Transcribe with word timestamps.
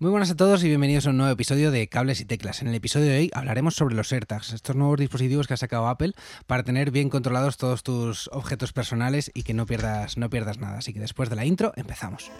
Muy 0.00 0.10
buenas 0.10 0.30
a 0.30 0.34
todos 0.34 0.64
y 0.64 0.68
bienvenidos 0.68 1.06
a 1.06 1.10
un 1.10 1.18
nuevo 1.18 1.30
episodio 1.30 1.70
de 1.70 1.86
Cables 1.86 2.22
y 2.22 2.24
Teclas. 2.24 2.62
En 2.62 2.68
el 2.68 2.74
episodio 2.74 3.10
de 3.10 3.18
hoy 3.18 3.30
hablaremos 3.34 3.74
sobre 3.74 3.94
los 3.94 4.10
AirTags, 4.10 4.54
estos 4.54 4.74
nuevos 4.74 4.98
dispositivos 4.98 5.46
que 5.46 5.52
ha 5.52 5.58
sacado 5.58 5.88
Apple 5.88 6.14
para 6.46 6.62
tener 6.62 6.90
bien 6.90 7.10
controlados 7.10 7.58
todos 7.58 7.82
tus 7.82 8.30
objetos 8.32 8.72
personales 8.72 9.30
y 9.34 9.42
que 9.42 9.52
no 9.52 9.66
pierdas, 9.66 10.16
no 10.16 10.30
pierdas 10.30 10.56
nada. 10.56 10.78
Así 10.78 10.94
que 10.94 11.00
después 11.00 11.28
de 11.28 11.36
la 11.36 11.44
intro, 11.44 11.74
empezamos. 11.76 12.30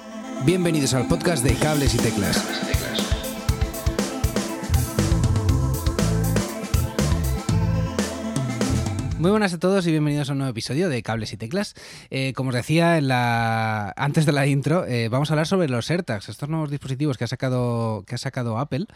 Bienvenidos 0.46 0.94
al 0.94 1.06
podcast 1.06 1.44
de 1.44 1.54
Cables 1.56 1.94
y 1.94 1.98
Teclas. 1.98 3.09
Muy 9.20 9.30
buenas 9.30 9.52
a 9.52 9.58
todos 9.58 9.86
y 9.86 9.90
bienvenidos 9.90 10.30
a 10.30 10.32
un 10.32 10.38
nuevo 10.38 10.50
episodio 10.50 10.88
de 10.88 11.02
Cables 11.02 11.34
y 11.34 11.36
Teclas. 11.36 11.74
Eh, 12.08 12.32
como 12.32 12.48
os 12.48 12.54
decía 12.54 12.96
en 12.96 13.06
la, 13.06 13.92
antes 13.98 14.24
de 14.24 14.32
la 14.32 14.46
intro, 14.46 14.86
eh, 14.86 15.10
vamos 15.10 15.28
a 15.28 15.34
hablar 15.34 15.46
sobre 15.46 15.68
los 15.68 15.90
AirTags, 15.90 16.30
estos 16.30 16.48
nuevos 16.48 16.70
dispositivos 16.70 17.18
que 17.18 17.24
ha 17.24 17.26
sacado, 17.26 18.02
que 18.06 18.14
ha 18.14 18.18
sacado 18.18 18.56
Apple 18.58 18.86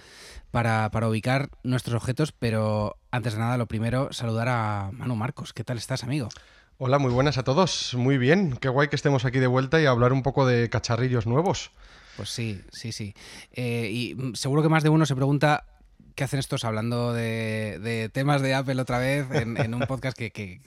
para, 0.51 0.91
para, 0.91 1.11
ubicar 1.11 1.51
nuestros 1.63 1.95
objetos. 1.95 2.33
Pero 2.33 2.97
antes 3.11 3.35
de 3.35 3.41
nada, 3.41 3.59
lo 3.59 3.67
primero, 3.67 4.15
saludar 4.15 4.49
a 4.49 4.93
Manu 4.95 5.15
Marcos. 5.15 5.53
¿Qué 5.53 5.63
tal 5.63 5.77
estás, 5.77 6.05
amigo? 6.05 6.31
Hola, 6.79 6.99
muy 6.99 7.13
buenas 7.13 7.37
a 7.37 7.45
todos. 7.45 7.93
Muy 7.93 8.17
bien. 8.17 8.57
Qué 8.57 8.71
guay 8.71 8.89
que 8.89 8.97
estemos 8.97 9.27
aquí 9.27 9.41
de 9.41 9.47
vuelta 9.47 9.79
y 9.79 9.85
hablar 9.85 10.15
un 10.15 10.23
poco 10.23 10.47
de 10.47 10.71
cacharrillos 10.71 11.27
nuevos. 11.27 11.71
Pues 12.17 12.31
sí, 12.31 12.63
sí, 12.73 12.93
sí. 12.93 13.15
Eh, 13.53 13.91
y 13.93 14.17
seguro 14.35 14.63
que 14.63 14.71
más 14.71 14.83
de 14.83 14.89
uno 14.89 15.05
se 15.05 15.15
pregunta 15.15 15.67
¿qué 16.15 16.25
hacen 16.25 16.39
estos 16.39 16.65
hablando 16.65 17.13
de, 17.13 18.11
temas 18.13 18.43
de 18.43 18.55
Apple 18.55 18.81
otra 18.81 18.99
vez 18.99 19.27
en, 19.33 19.75
un 19.75 19.81
podcast 19.81 20.17
que, 20.17 20.61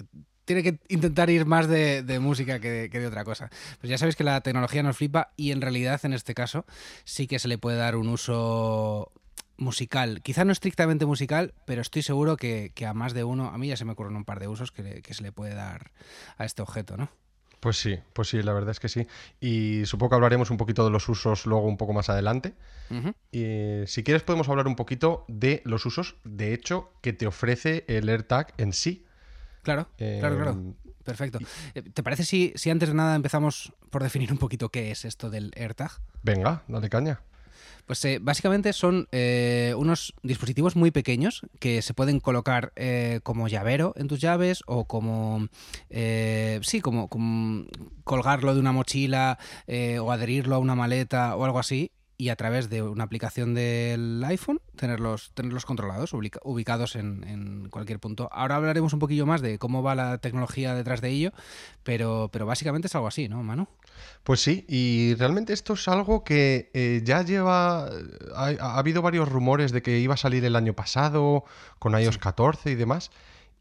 tiene 0.46 0.64
que 0.64 0.80
intentar 0.88 1.30
ir 1.30 1.46
más 1.46 1.68
de, 1.68 2.20
música 2.22 2.60
que 2.60 2.90
de, 2.90 3.08
otra 3.08 3.24
cosa. 3.24 3.50
Pues 3.80 3.90
ya 3.90 3.98
sabéis 3.98 4.16
que 4.16 4.24
la 4.24 4.42
tecnología 4.42 4.84
nos 4.84 4.98
flipa 4.98 5.32
y 5.36 5.52
en 5.52 5.62
realidad 5.62 6.00
en 6.04 6.14
este 6.14 6.34
caso 6.34 6.66
sí 7.04 7.28
que 7.28 7.40
se 7.40 7.48
le 7.48 7.58
puede 7.58 7.78
dar 7.78 7.96
un 7.96 8.10
uso 8.10 9.12
musical. 9.58 10.22
Quizá 10.22 10.46
no 10.46 10.52
estrictamente 10.52 11.06
musical, 11.06 11.54
pero 11.66 11.82
estoy 11.82 12.02
seguro 12.02 12.38
que, 12.38 12.72
a 12.88 12.94
más 12.94 13.14
de 13.14 13.24
uno, 13.24 13.48
a 13.48 13.58
mí 13.58 13.68
ya 13.68 13.78
se 13.78 13.86
me 13.86 13.94
ocurren 13.94 14.16
un 14.16 14.26
par 14.26 14.40
de 14.40 14.48
usos 14.48 14.72
que, 14.72 15.02
que 15.02 15.14
se 15.14 15.24
le 15.24 15.32
puede 15.32 15.54
dar 15.54 15.92
a 16.38 16.46
este 16.46 16.62
objeto, 16.62 16.96
¿no? 16.98 17.10
Pues 17.60 17.78
sí, 17.78 18.00
pues 18.14 18.30
sí, 18.30 18.42
la 18.42 18.54
verdad 18.54 18.72
es 18.72 18.80
que 18.80 18.90
sí. 18.90 19.08
Y 19.40 19.86
supongo 19.86 20.12
que 20.12 20.16
hablaremos 20.16 20.52
un 20.52 20.58
poquito 20.58 20.86
de 20.86 20.92
los 20.92 21.10
usos 21.10 21.46
luego 21.46 21.68
un 21.68 21.78
poco 21.78 21.94
más 21.94 22.10
adelante. 22.10 22.54
Y 23.32 23.86
si 23.88 24.04
quieres 24.04 24.24
podemos 24.24 24.48
hablar 24.48 24.68
un 24.68 24.76
poquito 24.76 25.26
de 25.28 25.62
los 25.66 25.86
usos, 25.86 26.16
de 26.24 26.54
hecho, 26.54 26.92
que 27.02 27.14
te 27.14 27.28
ofrece 27.28 27.84
el 27.88 28.08
AirTag 28.08 28.54
en 28.58 28.74
sí. 28.74 29.06
Claro, 29.64 29.90
claro, 29.98 30.36
claro. 30.36 30.52
Em, 30.52 30.74
Perfecto. 31.08 31.40
Eh, 31.74 31.84
¿Te 31.84 32.04
parece 32.04 32.26
si, 32.26 32.52
si 32.58 32.70
antes 32.70 32.90
de 32.90 32.96
nada 32.96 33.16
empezamos 33.16 33.72
por 33.90 34.04
definir 34.04 34.30
un 34.34 34.38
poquito 34.38 34.68
qué 34.70 34.92
es 34.92 35.06
esto 35.06 35.30
del 35.30 35.54
AirTag? 35.56 35.92
Venga, 36.22 36.64
dale 36.68 36.90
caña. 36.90 37.22
Pues 37.88 38.04
eh, 38.04 38.20
básicamente 38.22 38.74
son 38.74 39.08
eh, 39.14 39.74
unos 39.78 40.14
dispositivos 40.22 40.76
muy 40.76 40.92
pequeños 40.92 41.42
que 41.60 41.82
se 41.82 41.94
pueden 41.94 42.20
colocar 42.20 42.74
eh, 42.76 43.22
como 43.24 43.48
llavero 43.48 43.94
en 43.96 44.10
tus 44.10 44.20
llaves 44.20 44.62
o 44.68 44.86
como, 44.86 45.48
sí, 45.90 46.82
como, 46.82 47.08
como, 47.08 47.66
colgarlo 48.04 48.54
de 48.54 48.60
una 48.60 48.74
mochila 48.74 49.40
o 50.02 50.12
adherirlo 50.12 50.56
a 50.56 50.60
una 50.60 50.76
maleta 50.76 51.36
o 51.38 51.46
algo 51.46 51.60
así 51.60 51.92
y 52.18 52.30
a 52.30 52.36
través 52.36 52.70
de 52.70 52.82
una 52.82 53.06
aplicación 53.06 53.54
del 53.54 54.22
iPhone 54.26 54.60
tenerlos, 54.76 55.32
tenerlos 55.34 55.66
controlados, 55.66 56.14
ubicados 56.14 56.96
en, 56.96 57.70
cualquier 57.70 58.00
punto. 58.00 58.28
Ahora 58.32 58.56
hablaremos 58.56 58.92
un 58.94 59.00
poquillo 59.00 59.26
más 59.26 59.42
de 59.42 59.60
cómo 59.60 59.84
va 59.84 59.96
la 59.96 60.18
tecnología 60.18 60.74
detrás 60.74 61.00
de 61.00 61.10
ello, 61.10 61.32
pero, 61.84 62.30
pero 62.34 62.46
básicamente 62.46 62.88
es 62.88 62.96
algo 62.96 63.08
así, 63.08 63.30
¿no, 63.30 63.44
Manu? 63.44 63.68
Pues 64.24 64.42
sí, 64.42 64.66
y 64.68 65.16
realmente 65.16 65.54
esto 65.54 65.74
es 65.74 65.88
algo 65.88 66.24
que 66.24 66.70
eh, 66.74 67.02
ya 67.04 67.24
lleva... 67.24 67.90
Ha, 68.36 68.78
habido 68.78 69.02
varios 69.02 69.30
rumores 69.30 69.72
de 69.72 69.82
que 69.82 70.00
iba 70.00 70.16
a 70.16 70.18
salir 70.18 70.44
el 70.46 70.56
año 70.56 70.74
pasado 70.74 71.46
con 71.80 72.00
iOS 72.00 72.18
14 72.18 72.72
y 72.72 72.76
demás 72.76 73.12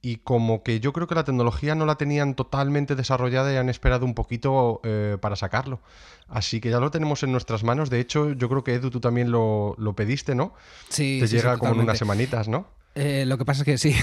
y 0.02 0.18
como 0.18 0.62
que 0.62 0.78
yo 0.78 0.92
creo 0.92 1.08
que 1.08 1.16
la 1.16 1.24
tecnología 1.24 1.74
no 1.74 1.84
la 1.84 1.96
tenían 1.96 2.34
totalmente 2.34 2.94
desarrollada 2.94 3.52
y 3.52 3.56
han 3.56 3.68
esperado 3.68 4.04
un 4.04 4.14
poquito 4.14 4.80
eh, 4.84 5.18
para 5.20 5.34
sacarlo. 5.34 5.80
Así 6.28 6.60
que 6.60 6.70
ya 6.70 6.78
lo 6.78 6.92
tenemos 6.92 7.24
en 7.24 7.32
nuestras 7.32 7.64
manos. 7.64 7.90
De 7.90 7.98
hecho, 7.98 8.32
yo 8.32 8.48
creo 8.48 8.62
que 8.62 8.74
Edu, 8.74 8.90
tú 8.90 9.00
también 9.00 9.32
lo, 9.32 9.74
pediste, 9.96 10.36
¿no? 10.36 10.54
Sí. 10.90 11.18
Te 11.20 11.26
llega 11.26 11.58
como 11.58 11.72
en 11.72 11.80
unas 11.80 11.98
semanitas, 11.98 12.46
¿no? 12.46 12.68
Eh, 12.96 13.26
lo 13.26 13.36
que 13.36 13.44
pasa 13.44 13.60
es 13.60 13.66
que 13.66 13.76
sí, 13.76 13.94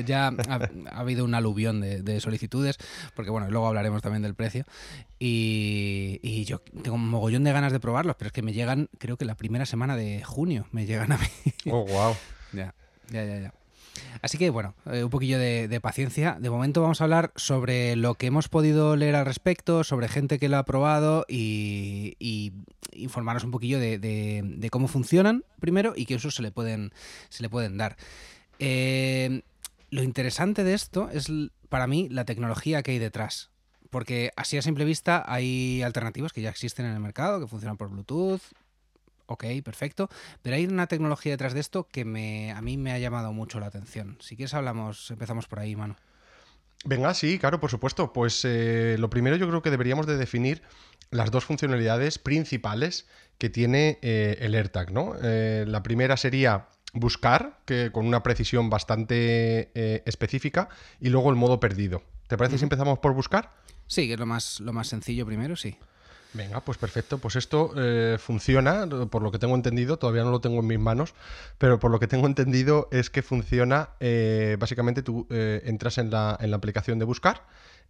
ya 0.06 0.28
ha, 0.48 0.98
habido 0.98 1.24
un 1.24 1.34
aluvión 1.34 1.82
de, 1.82 2.20
solicitudes, 2.20 2.78
porque 3.14 3.30
bueno, 3.30 3.50
luego 3.50 3.66
hablaremos 3.66 4.00
también 4.00 4.22
del 4.22 4.34
precio. 4.34 4.64
Y, 5.18 6.18
y, 6.22 6.44
yo 6.44 6.60
tengo 6.60 6.96
un 6.96 7.08
mogollón 7.08 7.44
de 7.44 7.52
ganas 7.52 7.72
de 7.72 7.78
probarlos, 7.78 8.16
pero 8.16 8.28
es 8.28 8.32
que 8.32 8.40
me 8.40 8.54
llegan, 8.54 8.88
creo 8.98 9.18
que 9.18 9.26
la 9.26 9.34
primera 9.34 9.66
semana 9.66 9.96
de 9.96 10.24
junio 10.24 10.66
me 10.72 10.86
llegan 10.86 11.12
a 11.12 11.18
mí. 11.18 11.26
Oh, 11.70 11.84
wow. 11.84 12.16
ya, 12.54 12.74
ya, 13.10 13.24
ya, 13.24 13.38
ya. 13.38 13.54
Así 14.22 14.38
que 14.38 14.50
bueno, 14.50 14.74
eh, 14.86 15.04
un 15.04 15.10
poquillo 15.10 15.38
de, 15.38 15.80
paciencia. 15.82 16.36
De 16.40 16.48
momento 16.50 16.80
vamos 16.80 17.00
a 17.00 17.04
hablar 17.04 17.32
sobre 17.36 17.96
lo 17.96 18.14
que 18.14 18.26
hemos 18.26 18.48
podido 18.48 18.96
leer 18.96 19.16
al 19.16 19.26
respecto, 19.26 19.84
sobre 19.84 20.08
gente 20.08 20.38
que 20.38 20.48
lo 20.48 20.58
ha 20.58 20.64
probado 20.64 21.24
y, 21.28 22.16
informarnos 22.92 23.44
un 23.44 23.50
poquillo 23.50 23.78
de, 23.78 24.68
cómo 24.70 24.86
funcionan 24.88 25.44
primero 25.60 25.92
y 25.96 26.06
qué 26.06 26.14
usos 26.14 26.34
se 26.34 26.42
le 26.42 26.52
pueden, 26.52 26.92
se 27.28 27.42
le 27.42 27.48
pueden 27.48 27.76
dar. 27.76 27.96
Eh, 28.58 29.42
lo 29.90 30.02
interesante 30.02 30.64
de 30.64 30.74
esto 30.74 31.10
es 31.12 31.30
para 31.68 31.86
mí 31.86 32.08
la 32.10 32.24
tecnología 32.24 32.82
que 32.82 32.92
hay 32.92 32.98
detrás. 32.98 33.50
Porque 33.90 34.30
así 34.36 34.56
a 34.56 34.62
simple 34.62 34.86
vista 34.86 35.22
hay 35.26 35.82
alternativas 35.82 36.32
que 36.32 36.40
ya 36.40 36.48
existen 36.48 36.86
en 36.86 36.92
el 36.92 37.00
mercado, 37.00 37.40
que 37.40 37.46
funcionan 37.46 37.76
por 37.76 37.90
Bluetooth, 37.90 38.40
ok, 39.32 39.44
perfecto. 39.64 40.08
Pero 40.42 40.56
hay 40.56 40.66
una 40.66 40.86
tecnología 40.86 41.32
detrás 41.32 41.54
de 41.54 41.60
esto 41.60 41.88
que 41.90 42.04
me, 42.04 42.52
a 42.52 42.62
mí 42.62 42.76
me 42.76 42.92
ha 42.92 42.98
llamado 42.98 43.32
mucho 43.32 43.60
la 43.60 43.66
atención. 43.66 44.16
Si 44.20 44.36
quieres 44.36 44.54
hablamos, 44.54 45.10
empezamos 45.10 45.46
por 45.46 45.58
ahí, 45.58 45.76
mano. 45.76 45.96
Venga, 46.84 47.14
sí, 47.14 47.38
claro, 47.38 47.60
por 47.60 47.70
supuesto. 47.70 48.12
Pues 48.12 48.44
eh, 48.44 48.96
lo 48.98 49.08
primero 49.08 49.36
yo 49.36 49.48
creo 49.48 49.62
que 49.62 49.70
deberíamos 49.70 50.06
de 50.06 50.16
definir 50.16 50.62
las 51.10 51.30
dos 51.30 51.44
funcionalidades 51.44 52.18
principales 52.18 53.06
que 53.38 53.50
tiene 53.50 53.98
eh, 54.02 54.38
el 54.40 54.54
AirTag, 54.54 54.92
¿no? 54.92 55.14
Eh, 55.22 55.64
la 55.66 55.82
primera 55.82 56.16
sería 56.16 56.68
buscar, 56.92 57.60
que 57.64 57.90
con 57.92 58.06
una 58.06 58.22
precisión 58.22 58.68
bastante 58.68 59.70
específica, 60.06 60.68
y 61.00 61.08
luego 61.08 61.30
el 61.30 61.36
modo 61.36 61.58
perdido. 61.58 62.02
¿Te 62.28 62.36
parece 62.36 62.58
si 62.58 62.64
empezamos 62.64 62.98
por 62.98 63.14
buscar? 63.14 63.52
Sí, 63.86 64.06
que 64.06 64.14
es 64.14 64.20
lo 64.20 64.26
más, 64.26 64.60
lo 64.60 64.72
más 64.72 64.88
sencillo 64.88 65.24
primero, 65.24 65.56
sí. 65.56 65.78
Venga, 66.34 66.60
pues 66.60 66.78
perfecto. 66.78 67.18
Pues 67.18 67.36
esto 67.36 67.72
eh, 67.76 68.16
funciona, 68.18 68.86
por 69.10 69.22
lo 69.22 69.30
que 69.30 69.38
tengo 69.38 69.54
entendido, 69.54 69.98
todavía 69.98 70.24
no 70.24 70.30
lo 70.30 70.40
tengo 70.40 70.60
en 70.60 70.66
mis 70.66 70.78
manos, 70.78 71.14
pero 71.58 71.78
por 71.78 71.90
lo 71.90 72.00
que 72.00 72.06
tengo 72.06 72.26
entendido 72.26 72.88
es 72.90 73.10
que 73.10 73.22
funciona, 73.22 73.90
eh, 74.00 74.56
básicamente 74.58 75.02
tú 75.02 75.26
eh, 75.30 75.62
entras 75.66 75.98
en 75.98 76.10
la, 76.10 76.36
en 76.40 76.50
la 76.50 76.56
aplicación 76.56 76.98
de 76.98 77.04
buscar, 77.04 77.42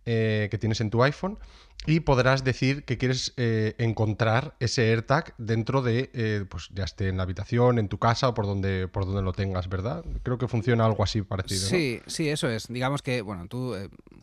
eh, 0.04 0.48
que 0.50 0.58
tienes 0.58 0.80
en 0.80 0.90
tu 0.90 1.02
iPhone 1.02 1.38
y 1.86 2.00
podrás 2.00 2.42
decir 2.42 2.84
que 2.84 2.98
quieres 2.98 3.34
eh, 3.36 3.74
encontrar 3.78 4.54
ese 4.60 4.90
AirTag 4.90 5.34
dentro 5.38 5.82
de, 5.82 6.10
eh, 6.12 6.44
pues 6.48 6.68
ya 6.72 6.84
esté 6.84 7.08
en 7.08 7.16
la 7.16 7.24
habitación, 7.24 7.78
en 7.78 7.88
tu 7.88 7.98
casa 7.98 8.28
o 8.28 8.34
por 8.34 8.46
donde, 8.46 8.88
por 8.88 9.04
donde 9.04 9.22
lo 9.22 9.32
tengas, 9.32 9.68
¿verdad? 9.68 10.04
Creo 10.22 10.38
que 10.38 10.48
funciona 10.48 10.84
algo 10.86 11.02
así 11.02 11.22
parecido. 11.22 11.66
Sí, 11.66 12.00
sí, 12.06 12.28
eso 12.28 12.48
es. 12.48 12.68
Digamos 12.68 13.02
que, 13.02 13.22
bueno, 13.22 13.46
tú 13.48 13.74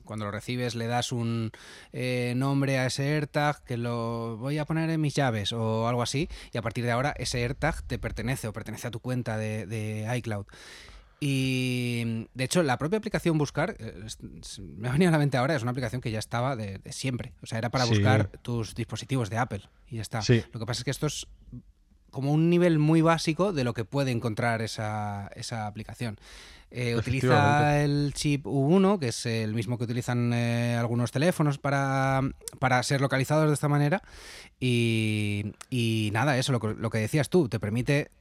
cuando 0.04 0.26
lo 0.26 0.32
recibes 0.32 0.76
le 0.76 0.88
das 0.88 1.12
un 1.12 1.52
nombre 2.36 2.78
a 2.78 2.86
ese 2.86 3.14
AirTag 3.14 3.64
que 3.64 3.78
lo 3.78 4.38
voy 4.38 4.58
a 4.58 4.66
poner 4.66 4.90
en 4.90 5.00
mis 5.00 5.16
llaves 5.16 5.54
o 5.54 5.88
algo 5.88 6.02
así 6.02 6.30
y 6.54 6.58
a 6.58 6.62
partir 6.62 6.86
de 6.86 6.92
ahora 6.92 7.14
ese 7.18 7.42
AirTag 7.42 7.84
te 7.84 8.00
pertenece 8.00 8.48
o 8.48 8.54
pertenece 8.54 8.88
a 8.88 8.92
tu 8.92 9.00
cuenta 9.00 9.38
de 9.38 10.08
iCloud. 10.18 10.46
Y 11.19 12.28
de 12.34 12.44
hecho, 12.44 12.63
la 12.63 12.78
propia 12.78 12.97
aplicación 12.97 13.38
Buscar, 13.38 13.75
eh, 13.80 14.06
me 14.78 14.88
ha 14.88 14.91
venido 14.91 15.09
a 15.09 15.12
la 15.12 15.18
mente 15.18 15.38
ahora, 15.38 15.56
es 15.56 15.62
una 15.62 15.72
aplicación 15.72 16.02
que 16.02 16.12
ya 16.12 16.19
estaba 16.19 16.56
de, 16.56 16.80
siempre. 16.91 17.34
O 17.41 17.46
sea, 17.46 17.57
era 17.57 17.69
para 17.69 17.85
buscar 17.85 18.30
tus 18.41 18.74
dispositivos 18.74 19.30
de 19.30 19.38
Apple 19.38 19.62
y 19.90 19.97
ya 19.97 20.02
está. 20.02 20.22
Lo 20.52 20.59
que 20.59 20.66
pasa 20.66 20.81
es 20.81 20.84
que 20.85 20.91
esto 20.91 21.07
es 21.07 21.28
como 22.09 22.31
un 22.31 22.50
nivel 22.50 22.80
muy 22.80 23.02
básico 23.02 23.54
de 23.54 23.63
lo 23.63 23.74
que 23.74 23.86
puede 23.86 24.12
encontrar 24.12 24.62
esa, 24.62 25.27
aplicación. 25.68 26.18
Eh, 26.71 26.95
utiliza 26.95 27.81
el 27.81 28.13
chip 28.13 28.45
U1, 28.45 29.00
que 29.00 29.07
es 29.07 29.25
el 29.25 29.56
mismo 29.56 29.77
que 29.77 29.86
utilizan 29.86 30.31
eh, 30.33 30.75
algunos 30.77 31.12
teléfonos 31.12 31.57
para, 31.57 32.22
para, 32.60 32.81
ser 32.83 33.01
localizados 33.01 33.48
de 33.48 33.54
esta 33.54 33.68
manera. 33.68 34.04
Y, 34.60 35.54
y 35.69 36.12
nada, 36.13 36.38
eso, 36.38 36.51
lo, 36.51 36.60
lo 36.60 36.89
que 36.89 37.00
decías 37.00 37.30
tú, 37.30 37.50
te 37.50 37.60
permite 37.60 38.12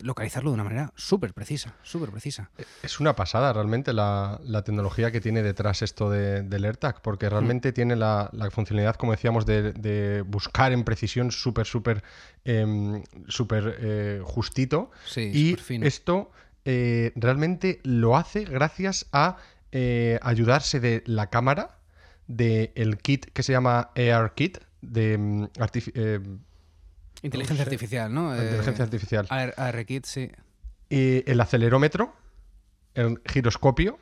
localizarlo 0.00 0.50
de 0.50 0.54
una 0.54 0.64
manera 0.64 0.92
súper 0.96 1.32
precisa, 1.34 1.74
súper 1.82 2.10
precisa. 2.10 2.50
Es 2.82 3.00
una 3.00 3.14
pasada 3.14 3.52
realmente 3.52 3.92
la, 3.92 4.40
tecnología 4.64 5.10
que 5.10 5.20
tiene 5.20 5.42
detrás 5.42 5.82
esto 5.82 6.10
de, 6.10 6.42
del 6.42 6.64
AirTag, 6.64 7.00
porque 7.02 7.28
realmente 7.28 7.70
mm. 7.70 7.74
tiene 7.74 7.96
la, 7.96 8.30
funcionalidad, 8.50 8.96
como 8.96 9.12
decíamos, 9.12 9.46
de, 9.46 10.24
buscar 10.26 10.72
en 10.72 10.84
precisión 10.84 11.30
súper, 11.30 11.66
súper, 11.66 12.02
em, 12.44 13.02
súper 13.28 13.76
eh, 13.80 14.20
justito. 14.24 14.90
Sí, 15.06 15.30
y 15.32 15.56
esto 15.84 16.30
eh, 16.64 17.12
realmente 17.14 17.80
lo 17.84 18.16
hace 18.16 18.44
gracias 18.44 19.06
a 19.12 19.36
eh, 19.72 20.18
ayudarse 20.22 20.80
de 20.80 21.02
la 21.06 21.30
cámara, 21.30 21.78
del 22.26 22.98
kit 22.98 23.26
que 23.32 23.42
se 23.42 23.52
llama 23.52 23.90
AirKit, 23.94 24.58
de... 24.80 25.48
Mm, 27.24 27.26
Inteligencia 27.26 27.64
artificial, 27.64 28.14
¿no? 28.14 28.36
Inteligencia 28.36 28.82
eh, 28.82 28.84
artificial. 28.84 29.26
ARKit, 29.56 30.04
sí. 30.04 30.30
Y 30.90 31.30
el 31.30 31.40
acelerómetro, 31.40 32.14
el 32.94 33.20
giroscopio, 33.24 33.98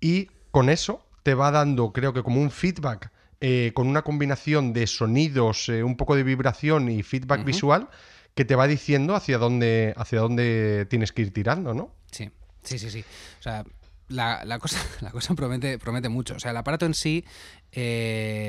y 0.00 0.28
con 0.52 0.70
eso 0.70 1.04
te 1.24 1.34
va 1.34 1.50
dando, 1.50 1.92
creo 1.92 2.12
que 2.12 2.22
como 2.22 2.40
un 2.40 2.52
feedback, 2.52 3.10
eh, 3.40 3.72
con 3.74 3.88
una 3.88 4.02
combinación 4.02 4.72
de 4.72 4.86
sonidos, 4.86 5.68
eh, 5.68 5.82
un 5.82 5.96
poco 5.96 6.14
de 6.14 6.22
vibración 6.22 6.88
y 6.88 7.02
feedback 7.02 7.44
visual, 7.44 7.88
que 8.36 8.44
te 8.44 8.54
va 8.54 8.68
diciendo 8.68 9.16
hacia 9.16 9.38
dónde, 9.38 9.92
hacia 9.96 10.20
dónde 10.20 10.86
tienes 10.88 11.10
que 11.10 11.22
ir 11.22 11.32
tirando, 11.32 11.74
¿no? 11.74 11.92
Sí, 12.12 12.30
sí, 12.62 12.78
sí, 12.78 12.88
sí. 12.88 13.04
O 13.40 13.42
sea, 13.42 13.64
la, 14.08 14.58
cosa, 14.60 14.78
la 15.00 15.10
cosa 15.10 15.34
promete, 15.34 15.78
promete 15.80 16.08
mucho. 16.08 16.36
O 16.36 16.38
sea, 16.38 16.52
el 16.52 16.56
aparato 16.56 16.86
en 16.86 16.94
sí 16.94 17.24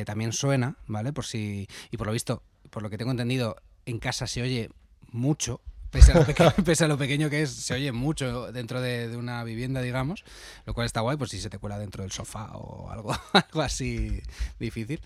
también 0.06 0.32
suena, 0.32 0.78
¿vale? 0.86 1.12
Por 1.12 1.26
si. 1.26 1.68
Y 1.90 1.98
por 1.98 2.06
lo 2.06 2.14
visto, 2.14 2.44
por 2.70 2.84
lo 2.84 2.92
que 2.92 2.98
tengo 2.98 3.12
entendido, 3.12 3.58
en 3.86 4.00
casa 4.00 4.28
se 4.28 4.42
oye 4.42 4.70
mucho, 5.12 5.62
pese 5.92 6.12
a, 6.84 6.88
lo 6.88 6.98
pequeño, 6.98 7.30
que 7.30 7.44
es, 7.44 7.52
se 7.52 7.74
oye 7.74 7.92
mucho 7.92 8.52
dentro 8.52 8.82
de, 8.82 9.16
una 9.16 9.44
vivienda, 9.44 9.82
digamos, 9.82 10.26
lo 10.66 10.74
cual 10.74 10.86
está 10.86 11.02
guay, 11.02 11.18
pues 11.18 11.32
si 11.32 11.40
se 11.40 11.50
te 11.50 11.58
cuela 11.58 11.80
dentro 11.80 12.04
del 12.04 12.12
sofá 12.12 12.52
o 12.54 12.92
algo, 12.92 13.16
algo 13.34 13.62
así 13.62 14.22
difícil. 14.60 15.02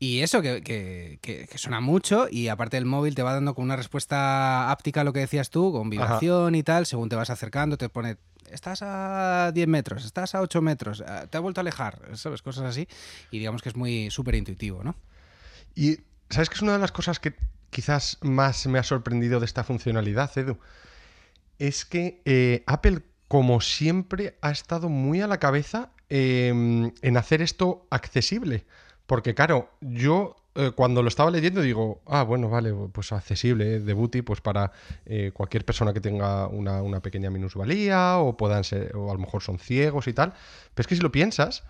Y 0.00 0.20
eso, 0.20 0.42
que, 0.42 1.48
suena 1.54 1.80
mucho 1.80 2.26
y 2.30 2.48
aparte 2.48 2.76
el 2.76 2.84
móvil 2.84 3.14
te 3.14 3.22
va 3.22 3.32
dando 3.32 3.54
con 3.54 3.64
una 3.64 3.76
respuesta 3.76 4.70
áptica 4.70 5.00
a 5.00 5.04
lo 5.04 5.12
que 5.12 5.20
decías 5.20 5.50
tú, 5.50 5.72
con 5.72 5.88
vibración 5.88 6.54
y 6.56 6.62
tal, 6.62 6.84
según 6.84 7.08
te 7.08 7.16
vas 7.16 7.30
acercando, 7.30 7.78
te 7.78 7.88
pone, 7.88 8.16
estás 8.50 8.80
a 8.82 9.52
10 9.54 9.68
metros, 9.68 10.04
estás 10.04 10.34
a 10.34 10.42
8 10.42 10.60
metros, 10.60 11.00
eh, 11.00 11.26
te 11.30 11.38
ha 11.38 11.40
vuelto 11.40 11.60
a 11.60 11.62
alejar, 11.62 12.10
¿sabes? 12.14 12.42
Cosas 12.42 12.64
así. 12.64 12.88
Y 13.30 13.38
digamos 13.38 13.62
que 13.62 13.68
es 13.68 13.76
muy 13.76 14.10
súper 14.10 14.34
intuitivo, 14.34 14.82
¿no? 14.82 14.96
Y 15.74 16.00
¿sabes 16.28 16.50
que 16.50 16.56
es 16.56 16.62
una 16.62 16.72
de 16.72 16.80
las 16.80 16.92
cosas 16.92 17.18
que 17.18 17.34
quizás 17.74 18.18
más 18.22 18.68
me 18.68 18.78
ha 18.78 18.84
sorprendido 18.84 19.40
de 19.40 19.46
esta 19.46 19.64
funcionalidad, 19.64 20.30
Edu, 20.38 20.58
es 21.58 21.84
que 21.84 22.22
eh, 22.24 22.62
Apple, 22.68 23.00
como 23.26 23.60
siempre, 23.60 24.38
ha 24.42 24.52
estado 24.52 24.88
muy 24.88 25.20
a 25.20 25.26
la 25.26 25.38
cabeza 25.38 25.90
em, 26.08 26.92
en 27.02 27.16
hacer 27.16 27.42
esto 27.42 27.86
accesible. 27.90 28.64
Porque, 29.06 29.34
claro, 29.34 29.70
yo 29.80 30.36
eh, 30.54 30.70
cuando 30.70 31.02
lo 31.02 31.08
estaba 31.08 31.32
leyendo 31.32 31.62
digo, 31.62 32.00
ah, 32.06 32.22
bueno, 32.22 32.48
vale, 32.48 32.72
pues 32.92 33.10
accesible, 33.10 33.80
de 33.80 33.92
Booty, 33.92 34.22
pues 34.22 34.40
para 34.40 34.70
eh, 35.04 35.32
cualquier 35.34 35.64
persona 35.64 35.92
que 35.92 36.00
tenga 36.00 36.46
una, 36.46 37.00
pequeña 37.00 37.28
minusvalía 37.28 38.18
o 38.18 38.36
puedan 38.36 38.62
ser, 38.62 38.94
o 38.94 39.10
a 39.10 39.14
lo 39.14 39.18
mejor 39.18 39.42
son 39.42 39.58
ciegos 39.58 40.06
y 40.06 40.12
tal. 40.12 40.32
Pero 40.74 40.82
es 40.82 40.86
que 40.86 40.94
si 40.94 41.02
lo 41.02 41.10
piensas, 41.10 41.64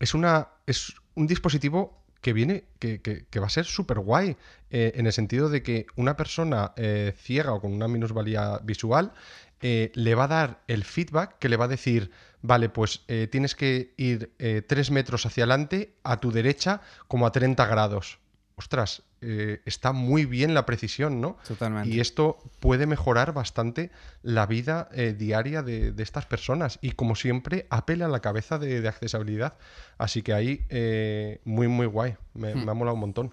es, 0.00 0.14
una, 0.14 0.48
es 0.66 0.94
un 1.14 1.28
dispositivo 1.28 2.03
que 2.24 2.32
viene, 2.32 2.64
que, 2.78 3.02
que, 3.02 3.38
va 3.38 3.48
a 3.48 3.50
ser 3.50 3.66
súper 3.66 3.98
guay, 3.98 4.38
eh, 4.70 4.92
en 4.94 5.06
el 5.06 5.12
sentido 5.12 5.50
de 5.50 5.62
que 5.62 5.84
una 5.94 6.16
persona 6.16 6.72
eh, 6.76 7.12
ciega 7.18 7.52
o 7.52 7.60
con 7.60 7.70
una 7.70 7.86
minusvalía 7.86 8.60
visual 8.64 9.12
eh, 9.60 9.92
le 9.92 10.14
va 10.14 10.24
a 10.24 10.28
dar 10.28 10.62
el 10.66 10.84
feedback 10.84 11.38
que 11.38 11.50
le 11.50 11.58
va 11.58 11.66
a 11.66 11.68
decir, 11.68 12.12
vale, 12.40 12.70
pues 12.70 13.04
tienes 13.30 13.54
que 13.54 13.92
ir 13.98 14.32
tres 14.66 14.90
metros 14.90 15.26
hacia 15.26 15.44
adelante, 15.44 15.96
a 16.02 16.18
tu 16.18 16.32
derecha, 16.32 16.80
como 17.08 17.26
a 17.26 17.32
30 17.32 17.66
grados 17.66 18.18
ostras, 18.56 19.02
eh, 19.26 19.62
está 19.64 19.92
muy 19.92 20.26
bien 20.26 20.52
la 20.52 20.66
precisión, 20.66 21.20
¿no? 21.20 21.38
Totalmente. 21.48 21.88
Y 21.88 22.00
esto 22.00 22.38
puede 22.60 22.86
mejorar 22.86 23.32
bastante 23.32 23.90
la 24.22 24.46
vida 24.46 24.88
eh, 24.92 25.14
diaria 25.16 25.62
de, 25.62 25.94
estas 25.98 26.26
personas. 26.26 26.78
Y 26.82 26.92
como 26.92 27.16
siempre, 27.16 27.66
apela 27.70 28.04
a 28.04 28.08
la 28.08 28.20
cabeza 28.20 28.58
de, 28.58 28.86
accesibilidad. 28.86 29.54
Así 29.96 30.22
que 30.22 30.34
ahí, 30.34 30.66
eh, 30.68 31.40
muy, 31.44 31.68
muy 31.68 31.86
guay. 31.86 32.16
Me, 32.34 32.54
hmm. 32.54 32.64
me 32.64 32.70
ha 32.70 32.74
molado 32.74 32.94
un 32.94 33.00
montón. 33.00 33.32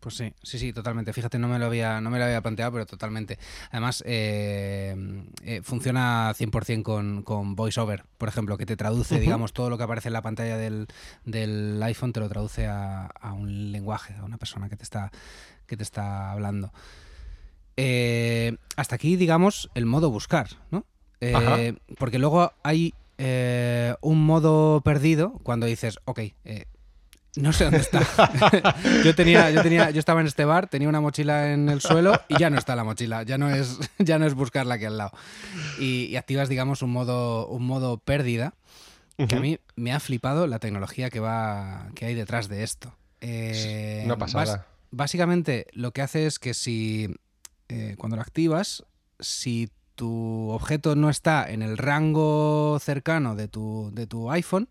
Pues 0.00 0.14
sí, 0.14 0.32
sí, 0.42 0.58
sí, 0.58 0.72
totalmente. 0.72 1.12
Fíjate, 1.12 1.38
no 1.38 1.46
me 1.46 1.58
lo 1.58 1.66
había, 1.66 2.00
no 2.00 2.08
me 2.08 2.18
lo 2.18 2.24
había 2.24 2.40
planteado, 2.40 2.72
pero 2.72 2.86
totalmente. 2.86 3.38
Además, 3.70 4.02
eh, 4.06 4.96
eh, 5.44 5.60
funciona 5.62 6.32
100% 6.32 6.82
con, 6.82 7.22
con 7.22 7.54
VoiceOver, 7.54 8.04
por 8.16 8.30
ejemplo, 8.30 8.56
que 8.56 8.64
te 8.64 8.78
traduce, 8.78 9.20
digamos, 9.20 9.52
todo 9.52 9.68
lo 9.68 9.76
que 9.76 9.84
aparece 9.84 10.08
en 10.08 10.14
la 10.14 10.22
pantalla 10.22 10.56
del, 10.56 10.86
del 11.26 11.82
iPhone, 11.82 12.14
te 12.14 12.20
lo 12.20 12.30
traduce 12.30 12.66
a, 12.66 13.06
a, 13.08 13.34
un 13.34 13.72
lenguaje, 13.72 14.14
a 14.14 14.24
una 14.24 14.38
persona 14.38 14.70
que 14.70 14.76
te 14.76 14.84
está, 14.84 15.12
que 15.66 15.76
te 15.76 15.82
está 15.82 16.32
hablando. 16.32 16.72
Eh, 17.76 18.56
hasta 18.76 18.94
aquí, 18.94 19.16
digamos, 19.16 19.70
el 19.74 19.84
modo 19.84 20.10
buscar, 20.10 20.48
¿no? 20.70 20.86
porque 21.98 22.18
luego 22.18 22.54
hay 22.62 22.94
un 24.00 24.24
modo 24.24 24.80
perdido 24.80 25.32
cuando 25.42 25.66
dices, 25.66 25.98
ok, 26.06 26.20
no 27.36 27.52
sé 27.52 27.64
dónde 27.64 27.78
está. 27.78 28.00
yo 29.04 29.14
tenía, 29.14 29.50
yo 29.50 29.62
tenía, 29.62 29.90
yo 29.90 29.98
estaba 29.98 30.20
en 30.20 30.26
este 30.26 30.44
bar, 30.44 30.68
tenía 30.68 30.88
una 30.88 31.00
mochila 31.00 31.52
en 31.52 31.68
el 31.68 31.80
suelo 31.80 32.20
y 32.28 32.38
ya 32.38 32.50
no 32.50 32.58
está 32.58 32.74
la 32.74 32.84
mochila. 32.84 33.22
Ya 33.22 33.38
no 33.38 33.50
es, 33.50 33.78
ya 33.98 34.18
no 34.18 34.26
es 34.26 34.34
buscarla 34.34 34.74
aquí 34.74 34.84
al 34.84 34.98
lado. 34.98 35.12
Y, 35.78 36.16
activas, 36.16 36.48
digamos, 36.48 36.82
un 36.82 36.90
modo, 36.90 37.46
un 37.48 37.64
modo 37.64 37.98
pérdida. 37.98 38.54
Que 39.28 39.36
a 39.36 39.40
mí 39.40 39.58
me 39.76 39.92
ha 39.92 40.00
flipado 40.00 40.46
la 40.46 40.60
tecnología 40.60 41.10
que 41.10 41.20
va, 41.20 41.88
que 41.94 42.06
hay 42.06 42.14
detrás 42.14 42.48
de 42.48 42.62
esto. 42.62 42.94
Eh, 43.20 44.00
Una 44.06 44.16
pasada. 44.16 44.66
básicamente 44.90 45.66
lo 45.72 45.92
que 45.92 46.00
hace 46.00 46.24
es 46.24 46.38
que 46.38 46.54
si 46.54 47.14
eh, 47.68 47.96
cuando 47.98 48.16
lo 48.16 48.22
activas, 48.22 48.82
si 49.18 49.70
tu 49.94 50.48
objeto 50.48 50.96
no 50.96 51.10
está 51.10 51.50
en 51.50 51.60
el 51.60 51.76
rango 51.76 52.78
cercano 52.80 53.36
de 53.36 53.48
tu, 53.48 53.90
de 53.92 54.06
tu 54.06 54.30
iPhone, 54.30 54.70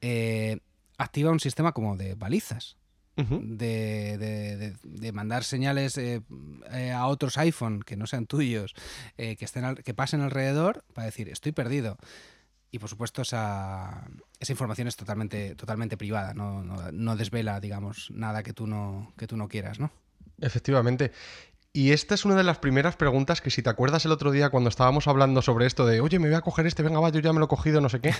eh, 0.00 0.60
activa 1.00 1.30
un 1.30 1.40
sistema 1.40 1.72
como 1.72 1.96
de 1.96 2.14
balizas. 2.14 2.76
de, 3.16 5.10
mandar 5.12 5.44
señales 5.44 5.98
eh, 5.98 6.22
eh, 6.72 6.92
a 6.92 7.06
otros 7.06 7.36
iPhone 7.36 7.82
que 7.82 7.96
no 7.96 8.06
sean 8.06 8.26
tuyos, 8.26 8.74
eh, 9.18 9.36
que, 9.36 9.44
estén 9.44 9.74
que 9.76 9.92
pasen 9.92 10.22
alrededor 10.22 10.84
para 10.94 11.06
decir, 11.06 11.28
estoy 11.28 11.52
perdido. 11.52 11.98
Y 12.70 12.78
por 12.78 12.88
supuesto 12.88 13.22
esa, 13.22 14.06
esa 14.38 14.52
información 14.52 14.88
es 14.88 14.96
totalmente, 14.96 15.54
totalmente 15.54 15.96
privada, 15.96 16.34
no, 16.34 16.62
no, 16.62 17.16
desvela, 17.16 17.60
digamos, 17.60 18.10
nada 18.10 18.42
que 18.42 18.52
tú 18.52 18.66
no, 18.66 19.12
que 19.18 19.26
tú 19.26 19.36
no 19.36 19.48
quieras, 19.48 19.80
¿no? 19.80 19.90
Efectivamente. 20.40 21.12
Y 21.72 21.92
esta 21.92 22.16
es 22.16 22.24
una 22.24 22.34
de 22.34 22.42
las 22.42 22.58
primeras 22.58 22.96
preguntas 22.96 23.40
que 23.40 23.50
si 23.50 23.62
te 23.62 23.70
acuerdas 23.70 24.04
el 24.04 24.10
otro 24.10 24.32
día 24.32 24.50
cuando 24.50 24.68
estábamos 24.68 25.06
hablando 25.06 25.40
sobre 25.40 25.66
esto 25.66 25.86
de, 25.86 26.00
oye, 26.00 26.18
me 26.18 26.26
voy 26.26 26.36
a 26.36 26.40
coger 26.40 26.66
este, 26.66 26.82
venga, 26.82 26.98
va, 26.98 27.10
yo 27.10 27.20
ya 27.20 27.32
me 27.32 27.38
lo 27.38 27.44
he 27.44 27.48
cogido, 27.48 27.80
no 27.80 27.88
sé 27.88 28.00
qué, 28.00 28.12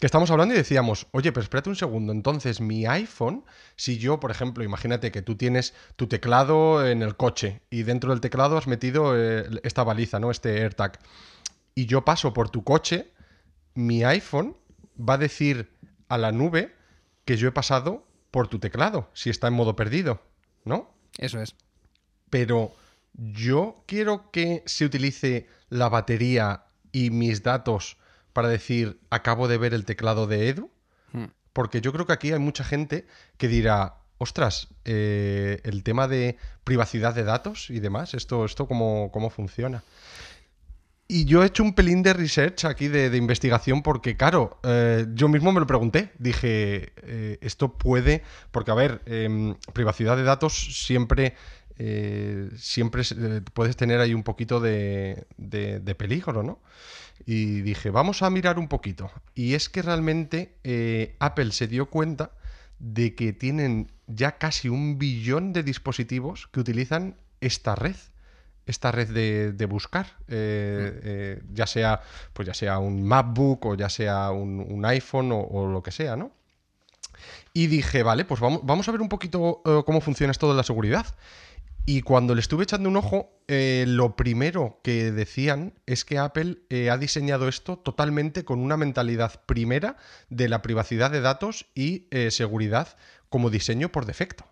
que 0.00 0.06
estamos 0.06 0.28
hablando 0.32 0.54
y 0.54 0.56
decíamos, 0.56 1.06
oye, 1.12 1.30
pero 1.30 1.44
espérate 1.44 1.68
un 1.68 1.76
segundo, 1.76 2.10
entonces 2.12 2.60
mi 2.60 2.86
iPhone, 2.86 3.44
si 3.76 3.98
yo, 3.98 4.18
por 4.18 4.32
ejemplo, 4.32 4.64
imagínate 4.64 5.12
que 5.12 5.22
tú 5.22 5.36
tienes 5.36 5.72
tu 5.94 6.08
teclado 6.08 6.84
en 6.84 7.02
el 7.02 7.16
coche 7.16 7.62
y 7.70 7.84
dentro 7.84 8.10
del 8.10 8.20
teclado 8.20 8.58
has 8.58 8.66
metido 8.66 9.16
eh, 9.16 9.48
esta 9.62 9.84
baliza, 9.84 10.18
¿no? 10.18 10.32
Este 10.32 10.60
AirTag, 10.60 10.98
y 11.76 11.86
yo 11.86 12.04
paso 12.04 12.32
por 12.32 12.50
tu 12.50 12.64
coche, 12.64 13.12
mi 13.74 14.02
iPhone 14.02 14.56
va 14.98 15.14
a 15.14 15.18
decir 15.18 15.70
a 16.08 16.18
la 16.18 16.32
nube 16.32 16.74
que 17.24 17.36
yo 17.36 17.46
he 17.46 17.52
pasado 17.52 18.04
por 18.32 18.48
tu 18.48 18.58
teclado, 18.58 19.10
si 19.12 19.30
está 19.30 19.46
en 19.46 19.54
modo 19.54 19.76
perdido, 19.76 20.20
¿no? 20.64 20.90
Eso 21.18 21.40
es. 21.40 21.54
Pero 22.30 22.72
yo 23.14 23.82
quiero 23.86 24.30
que 24.30 24.62
se 24.66 24.84
utilice 24.84 25.48
la 25.68 25.88
batería 25.88 26.64
y 26.92 27.10
mis 27.10 27.42
datos 27.42 27.96
para 28.32 28.48
decir, 28.48 29.00
acabo 29.10 29.48
de 29.48 29.58
ver 29.58 29.74
el 29.74 29.84
teclado 29.84 30.26
de 30.26 30.48
Edu. 30.48 30.70
Hmm. 31.12 31.26
Porque 31.52 31.80
yo 31.80 31.92
creo 31.92 32.06
que 32.06 32.12
aquí 32.12 32.32
hay 32.32 32.38
mucha 32.38 32.64
gente 32.64 33.06
que 33.36 33.48
dirá, 33.48 33.96
ostras, 34.18 34.68
eh, 34.84 35.60
el 35.64 35.82
tema 35.82 36.06
de 36.08 36.36
privacidad 36.64 37.14
de 37.14 37.24
datos 37.24 37.70
y 37.70 37.80
demás, 37.80 38.14
esto, 38.14 38.44
esto 38.44 38.66
cómo, 38.66 39.10
cómo 39.12 39.30
funciona. 39.30 39.82
Y 41.12 41.24
yo 41.24 41.42
he 41.42 41.46
hecho 41.46 41.64
un 41.64 41.74
pelín 41.74 42.04
de 42.04 42.12
research 42.12 42.66
aquí, 42.66 42.86
de, 42.86 43.16
investigación, 43.16 43.82
porque, 43.82 44.16
claro, 44.16 44.60
eh, 44.62 45.06
yo 45.12 45.28
mismo 45.28 45.50
me 45.50 45.58
lo 45.58 45.66
pregunté. 45.66 46.12
Dije, 46.20 46.92
eh, 47.02 47.38
esto 47.40 47.76
puede, 47.76 48.22
porque, 48.52 48.70
a 48.70 48.74
ver, 48.74 49.02
em, 49.06 49.56
privacidad 49.72 50.16
de 50.16 50.22
datos 50.22 50.54
siempre 50.86 51.34
eh, 51.82 52.50
siempre 52.58 53.02
eh, 53.02 53.40
puedes 53.54 53.74
tener 53.74 54.00
ahí 54.00 54.12
un 54.12 54.22
poquito 54.22 54.60
de, 54.60 55.24
peligro, 55.96 56.42
¿no? 56.42 56.60
Y 57.24 57.62
dije, 57.62 57.88
vamos 57.88 58.22
a 58.22 58.28
mirar 58.28 58.58
un 58.58 58.68
poquito. 58.68 59.10
Y 59.34 59.54
es 59.54 59.70
que 59.70 59.80
realmente 59.80 60.56
eh, 60.62 61.16
Apple 61.20 61.52
se 61.52 61.68
dio 61.68 61.86
cuenta 61.86 62.32
de 62.80 63.14
que 63.14 63.32
tienen 63.32 63.90
ya 64.08 64.36
casi 64.36 64.68
un 64.68 64.98
billón 64.98 65.54
de 65.54 65.62
dispositivos 65.62 66.48
que 66.48 66.60
utilizan 66.60 67.16
esta 67.40 67.74
red 67.74 67.96
esta 68.66 68.92
red 68.92 69.08
de, 69.08 69.66
buscar, 69.66 70.06
mm. 70.28 71.54
ya 71.54 71.66
sea 71.66 72.02
pues 72.32 72.46
ya 72.46 72.54
sea 72.54 72.78
un 72.78 73.02
MacBook 73.02 73.66
o 73.66 73.74
ya 73.74 73.88
sea 73.88 74.30
un, 74.30 74.84
iPhone 74.84 75.32
o, 75.32 75.66
lo 75.66 75.82
que 75.82 75.90
sea, 75.90 76.14
¿no? 76.14 76.30
Y 77.52 77.66
dije, 77.66 78.04
vale, 78.04 78.24
pues 78.24 78.38
vamos, 78.38 78.60
vamos 78.62 78.86
a 78.88 78.92
ver 78.92 79.00
un 79.00 79.08
poquito 79.08 79.62
cómo 79.84 80.00
funciona 80.00 80.30
esto 80.30 80.48
de 80.48 80.56
la 80.56 80.62
seguridad. 80.62 81.06
Y 81.86 82.02
cuando 82.02 82.34
le 82.34 82.40
estuve 82.40 82.64
echando 82.64 82.88
un 82.88 82.96
ojo, 82.96 83.40
eh, 83.48 83.84
lo 83.88 84.14
primero 84.14 84.80
que 84.84 85.10
decían 85.10 85.74
es 85.86 86.04
que 86.04 86.18
Apple 86.18 86.58
eh, 86.68 86.90
ha 86.90 86.98
diseñado 86.98 87.48
esto 87.48 87.78
totalmente 87.78 88.44
con 88.44 88.60
una 88.60 88.76
mentalidad 88.76 89.42
primera 89.46 89.96
de 90.28 90.48
la 90.48 90.62
privacidad 90.62 91.10
de 91.10 91.20
datos 91.20 91.66
y 91.74 92.06
eh, 92.10 92.30
seguridad 92.30 92.96
como 93.28 93.50
diseño 93.50 93.90
por 93.90 94.06
defecto. 94.06 94.49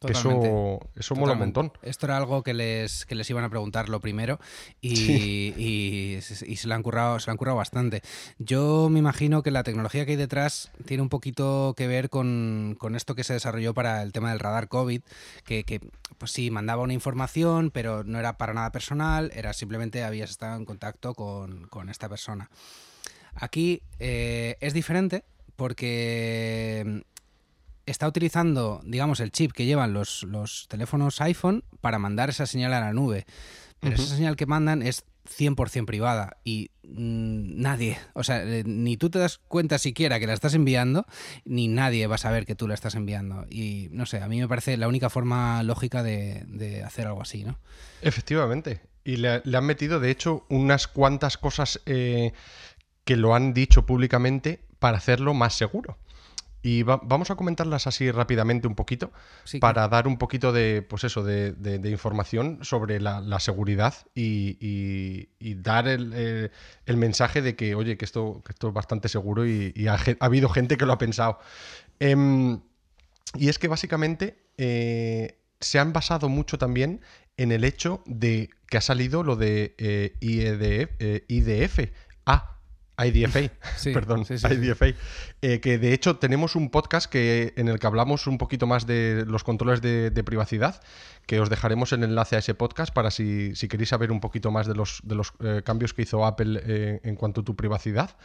Que 0.00 0.12
eso, 0.12 0.80
eso 0.94 1.16
mola 1.16 1.32
un 1.32 1.40
montón. 1.40 1.72
Esto 1.82 2.06
era 2.06 2.16
algo 2.16 2.44
que 2.44 2.54
les, 2.54 3.04
que 3.04 3.16
les 3.16 3.28
iban 3.30 3.42
a 3.42 3.50
preguntar 3.50 3.88
lo 3.88 4.00
primero 4.00 4.38
y, 4.80 4.92
y, 5.56 6.20
se, 6.22 6.68
le 6.68 6.74
han 6.74 6.82
currado, 6.82 7.18
se 7.18 7.30
han 7.30 7.36
currado 7.36 7.56
bastante. 7.56 8.02
Yo 8.38 8.88
me 8.90 9.00
imagino 9.00 9.42
que 9.42 9.50
la 9.50 9.64
tecnología 9.64 10.06
que 10.06 10.12
hay 10.12 10.16
detrás 10.16 10.70
tiene 10.84 11.02
un 11.02 11.08
poquito 11.08 11.74
que 11.76 11.88
ver 11.88 12.10
con, 12.10 12.76
con 12.78 12.94
esto 12.94 13.16
que 13.16 13.24
se 13.24 13.32
desarrolló 13.32 13.74
para 13.74 14.02
el 14.02 14.12
tema 14.12 14.30
del 14.30 14.38
radar 14.38 14.68
COVID, 14.68 15.02
que, 15.44 15.64
que, 15.64 15.80
pues 16.16 16.30
sí, 16.30 16.50
mandaba 16.50 16.82
una 16.82 16.94
información, 16.94 17.70
pero 17.72 18.04
no 18.04 18.20
era 18.20 18.38
para 18.38 18.54
nada 18.54 18.70
personal, 18.70 19.32
era 19.34 19.52
simplemente 19.52 20.04
habías 20.04 20.30
estado 20.30 20.56
en 20.56 20.64
contacto 20.64 21.14
con, 21.14 21.66
con 21.66 21.88
esta 21.88 22.08
persona. 22.08 22.50
Aquí 23.34 23.82
eh, 23.98 24.56
es 24.60 24.74
diferente 24.74 25.24
porque 25.56 27.02
está 27.90 28.08
utilizando, 28.08 28.80
digamos, 28.84 29.20
el 29.20 29.30
chip 29.30 29.52
que 29.52 29.66
llevan 29.66 29.92
los, 29.92 30.66
teléfonos 30.68 31.20
iPhone 31.20 31.64
para 31.80 31.98
mandar 31.98 32.30
esa 32.30 32.46
señal 32.46 32.72
a 32.74 32.80
la 32.80 32.92
nube. 32.92 33.26
Pero 33.80 33.94
esa 33.94 34.16
señal 34.16 34.34
que 34.34 34.46
mandan 34.46 34.82
es 34.82 35.04
100% 35.28 35.84
privada 35.84 36.38
y 36.42 36.70
mm, 36.82 37.60
nadie, 37.60 37.98
o 38.14 38.24
sea, 38.24 38.42
eh, 38.42 38.64
ni 38.66 38.96
tú 38.96 39.10
te 39.10 39.18
das 39.18 39.38
cuenta 39.38 39.78
siquiera 39.78 40.18
que 40.18 40.26
la 40.26 40.32
estás 40.32 40.54
enviando, 40.54 41.06
ni 41.44 41.68
nadie 41.68 42.06
va 42.06 42.16
a 42.16 42.18
saber 42.18 42.44
que 42.46 42.54
tú 42.54 42.66
la 42.66 42.74
estás 42.74 42.94
enviando. 42.94 43.46
Y 43.50 43.88
no 43.92 44.06
sé, 44.06 44.20
a 44.20 44.28
mí 44.28 44.40
me 44.40 44.48
parece 44.48 44.76
la 44.76 44.88
única 44.88 45.10
forma 45.10 45.62
lógica 45.62 46.02
de, 46.02 46.82
hacer 46.84 47.06
algo 47.06 47.22
así, 47.22 47.44
¿no? 47.44 47.58
Efectivamente. 48.02 48.80
Y 49.04 49.16
le, 49.16 49.42
han 49.54 49.64
metido, 49.64 50.00
de 50.00 50.10
hecho, 50.10 50.44
unas 50.48 50.88
cuantas 50.88 51.38
cosas 51.38 51.80
eh, 51.86 52.32
que 53.04 53.16
lo 53.16 53.34
han 53.34 53.54
dicho 53.54 53.86
públicamente 53.86 54.60
para 54.78 54.98
hacerlo 54.98 55.34
más 55.34 55.54
seguro. 55.54 55.98
Y 56.70 56.82
vamos 56.82 57.30
a 57.30 57.34
comentarlas 57.34 57.86
así 57.86 58.10
rápidamente 58.10 58.68
un 58.68 58.74
poquito 58.74 59.10
para 59.58 59.88
dar 59.88 60.06
un 60.06 60.18
poquito 60.18 60.52
de, 60.52 60.82
pues 60.82 61.02
eso, 61.02 61.22
de, 61.24 61.80
información 61.90 62.58
sobre 62.60 63.00
la, 63.00 63.40
seguridad 63.40 63.94
y, 64.14 65.28
dar 65.62 65.88
el, 65.88 66.50
mensaje 66.94 67.40
de 67.40 67.56
que, 67.56 67.74
oye, 67.74 67.96
que 67.96 68.04
esto, 68.04 68.42
esto 68.46 68.68
es 68.68 68.74
bastante 68.74 69.08
seguro 69.08 69.46
y, 69.46 69.86
ha, 69.88 69.96
habido 70.20 70.50
gente 70.50 70.76
que 70.76 70.84
lo 70.84 70.92
ha 70.92 70.98
pensado. 70.98 71.38
Em, 72.00 72.60
y 73.34 73.48
es 73.48 73.58
que 73.58 73.68
básicamente 73.68 74.36
eh, 74.58 75.38
se 75.60 75.78
han 75.78 75.94
basado 75.94 76.28
mucho 76.28 76.58
también 76.58 77.00
en 77.38 77.50
el 77.50 77.64
hecho 77.64 78.02
de 78.04 78.50
que 78.66 78.76
ha 78.76 78.82
salido 78.82 79.22
lo 79.22 79.36
de 79.36 79.74
eh, 79.78 80.16
IEDF, 80.20 80.90
eh, 80.98 81.24
IDF. 81.28 81.92
Ah, 82.26 82.57
IDFA, 82.98 83.50
perdón, 83.92 84.26
IDFA, 84.28 84.86
eh, 85.40 85.60
que 85.60 85.78
de 85.78 85.92
hecho 85.92 86.16
tenemos 86.16 86.56
un 86.56 86.70
podcast 86.70 87.10
que, 87.10 87.54
en 87.56 87.68
el 87.68 87.78
que 87.78 87.86
hablamos 87.86 88.26
un 88.26 88.38
poquito 88.38 88.66
más 88.66 88.86
de 88.86 89.24
los 89.26 89.44
controles 89.44 89.80
de, 89.80 90.24
privacidad, 90.24 90.82
que 91.26 91.40
os 91.40 91.48
dejaremos 91.48 91.92
el 91.92 92.02
enlace 92.02 92.36
a 92.36 92.40
ese 92.40 92.54
podcast 92.54 92.92
para 92.92 93.10
si, 93.10 93.52
queréis 93.68 93.90
saber 93.90 94.10
un 94.10 94.20
poquito 94.20 94.50
más 94.50 94.66
de 94.66 94.74
los, 94.74 95.00
de 95.04 95.14
los 95.14 95.32
eh, 95.40 95.62
cambios 95.64 95.94
que 95.94 96.02
hizo 96.02 96.26
Apple 96.26 96.60
eh, 96.64 97.00
en 97.04 97.14
cuanto 97.14 97.42
a 97.42 97.44
tu 97.44 97.54
privacidad. 97.54 98.16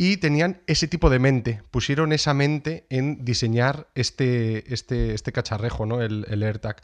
Y 0.00 0.18
tenían 0.18 0.62
ese 0.68 0.86
tipo 0.86 1.10
de 1.10 1.18
mente, 1.18 1.60
pusieron 1.72 2.12
esa 2.12 2.32
mente 2.32 2.86
en 2.88 3.24
diseñar 3.24 3.88
este, 3.96 4.72
este, 4.72 5.12
este 5.12 5.32
cacharrejo, 5.32 5.86
¿no? 5.86 6.02
el, 6.02 6.24
el 6.28 6.44
AirTag. 6.44 6.82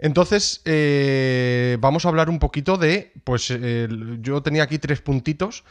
Entonces, 0.00 0.60
eh, 0.64 1.78
vamos 1.80 2.04
a 2.04 2.08
hablar 2.08 2.28
un 2.28 2.40
poquito 2.40 2.76
de, 2.76 3.12
pues 3.22 3.48
yo 4.20 4.42
tenía 4.42 4.64
aquí 4.64 4.78
tres 4.78 5.00
puntitos, 5.00 5.62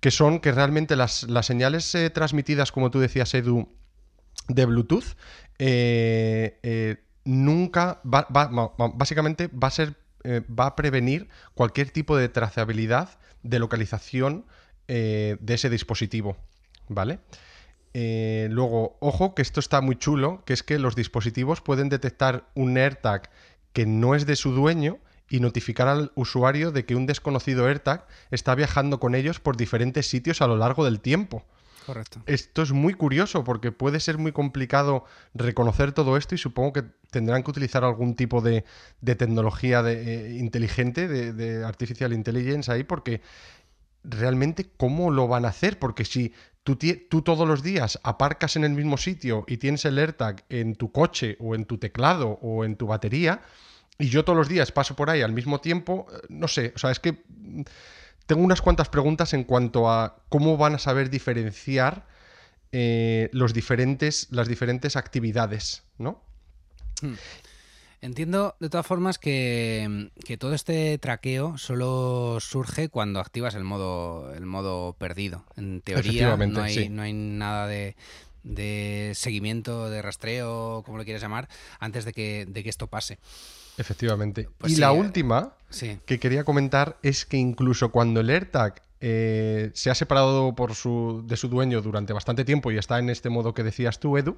que 0.00 0.10
son 0.10 0.40
que 0.40 0.52
realmente 0.52 0.96
las, 0.96 1.26
señales 1.42 1.94
eh, 1.94 2.10
transmitidas, 2.10 2.72
como 2.72 2.90
tú 2.90 3.00
decías, 3.00 3.32
Edu, 3.34 3.68
de 4.48 4.64
Bluetooth, 4.64 5.16
eh, 5.58 6.96
nunca, 7.24 8.00
va, 8.02 8.26
básicamente 8.94 9.48
va 9.48 9.68
a 9.68 9.70
ser, 9.70 9.96
va 10.24 10.66
a 10.66 10.76
prevenir 10.76 11.28
cualquier 11.54 11.90
tipo 11.90 12.16
de 12.16 12.28
trazabilidad 12.28 13.18
de 13.42 13.58
localización 13.58 14.46
de 14.88 15.38
ese 15.46 15.70
dispositivo, 15.70 16.36
¿vale? 16.88 17.20
luego, 17.94 18.96
ojo, 19.00 19.34
que 19.34 19.42
esto 19.42 19.60
está 19.60 19.80
muy 19.80 19.96
chulo, 19.96 20.42
que 20.44 20.52
es 20.54 20.62
que 20.62 20.78
los 20.78 20.96
dispositivos 20.96 21.60
pueden 21.60 21.90
detectar 21.90 22.48
un 22.54 22.76
AirTag 22.76 23.30
que 23.72 23.86
no 23.86 24.14
es 24.14 24.26
de 24.26 24.34
su 24.34 24.52
dueño 24.52 24.98
y 25.30 25.40
notificar 25.40 25.88
al 25.88 26.12
usuario 26.16 26.72
de 26.72 26.84
que 26.84 26.96
un 26.96 27.06
desconocido 27.06 27.66
AirTag 27.66 28.06
está 28.30 28.54
viajando 28.54 29.00
con 29.00 29.14
ellos 29.14 29.40
por 29.40 29.56
diferentes 29.56 30.06
sitios 30.06 30.42
a 30.42 30.46
lo 30.46 30.56
largo 30.56 30.84
del 30.84 31.00
tiempo. 31.00 31.44
Correcto. 31.86 32.20
Esto 32.26 32.62
es 32.62 32.72
muy 32.72 32.94
curioso 32.94 33.42
porque 33.42 33.72
puede 33.72 34.00
ser 34.00 34.18
muy 34.18 34.32
complicado 34.32 35.04
reconocer 35.34 35.92
todo 35.92 36.16
esto 36.16 36.34
y 36.34 36.38
supongo 36.38 36.72
que 36.72 36.82
tendrán 37.10 37.42
que 37.42 37.50
utilizar 37.50 37.84
algún 37.84 38.14
tipo 38.14 38.40
de, 38.42 38.64
tecnología 39.04 39.82
de, 39.82 40.34
eh, 40.34 40.38
inteligente, 40.38 41.08
de, 41.08 41.64
artificial 41.64 42.12
intelligence 42.12 42.70
ahí, 42.70 42.84
porque 42.84 43.22
realmente 44.02 44.70
cómo 44.76 45.10
lo 45.10 45.28
van 45.28 45.44
a 45.44 45.48
hacer, 45.48 45.78
porque 45.78 46.04
si 46.04 46.34
tú, 46.64 46.76
tú, 47.08 47.22
todos 47.22 47.46
los 47.46 47.62
días 47.62 47.98
aparcas 48.02 48.56
en 48.56 48.64
el 48.64 48.72
mismo 48.72 48.96
sitio 48.96 49.44
y 49.46 49.56
tienes 49.56 49.84
el 49.84 49.98
AirTag 49.98 50.44
en 50.48 50.74
tu 50.74 50.92
coche 50.92 51.36
o 51.40 51.54
en 51.54 51.64
tu 51.64 51.78
teclado 51.78 52.38
o 52.42 52.64
en 52.64 52.76
tu 52.76 52.86
batería, 52.86 53.42
y 54.00 54.08
yo 54.08 54.24
todos 54.24 54.36
los 54.36 54.48
días 54.48 54.72
paso 54.72 54.96
por 54.96 55.10
ahí 55.10 55.22
al 55.22 55.32
mismo 55.32 55.60
tiempo, 55.60 56.06
eh, 56.10 56.26
no 56.28 56.48
sé, 56.48 56.72
o 56.74 56.78
sea, 56.78 56.90
es 56.90 56.98
que 56.98 57.22
mm, 57.28 57.62
tengo 58.26 58.42
unas 58.42 58.62
cuantas 58.62 58.88
preguntas 58.88 59.34
en 59.34 59.44
cuanto 59.44 59.90
a 59.90 60.16
cómo 60.28 60.56
van 60.56 60.74
a 60.74 60.78
saber 60.78 61.10
diferenciar 61.10 62.06
eh, 62.72 63.28
los 63.32 63.52
diferentes, 63.52 64.28
las 64.30 64.48
diferentes 64.48 64.96
actividades, 64.96 65.82
¿no? 65.98 66.22
Hmm. 67.02 67.14
Entiendo 68.02 68.56
de 68.60 68.70
todas 68.70 68.86
formas 68.86 69.18
que, 69.18 70.10
todo 70.38 70.54
este 70.54 70.96
traqueo 70.96 71.58
solo 71.58 72.38
surge 72.40 72.88
cuando 72.88 73.20
activas 73.20 73.54
el 73.54 73.64
modo, 73.64 74.32
el 74.32 74.46
modo 74.46 74.94
perdido. 74.94 75.44
En 75.56 75.82
teoría 75.82 76.34
no 76.36 76.62
hay, 76.62 76.88
no 76.88 77.02
hay 77.02 77.12
nada 77.12 77.66
de, 77.66 79.12
seguimiento, 79.14 79.90
de 79.90 80.00
rastreo, 80.00 80.82
como 80.86 80.96
lo 80.96 81.04
quieras 81.04 81.20
llamar, 81.20 81.48
antes 81.78 82.06
de 82.06 82.14
que, 82.14 82.46
de 82.48 82.62
que 82.62 82.70
esto 82.70 82.86
pase. 82.86 83.18
Efectivamente. 83.80 84.48
Pues 84.58 84.74
y 84.74 84.76
la 84.76 84.92
última 84.92 85.54
que 86.04 86.20
quería 86.20 86.44
comentar 86.44 86.98
es 87.02 87.24
que 87.24 87.38
incluso 87.38 87.90
cuando 87.90 88.20
el 88.20 88.28
AirTag 88.28 88.82
eh, 89.00 89.70
se 89.72 89.88
ha 89.88 89.94
separado 89.94 90.54
por 90.54 90.74
su, 90.74 91.24
de 91.26 91.38
su 91.38 91.48
dueño 91.48 91.80
durante 91.80 92.12
bastante 92.12 92.44
tiempo 92.44 92.70
y 92.70 92.76
está 92.76 92.98
en 92.98 93.08
este 93.08 93.30
modo 93.30 93.54
que 93.54 93.62
decías 93.62 93.98
tú, 93.98 94.18
Edu, 94.18 94.36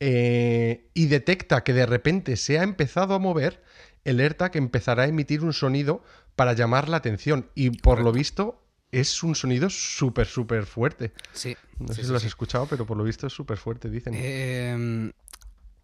eh, 0.00 0.88
y 0.94 1.06
detecta 1.06 1.62
que 1.62 1.74
de 1.74 1.84
repente 1.84 2.36
se 2.36 2.58
ha 2.58 2.62
empezado 2.62 3.14
a 3.14 3.18
mover, 3.18 3.62
el 4.04 4.18
AirTag 4.18 4.56
empezará 4.56 5.02
a 5.02 5.06
emitir 5.06 5.44
un 5.44 5.52
sonido 5.52 6.02
para 6.34 6.54
llamar 6.54 6.88
la 6.88 6.96
atención. 6.96 7.50
Y 7.54 7.70
por 7.70 8.00
lo 8.00 8.10
visto 8.10 8.58
es 8.90 9.22
un 9.22 9.34
sonido 9.34 9.68
súper, 9.68 10.26
súper 10.26 10.64
fuerte. 10.64 11.12
Sí. 11.34 11.54
No 11.78 11.92
sé 11.92 12.04
si 12.04 12.10
lo 12.10 12.16
has 12.16 12.24
escuchado, 12.24 12.66
pero 12.66 12.86
por 12.86 12.96
lo 12.96 13.04
visto 13.04 13.26
es 13.26 13.34
súper 13.34 13.58
fuerte, 13.58 13.90
dicen. 13.90 14.14
Eh, 14.16 15.12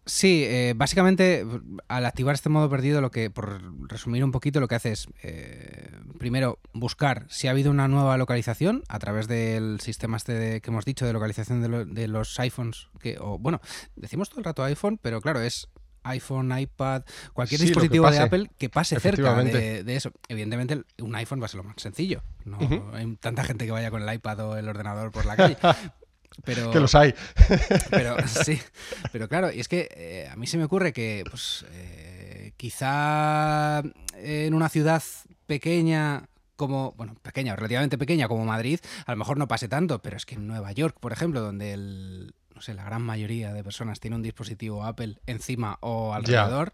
Sí, 0.09 0.43
eh, 0.43 0.73
básicamente 0.75 1.45
al 1.87 2.05
activar 2.07 2.33
este 2.33 2.49
modo 2.49 2.67
perdido, 2.67 2.99
lo 2.99 3.11
que, 3.11 3.29
por 3.29 3.61
resumir 3.87 4.23
un 4.23 4.31
poquito, 4.31 4.59
lo 4.59 4.67
que 4.67 4.73
hace 4.73 4.91
es 4.91 5.07
eh, 5.21 5.91
primero 6.17 6.57
buscar 6.73 7.27
si 7.29 7.47
ha 7.47 7.51
habido 7.51 7.69
una 7.69 7.87
nueva 7.87 8.17
localización 8.17 8.83
a 8.87 8.97
través 8.97 9.27
del 9.27 9.79
sistema 9.81 10.17
este 10.17 10.61
que 10.61 10.71
hemos 10.71 10.83
dicho 10.83 11.05
de 11.05 11.13
localización 11.13 11.93
de, 11.93 12.07
los 12.07 12.39
iPhones, 12.39 12.87
que, 12.99 13.17
o 13.19 13.37
bueno, 13.37 13.61
decimos 13.95 14.29
todo 14.29 14.39
el 14.39 14.45
rato 14.45 14.63
iPhone, 14.63 14.97
pero 14.99 15.21
claro, 15.21 15.41
es 15.41 15.69
iPhone, 16.01 16.57
iPad, 16.57 17.03
cualquier 17.33 17.61
dispositivo 17.61 18.09
de 18.09 18.17
Apple 18.17 18.49
que 18.57 18.69
pase 18.69 18.99
cerca 18.99 19.35
de, 19.43 19.95
eso. 19.95 20.11
Evidentemente, 20.27 20.81
un 20.97 21.15
iPhone 21.15 21.39
va 21.39 21.45
a 21.45 21.49
ser 21.49 21.59
lo 21.59 21.65
más 21.65 21.75
sencillo. 21.77 22.23
No 22.45 22.57
hay 22.93 23.15
tanta 23.17 23.43
gente 23.43 23.65
que 23.65 23.71
vaya 23.71 23.91
con 23.91 24.01
el 24.01 24.11
iPad 24.11 24.39
o 24.39 24.57
el 24.57 24.67
ordenador 24.67 25.11
por 25.11 25.25
la 25.25 25.35
calle. 25.35 25.57
Pero, 26.43 26.71
que 26.71 26.79
los 26.79 26.95
hay. 26.95 27.13
Pero 27.89 28.15
sí, 28.27 28.59
pero 29.11 29.27
claro, 29.27 29.51
y 29.51 29.59
es 29.59 29.67
que 29.67 29.89
eh, 29.91 30.29
a 30.31 30.35
mí 30.35 30.47
se 30.47 30.57
me 30.57 30.63
ocurre 30.63 30.93
que 30.93 31.23
pues 31.29 31.65
eh, 31.71 32.53
quizá 32.57 33.81
en 34.15 34.53
una 34.53 34.69
ciudad 34.69 35.03
pequeña 35.47 36.29
como, 36.55 36.93
bueno, 36.97 37.15
pequeña, 37.21 37.55
relativamente 37.55 37.97
pequeña 37.97 38.27
como 38.27 38.45
Madrid, 38.45 38.79
a 39.05 39.11
lo 39.11 39.17
mejor 39.17 39.37
no 39.37 39.47
pase 39.47 39.69
tanto, 39.69 40.01
pero 40.01 40.17
es 40.17 40.25
que 40.25 40.35
en 40.35 40.45
Nueva 40.45 40.73
York, 40.73 40.97
por 40.99 41.13
ejemplo, 41.13 41.39
donde 41.39 41.71
el, 41.71 42.33
no 42.53 42.61
sé, 42.61 42.73
la 42.73 42.83
gran 42.83 43.01
mayoría 43.01 43.53
de 43.53 43.63
personas 43.63 44.01
tiene 44.01 44.17
un 44.17 44.21
dispositivo 44.21 44.83
Apple 44.83 45.19
encima 45.25 45.77
o 45.79 46.13
alrededor, 46.13 46.73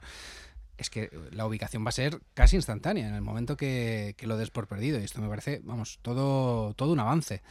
es 0.78 0.90
que 0.90 1.10
la 1.32 1.46
ubicación 1.46 1.86
va 1.86 1.90
a 1.90 1.94
ser 1.94 2.20
casi 2.34 2.56
instantánea 2.56 3.08
en 3.08 3.14
el 3.14 3.22
momento 3.22 3.56
que, 3.56 4.16
que, 4.18 4.28
lo 4.28 4.38
des 4.38 4.50
por 4.50 4.68
perdido. 4.68 5.00
Y 5.00 5.04
esto 5.04 5.22
me 5.22 5.30
parece, 5.30 5.62
vamos, 5.64 6.00
todo, 6.02 6.74
todo 6.74 6.92
un 6.92 7.00
avance. 7.00 7.44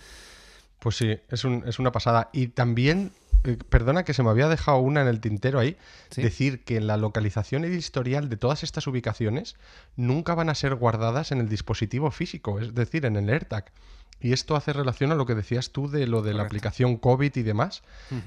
Pues 0.84 0.98
sí, 0.98 1.18
es, 1.30 1.44
un, 1.44 1.64
es 1.66 1.78
una 1.78 1.92
pasada. 1.92 2.28
Y 2.34 2.48
también, 2.48 3.12
eh, 3.44 3.56
perdona 3.70 4.04
que 4.04 4.12
se 4.12 4.22
me 4.22 4.28
había 4.28 4.48
dejado 4.48 4.80
una 4.80 5.00
en 5.00 5.08
el 5.08 5.18
tintero 5.18 5.58
ahí, 5.58 5.78
decir 6.14 6.62
que 6.62 6.78
la 6.82 6.98
localización 6.98 7.64
y 7.64 7.68
el 7.68 7.72
historial 7.72 8.28
de 8.28 8.36
todas 8.36 8.62
estas 8.62 8.86
ubicaciones 8.86 9.56
nunca 9.96 10.34
van 10.34 10.50
a 10.50 10.54
ser 10.54 10.74
guardadas 10.74 11.32
en 11.32 11.40
el 11.40 11.48
dispositivo 11.48 12.10
físico, 12.10 12.60
es 12.60 12.74
decir, 12.74 13.06
en 13.06 13.16
el 13.16 13.30
AirTag. 13.30 13.72
Y 14.20 14.34
esto 14.34 14.56
hace 14.56 14.74
relación 14.74 15.10
a 15.10 15.14
lo 15.14 15.24
que 15.24 15.34
decías 15.34 15.70
tú 15.70 15.88
de 15.88 16.06
lo 16.06 16.20
de 16.20 16.34
la 16.34 16.42
aplicación 16.42 16.98
COVID 16.98 17.34
y 17.34 17.42
demás, 17.42 17.82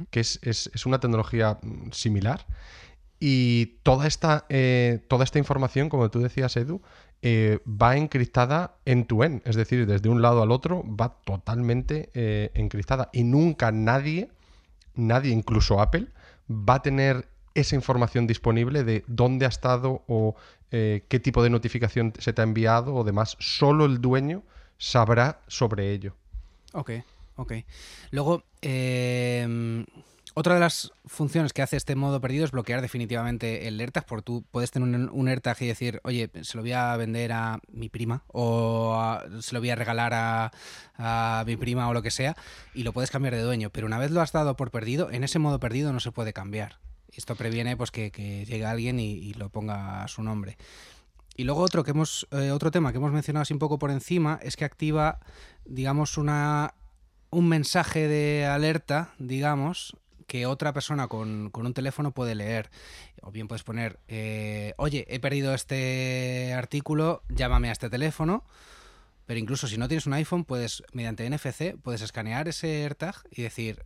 que 0.09 0.21
es, 0.21 0.39
es, 0.41 0.83
una 0.87 0.99
tecnología 0.99 1.59
mm, 1.61 1.91
similar. 1.91 2.47
Y 3.19 3.77
toda 3.83 4.07
esta, 4.07 4.45
eh, 4.49 5.05
toda 5.07 5.23
esta 5.25 5.37
información, 5.37 5.89
como 5.89 6.09
tú 6.09 6.21
decías, 6.21 6.57
Edu, 6.57 6.81
eh, 7.21 7.59
va 7.65 7.97
encriptada 7.97 8.75
en 8.85 9.05
tu 9.05 9.23
en, 9.23 9.41
es 9.45 9.55
decir, 9.55 9.85
desde 9.85 10.09
un 10.09 10.21
lado 10.21 10.41
al 10.41 10.51
otro 10.51 10.83
va 10.83 11.17
totalmente 11.23 12.09
eh, 12.13 12.51
encriptada. 12.53 13.09
Y 13.13 13.23
nunca 13.23 13.71
nadie, 13.71 14.29
nadie, 14.95 15.31
incluso 15.31 15.81
Apple, 15.81 16.07
va 16.49 16.75
a 16.75 16.81
tener 16.81 17.27
esa 17.55 17.75
información 17.75 18.27
disponible 18.27 18.83
de 18.83 19.03
dónde 19.07 19.45
ha 19.45 19.49
estado 19.49 20.03
o 20.07 20.35
qué 20.69 21.21
tipo 21.23 21.41
de 21.41 21.49
notificación 21.49 22.13
se 22.19 22.33
te 22.33 22.41
ha 22.41 22.43
enviado 22.43 22.93
o 22.93 23.03
demás. 23.03 23.37
Solo 23.39 23.85
el 23.85 23.99
dueño 24.01 24.43
sabrá 24.77 25.39
sobre 25.47 25.91
ello. 25.91 26.13
Ok, 26.73 26.91
ok. 27.37 27.53
Luego, 28.11 28.43
otra 30.37 30.53
de 30.53 30.59
las 30.59 30.91
funciones 31.07 31.51
que 31.51 31.63
hace 31.63 31.77
este 31.77 31.95
modo 31.95 32.21
perdido 32.21 32.45
es 32.45 32.51
bloquear 32.51 32.83
definitivamente 32.83 33.67
el 33.67 33.79
AirTag, 33.79 34.05
porque 34.05 34.21
tú 34.21 34.45
puedes 34.51 34.69
tener 34.69 35.09
un, 35.09 35.27
AirTag 35.27 35.59
y 35.63 35.65
decir, 35.65 35.99
oye, 36.03 36.29
se 36.43 36.57
lo 36.57 36.61
voy 36.61 36.73
a 36.73 36.95
vender 36.95 37.31
a 37.31 37.59
mi 37.71 37.89
prima 37.89 38.23
o 38.27 39.17
se 39.41 39.55
lo 39.55 39.61
voy 39.61 39.71
a 39.71 39.75
regalar 39.75 40.13
a, 40.13 41.43
mi 41.47 41.57
prima 41.57 41.89
o 41.89 41.93
lo 41.93 42.03
que 42.03 42.11
sea, 42.11 42.37
y 42.75 42.83
lo 42.83 42.93
puedes 42.93 43.09
cambiar 43.09 43.33
de 43.33 43.41
dueño. 43.41 43.71
Pero 43.71 43.87
una 43.87 43.97
vez 43.97 44.11
lo 44.11 44.21
has 44.21 44.31
dado 44.31 44.55
por 44.55 44.69
perdido, 44.69 45.09
en 45.09 45.23
ese 45.23 45.39
modo 45.39 45.59
perdido 45.59 45.91
no 45.91 45.99
se 45.99 46.11
puede 46.11 46.33
cambiar. 46.33 46.77
Esto 47.11 47.35
previene 47.35 47.75
pues 47.75 47.89
que, 47.89 48.11
llegue 48.11 48.63
alguien 48.63 48.99
y, 48.99 49.33
lo 49.33 49.49
ponga 49.49 50.03
a 50.03 50.07
su 50.07 50.21
nombre. 50.21 50.55
Y 51.35 51.45
luego 51.45 51.61
otro 51.61 51.83
que 51.83 51.91
hemos, 51.91 52.27
eh, 52.29 52.51
otro 52.51 52.69
tema 52.69 52.91
que 52.91 52.99
hemos 52.99 53.11
mencionado 53.11 53.41
así 53.41 53.53
un 53.53 53.59
poco 53.59 53.79
por 53.79 53.89
encima 53.89 54.37
es 54.43 54.55
que 54.55 54.65
activa, 54.65 55.19
digamos, 55.65 56.15
una 56.15 56.75
un 57.29 57.49
mensaje 57.49 58.07
de 58.07 58.45
alerta, 58.45 59.13
digamos, 59.19 59.97
que 60.27 60.45
otra 60.45 60.73
persona 60.73 61.07
con, 61.07 61.51
un 61.53 61.73
teléfono 61.73 62.11
puede 62.11 62.35
leer. 62.35 62.69
O 63.21 63.31
bien 63.31 63.47
puedes 63.47 63.63
poner, 63.63 63.99
eh, 64.07 64.73
oye, 64.77 65.05
he 65.09 65.19
perdido 65.19 65.53
este 65.53 66.53
artículo, 66.53 67.23
llámame 67.29 67.69
a 67.69 67.71
este 67.71 67.89
teléfono. 67.89 68.43
Pero 69.25 69.39
incluso 69.39 69.67
si 69.67 69.77
no 69.77 69.87
tienes 69.87 70.05
un 70.05 70.13
iPhone, 70.13 70.45
puedes, 70.45 70.83
mediante 70.93 71.29
NFC, 71.29 71.75
puedes 71.81 72.01
escanear 72.01 72.47
ese 72.47 72.83
AirTag 72.83 73.15
y 73.31 73.41
decir, 73.41 73.83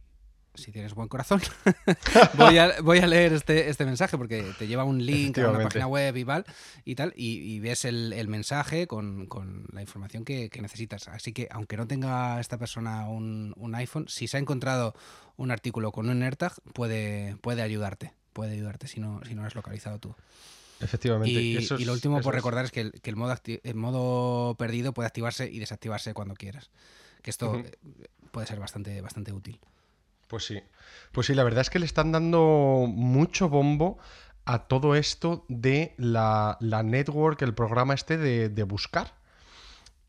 si 0.53 0.71
tienes 0.71 0.93
buen 0.93 1.07
corazón, 1.07 1.41
voy, 2.37 2.57
a, 2.57 2.81
voy, 2.81 2.99
a, 2.99 3.07
leer 3.07 3.33
este, 3.33 3.69
este 3.69 3.85
mensaje 3.85 4.17
porque 4.17 4.43
te 4.57 4.67
lleva 4.67 4.83
un 4.83 5.05
link 5.05 5.37
a 5.37 5.49
una 5.49 5.63
página 5.63 5.87
web 5.87 6.15
y, 6.17 6.25
tal, 6.25 6.45
y, 6.83 6.95
tal, 6.95 7.13
y, 7.15 7.59
ves 7.59 7.85
el, 7.85 8.27
mensaje 8.27 8.87
con, 8.87 9.27
la 9.71 9.81
información 9.81 10.25
que, 10.25 10.49
necesitas. 10.61 11.07
Así 11.07 11.33
que 11.33 11.47
aunque 11.51 11.77
no 11.77 11.87
tenga 11.87 12.39
esta 12.39 12.57
persona 12.57 13.07
un, 13.07 13.71
iPhone, 13.75 14.07
si 14.07 14.27
se 14.27 14.37
ha 14.37 14.39
encontrado 14.39 14.93
un 15.37 15.51
artículo 15.51 15.91
con 15.91 16.09
un 16.09 16.21
AirTag, 16.21 16.53
puede, 16.73 17.37
puede 17.37 17.61
ayudarte. 17.61 18.13
Puede 18.33 18.53
ayudarte 18.53 18.87
si 18.87 18.99
no, 18.99 19.21
si 19.25 19.35
no 19.35 19.41
lo 19.41 19.47
has 19.47 19.55
localizado 19.55 19.99
tú. 19.99 20.15
Efectivamente. 20.79 21.31
Y, 21.31 21.85
lo 21.85 21.93
último 21.93 22.21
por 22.21 22.33
recordar 22.33 22.65
es 22.65 22.71
que 22.71 22.91
el, 23.03 23.15
modo, 23.15 23.35
el 23.45 23.75
modo 23.75 24.55
perdido 24.55 24.93
puede 24.93 25.07
activarse 25.07 25.49
y 25.49 25.59
desactivarse 25.59 26.13
cuando 26.13 26.33
quieras. 26.33 26.69
Que 27.21 27.29
esto 27.29 27.61
puede 28.31 28.47
ser 28.47 28.59
bastante, 28.59 28.99
bastante 29.01 29.31
útil. 29.31 29.59
Pues 30.31 30.45
sí. 30.45 30.63
Pues 31.11 31.27
sí, 31.27 31.35
la 31.35 31.43
verdad 31.43 31.59
es 31.59 31.69
que 31.69 31.77
le 31.77 31.85
están 31.85 32.13
dando 32.13 32.85
mucho 32.87 33.49
bombo 33.49 33.97
a 34.45 34.59
todo 34.69 34.95
esto 34.95 35.43
de 35.49 35.93
la, 35.97 36.57
network, 36.61 37.41
el 37.41 37.53
programa 37.53 37.93
este 37.95 38.15
de, 38.15 38.63
buscar. 38.63 39.13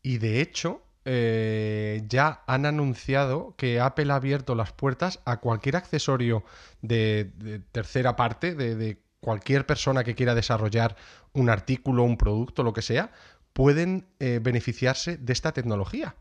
Y 0.01 0.19
de 0.19 0.39
hecho, 0.39 0.81
eh, 1.03 2.03
ya 2.07 2.41
han 2.47 2.65
anunciado 2.65 3.53
que 3.57 3.81
Apple 3.81 4.13
ha 4.13 4.15
abierto 4.15 4.55
las 4.55 4.71
puertas 4.71 5.19
a 5.25 5.41
cualquier 5.41 5.75
accesorio 5.75 6.45
de, 6.81 7.61
tercera 7.73 8.15
parte, 8.15 8.55
de, 8.55 9.01
cualquier 9.19 9.65
persona 9.65 10.05
que 10.05 10.15
quiera 10.15 10.35
desarrollar 10.35 10.95
un 11.33 11.49
artículo, 11.49 12.03
un 12.03 12.15
producto, 12.15 12.63
lo 12.63 12.71
que 12.71 12.81
sea, 12.81 13.11
pueden 13.51 14.07
eh, 14.21 14.39
beneficiarse 14.41 15.17
de 15.17 15.33
esta 15.33 15.51
tecnología. 15.51 16.15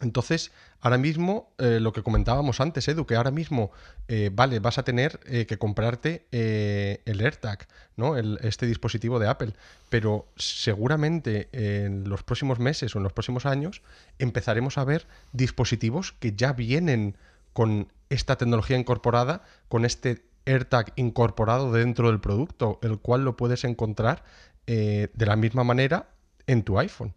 Entonces, 0.00 0.52
ahora 0.80 0.98
mismo, 0.98 1.50
eh, 1.58 1.80
lo 1.80 1.92
que 1.92 2.02
comentábamos 2.02 2.60
antes, 2.60 2.86
Edu, 2.86 3.06
que 3.06 3.16
ahora 3.16 3.30
mismo, 3.30 3.70
eh, 4.08 4.30
vale, 4.32 4.58
vas 4.58 4.76
a 4.78 4.82
tener 4.82 5.20
eh, 5.24 5.46
que 5.46 5.58
comprarte 5.58 6.26
el 6.30 7.20
AirTag, 7.20 7.66
¿no? 7.96 8.16
este 8.16 8.66
dispositivo 8.66 9.18
de 9.18 9.28
Apple, 9.28 9.54
pero 9.88 10.26
seguramente 10.36 11.48
en 11.52 12.08
los 12.08 12.22
próximos 12.22 12.58
meses 12.58 12.94
o 12.94 12.98
en 12.98 13.04
los 13.04 13.12
próximos 13.12 13.46
años 13.46 13.80
empezaremos 14.18 14.76
a 14.76 14.84
ver 14.84 15.06
dispositivos 15.32 16.12
que 16.12 16.32
ya 16.32 16.52
vienen 16.52 17.16
con 17.54 17.88
esta 18.10 18.36
tecnología 18.36 18.76
incorporada, 18.76 19.42
con 19.68 19.84
este 19.86 20.22
AirTag 20.44 20.92
incorporado 20.96 21.72
dentro 21.72 22.08
del 22.08 22.20
producto, 22.20 22.78
el 22.82 22.98
cual 22.98 23.24
lo 23.24 23.36
puedes 23.36 23.64
encontrar 23.64 24.24
de 24.66 25.26
la 25.26 25.36
misma 25.36 25.64
manera 25.64 26.08
en 26.46 26.64
tu 26.64 26.78
iPhone. 26.78 27.14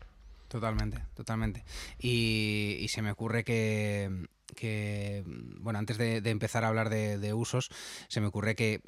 Totalmente, 0.49 0.99
totalmente. 1.13 1.63
Y, 1.99 2.87
se 2.89 3.01
me 3.01 3.11
ocurre 3.11 3.43
que, 3.43 4.25
bueno, 5.59 5.79
antes 5.79 5.97
de, 5.97 6.17
empezar 6.25 6.65
a 6.65 6.67
hablar 6.67 6.89
de, 6.89 7.33
usos, 7.33 7.69
se 8.09 8.19
me 8.19 8.27
ocurre 8.27 8.55
que 8.55 8.81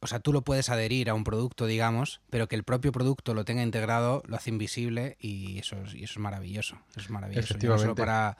o 0.00 0.06
sea, 0.06 0.20
tú 0.20 0.34
lo 0.34 0.42
puedes 0.42 0.68
adherir 0.68 1.08
a 1.08 1.14
un 1.14 1.24
producto, 1.24 1.64
digamos, 1.64 2.20
pero 2.28 2.46
que 2.46 2.56
el 2.56 2.62
propio 2.62 2.92
producto 2.92 3.32
lo 3.32 3.46
tenga 3.46 3.62
integrado, 3.62 4.22
lo 4.26 4.36
hace 4.36 4.50
invisible 4.50 5.16
y 5.18 5.60
eso 5.60 5.76
es, 5.76 5.94
y 5.94 6.04
eso 6.04 6.14
es 6.14 6.18
maravilloso. 6.18 6.76
es 6.94 7.08
maravilloso. 7.08 7.56
No 7.62 7.78
solo 7.78 7.94
para, 7.94 8.36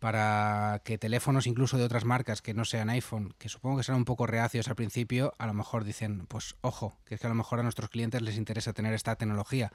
para 0.00 0.82
que 0.84 0.98
teléfonos 0.98 1.46
incluso 1.46 1.78
de 1.78 1.84
otras 1.84 2.04
marcas 2.04 2.42
que 2.42 2.52
no 2.52 2.66
sean 2.66 2.90
iPhone, 2.90 3.34
que 3.38 3.48
supongo 3.48 3.78
que 3.78 3.84
serán 3.84 4.00
un 4.00 4.04
poco 4.04 4.26
reacios 4.26 4.68
al 4.68 4.76
principio, 4.76 5.32
a 5.38 5.46
lo 5.46 5.54
mejor 5.54 5.84
dicen, 5.84 6.26
pues 6.26 6.56
ojo, 6.60 6.98
que 7.06 7.14
es 7.14 7.20
que 7.20 7.26
a 7.26 7.30
lo 7.30 7.36
mejor 7.36 7.60
a 7.60 7.62
nuestros 7.62 7.88
clientes 7.88 8.20
les 8.20 8.36
interesa 8.36 8.74
tener 8.74 8.92
esta 8.92 9.16
tecnología 9.16 9.72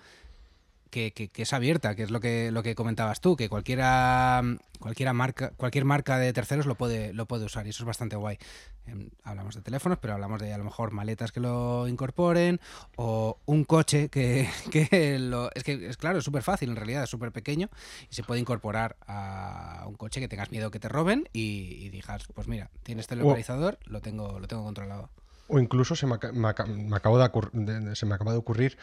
que, 0.93 1.31
es 1.35 1.53
abierta, 1.53 1.95
que 1.95 2.03
es 2.03 2.11
lo 2.11 2.19
que, 2.19 2.51
lo 2.51 2.61
que 2.61 2.75
comentabas 2.75 3.19
tú, 3.19 3.35
que 3.35 3.49
cualquiera, 3.49 4.41
cualquiera 4.79 5.11
marca, 5.13 5.51
cualquier 5.57 5.85
marca 5.85 6.17
de 6.17 6.31
terceros 6.33 6.67
lo 6.67 6.75
puede, 6.75 7.13
lo 7.13 7.25
puede 7.25 7.45
usar 7.45 7.65
y 7.65 7.71
eso 7.71 7.83
es 7.83 7.87
bastante 7.87 8.15
guay. 8.15 8.37
Em, 8.85 9.09
hablamos 9.23 9.55
de 9.55 9.61
teléfonos, 9.61 9.97
pero 9.99 10.13
hablamos 10.13 10.39
de 10.39 10.53
a 10.53 10.57
lo 10.57 10.63
mejor 10.63 10.91
maletas 10.91 11.31
que 11.31 11.39
lo 11.39 11.87
incorporen 11.87 12.59
o 12.95 13.39
un 13.45 13.63
coche 13.63 14.09
que, 14.09 14.47
lo... 15.19 15.49
Es 15.55 15.63
que, 15.63 15.87
es 15.87 15.97
claro, 15.97 16.19
es 16.19 16.25
súper 16.25 16.43
fácil 16.43 16.69
en 16.69 16.75
realidad, 16.75 17.03
es 17.03 17.09
súper 17.09 17.31
pequeño 17.31 17.69
y 18.09 18.13
se 18.13 18.23
puede 18.23 18.39
incorporar 18.39 18.95
a 19.07 19.85
un 19.87 19.95
coche 19.95 20.19
que 20.19 20.27
tengas 20.27 20.51
miedo 20.51 20.69
que 20.69 20.79
te 20.79 20.89
roben 20.89 21.27
y, 21.33 21.89
digas, 21.89 22.27
pues 22.33 22.47
mira, 22.47 22.69
tienes 22.83 23.03
este 23.03 23.15
localizador, 23.15 23.79
lo 23.85 24.01
tengo, 24.01 24.39
lo 24.39 24.47
tengo 24.47 24.63
controlado. 24.63 25.09
O 25.47 25.59
incluso 25.59 25.95
se 25.95 26.07
me, 26.07 26.15
acabo 26.15 27.17
de, 27.19 27.95
se 27.95 28.05
me 28.05 28.15
acaba 28.15 28.31
de 28.31 28.37
ocurrir 28.37 28.77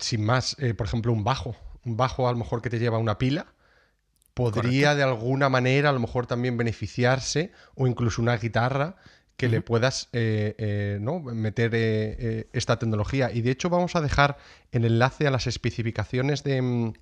sin 0.00 0.24
más, 0.24 0.56
eh, 0.58 0.74
por 0.74 0.86
ejemplo, 0.86 1.12
un 1.12 1.24
bajo. 1.24 1.56
Un 1.84 1.96
bajo 1.96 2.28
a 2.28 2.32
lo 2.32 2.38
mejor 2.38 2.62
que 2.62 2.70
te 2.70 2.78
lleva 2.78 2.98
una 2.98 3.18
pila, 3.18 3.46
podría 4.34 4.94
de 4.94 5.02
alguna 5.02 5.48
manera 5.48 5.90
a 5.90 5.92
lo 5.92 6.00
mejor 6.00 6.26
también 6.26 6.56
beneficiarse, 6.56 7.52
o 7.74 7.86
incluso 7.86 8.22
una 8.22 8.36
guitarra 8.36 8.96
que 9.36 9.48
le 9.48 9.60
puedas 9.60 10.08
eh, 10.12 10.54
eh, 10.58 10.98
¿no? 11.00 11.18
meter 11.18 11.74
esta 12.52 12.78
tecnología. 12.78 13.32
Y 13.32 13.40
de 13.40 13.50
hecho 13.50 13.70
vamos 13.70 13.96
a 13.96 14.00
dejar 14.00 14.38
el 14.70 14.84
enlace 14.84 15.26
a 15.26 15.32
las 15.32 15.48
especificaciones 15.48 16.44
de 16.44 16.62
mm, 16.62 16.92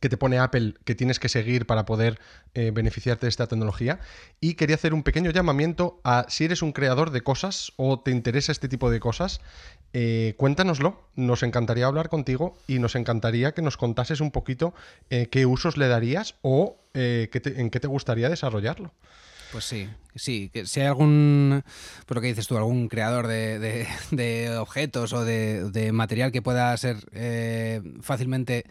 que 0.00 0.08
te 0.08 0.16
pone 0.16 0.38
Apple 0.38 0.74
que 0.84 0.94
tienes 0.94 1.18
que 1.18 1.28
seguir 1.28 1.66
para 1.66 1.84
poder 1.84 2.18
beneficiarte 2.54 3.26
de 3.26 3.30
esta 3.30 3.46
tecnología. 3.46 4.00
Y 4.40 4.54
quería 4.54 4.76
hacer 4.76 4.94
un 4.94 5.02
pequeño 5.02 5.30
llamamiento 5.30 6.00
a 6.04 6.24
si 6.28 6.44
eres 6.44 6.62
un 6.62 6.72
creador 6.72 7.10
de 7.10 7.22
cosas 7.22 7.72
o 7.76 8.00
te 8.00 8.10
interesa 8.10 8.52
este 8.52 8.68
tipo 8.68 8.90
de 8.90 9.00
cosas, 9.00 9.40
eh, 9.94 10.34
cuéntanoslo. 10.36 11.08
Nos 11.16 11.42
encantaría 11.42 11.86
hablar 11.86 12.10
contigo 12.10 12.58
y 12.66 12.78
nos 12.80 12.96
encantaría 12.96 13.52
que 13.52 13.62
nos 13.62 13.78
contases 13.78 14.20
un 14.20 14.30
poquito 14.30 14.74
eh, 15.08 15.28
qué 15.30 15.46
usos 15.46 15.78
le 15.78 15.88
darías 15.88 16.34
o 16.42 16.76
en 16.92 17.70
qué 17.70 17.80
te 17.80 17.88
gustaría 17.88 18.28
desarrollarlo. 18.28 18.92
Pues 19.50 19.64
sí, 19.64 19.88
sí, 20.16 20.50
que 20.52 20.66
si 20.66 20.80
hay 20.80 20.86
algún, 20.86 21.62
por 22.06 22.16
lo 22.16 22.20
que 22.20 22.26
dices 22.26 22.46
tú, 22.46 22.56
algún 22.56 22.88
creador 22.88 23.28
de, 23.28 23.86
objetos 24.58 25.12
o 25.12 25.24
de, 25.24 25.90
material 25.92 26.32
que 26.32 26.42
pueda 26.42 26.76
ser 26.76 26.96
fácilmente 28.02 28.64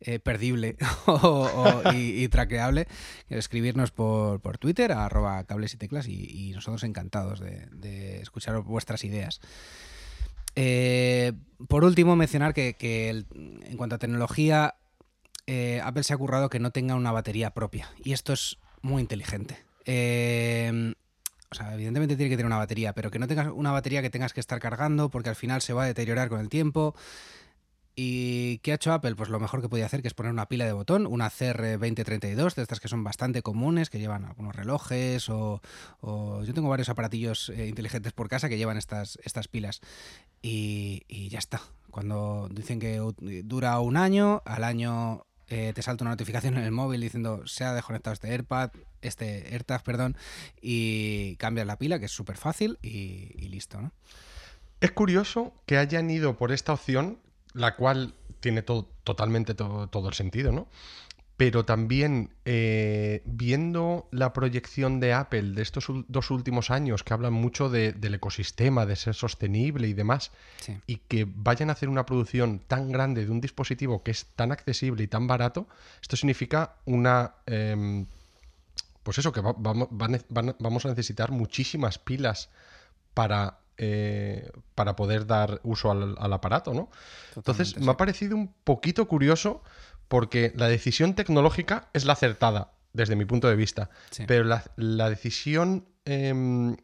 eh, 0.00 0.20
perdible 0.20 0.76
y, 1.92 2.28
traqueable, 2.28 2.86
escribirnos 3.28 3.90
por, 3.90 4.58
Twitter, 4.58 4.92
a 4.92 5.06
arroba 5.06 5.42
cables 5.42 5.74
y 5.74 5.76
teclas, 5.76 6.06
y, 6.06 6.52
nosotros 6.54 6.84
encantados 6.84 7.40
de, 7.40 8.20
escuchar 8.20 8.60
vuestras 8.60 9.02
ideas. 9.02 9.40
Eh, 10.60 11.34
por 11.68 11.84
último, 11.84 12.16
mencionar 12.16 12.52
que, 12.52 12.74
en 12.80 13.76
cuanto 13.76 13.94
a 13.94 13.98
tecnología, 13.98 14.74
eh, 15.46 15.80
Apple 15.84 16.02
se 16.02 16.14
ha 16.14 16.16
currado 16.16 16.50
que 16.50 16.58
no 16.58 16.72
tenga 16.72 16.96
una 16.96 17.12
batería 17.12 17.50
propia, 17.50 17.88
y 18.02 18.12
esto 18.12 18.32
es 18.32 18.58
muy 18.82 19.00
inteligente. 19.00 19.56
o 19.84 21.54
sea, 21.54 21.74
evidentemente 21.74 22.16
tiene 22.16 22.28
que 22.28 22.36
tener 22.36 22.46
una 22.46 22.58
batería, 22.58 22.92
pero 22.92 23.12
que 23.12 23.20
no 23.20 23.28
tengas 23.28 23.46
una 23.54 23.70
batería 23.70 24.02
que 24.02 24.10
tengas 24.10 24.32
que 24.32 24.40
estar 24.40 24.58
cargando 24.58 25.10
porque 25.10 25.28
al 25.28 25.36
final 25.36 25.62
se 25.62 25.72
va 25.72 25.84
a 25.84 25.86
deteriorar 25.86 26.28
con 26.28 26.40
el 26.40 26.48
tiempo 26.48 26.96
¿Y 28.00 28.58
qué 28.58 28.70
ha 28.70 28.74
hecho 28.76 28.92
Apple? 28.92 29.16
Pues 29.16 29.28
lo 29.28 29.40
mejor 29.40 29.60
que 29.60 29.68
podía 29.68 29.84
hacer, 29.84 30.02
que 30.02 30.06
es 30.06 30.14
poner 30.14 30.30
una 30.30 30.46
pila 30.46 30.64
de 30.64 30.72
botón, 30.72 31.04
una 31.04 31.28
CR2032, 31.32 32.54
de 32.54 32.62
estas 32.62 32.78
que 32.78 32.86
son 32.86 33.02
bastante 33.02 33.42
comunes, 33.42 33.90
que 33.90 33.98
llevan 33.98 34.24
algunos 34.24 34.54
relojes 34.54 35.28
o... 35.28 35.60
yo 36.00 36.54
tengo 36.54 36.68
varios 36.68 36.90
aparatillos 36.90 37.48
eh, 37.48 37.66
inteligentes 37.66 38.12
por 38.12 38.28
casa 38.28 38.48
que 38.48 38.56
llevan 38.56 38.76
estas, 38.76 39.18
estas 39.24 39.48
pilas. 39.48 39.80
Y, 40.42 41.28
ya 41.28 41.40
está. 41.40 41.60
Cuando 41.90 42.48
dicen 42.52 42.78
que 42.78 43.02
dura 43.42 43.80
un 43.80 43.96
año, 43.96 44.42
al 44.44 44.62
año 44.62 45.26
eh, 45.48 45.72
te 45.74 45.82
salta 45.82 46.04
una 46.04 46.12
notificación 46.12 46.56
en 46.56 46.62
el 46.62 46.70
móvil 46.70 47.00
diciendo 47.00 47.48
se 47.48 47.64
ha 47.64 47.74
desconectado 47.74 48.14
este 48.14 48.30
AirPad, 48.30 48.70
este 49.02 49.48
AirTag, 49.52 49.82
perdón, 49.82 50.16
y 50.62 51.34
cambias 51.38 51.66
la 51.66 51.78
pila, 51.78 51.98
que 51.98 52.04
es 52.04 52.12
súper 52.12 52.36
fácil 52.36 52.78
y, 52.80 53.32
y, 53.34 53.48
listo, 53.48 53.80
¿no? 53.80 53.90
Es 54.80 54.92
curioso 54.92 55.52
que 55.66 55.78
hayan 55.78 56.08
ido 56.08 56.36
por 56.36 56.52
esta 56.52 56.72
opción 56.72 57.18
la 57.54 57.76
cual 57.76 58.14
tiene 58.40 58.62
todo, 58.62 58.88
totalmente 59.04 59.54
todo, 59.54 60.08
el 60.08 60.14
sentido, 60.14 60.52
¿no? 60.52 60.68
Pero 61.36 61.64
también 61.64 62.34
eh, 62.44 63.22
viendo 63.24 64.08
la 64.10 64.32
proyección 64.32 64.98
de 64.98 65.12
Apple 65.12 65.52
de 65.52 65.62
estos 65.62 65.86
dos 66.08 66.32
últimos 66.32 66.70
años, 66.70 67.04
que 67.04 67.14
hablan 67.14 67.32
mucho 67.32 67.70
del 67.70 68.14
ecosistema, 68.14 68.86
de 68.86 68.96
ser 68.96 69.14
sostenible 69.14 69.86
y 69.86 69.92
demás, 69.92 70.32
y 70.86 70.96
que 70.96 71.26
vayan 71.28 71.70
a 71.70 71.74
hacer 71.74 71.88
una 71.88 72.06
producción 72.06 72.60
tan 72.66 72.90
grande 72.90 73.24
de 73.24 73.30
un 73.30 73.40
dispositivo 73.40 74.02
que 74.02 74.10
es 74.10 74.26
tan 74.34 74.50
accesible 74.50 75.04
y 75.04 75.06
tan 75.06 75.26
barato, 75.26 75.68
esto 76.02 76.16
significa 76.16 76.74
una... 76.86 77.34
Em, 77.46 78.06
pues 79.04 79.16
eso, 79.18 79.32
que 79.32 79.40
vamos 79.40 80.84
a 80.84 80.88
necesitar 80.88 81.30
muchísimas 81.30 81.98
pilas 81.98 82.50
para 83.14 83.60
eh, 83.78 84.50
para 84.74 84.96
poder 84.96 85.26
dar 85.26 85.60
uso 85.62 85.90
al, 85.90 86.32
aparato, 86.32 86.74
¿no? 86.74 86.90
Entonces, 87.36 87.78
me 87.78 87.92
ha 87.92 87.96
parecido 87.96 88.36
un 88.36 88.52
poquito 88.64 89.06
curioso 89.06 89.62
porque 90.08 90.52
la 90.56 90.68
decisión 90.68 91.14
tecnológica 91.14 91.88
es 91.92 92.04
la 92.04 92.14
acertada, 92.14 92.72
desde 92.92 93.14
mi 93.14 93.24
punto 93.24 93.48
de 93.48 93.54
vista, 93.54 93.90
pero 94.26 94.44
la, 94.44 95.10
decisión, 95.10 95.86
em, 96.04 96.76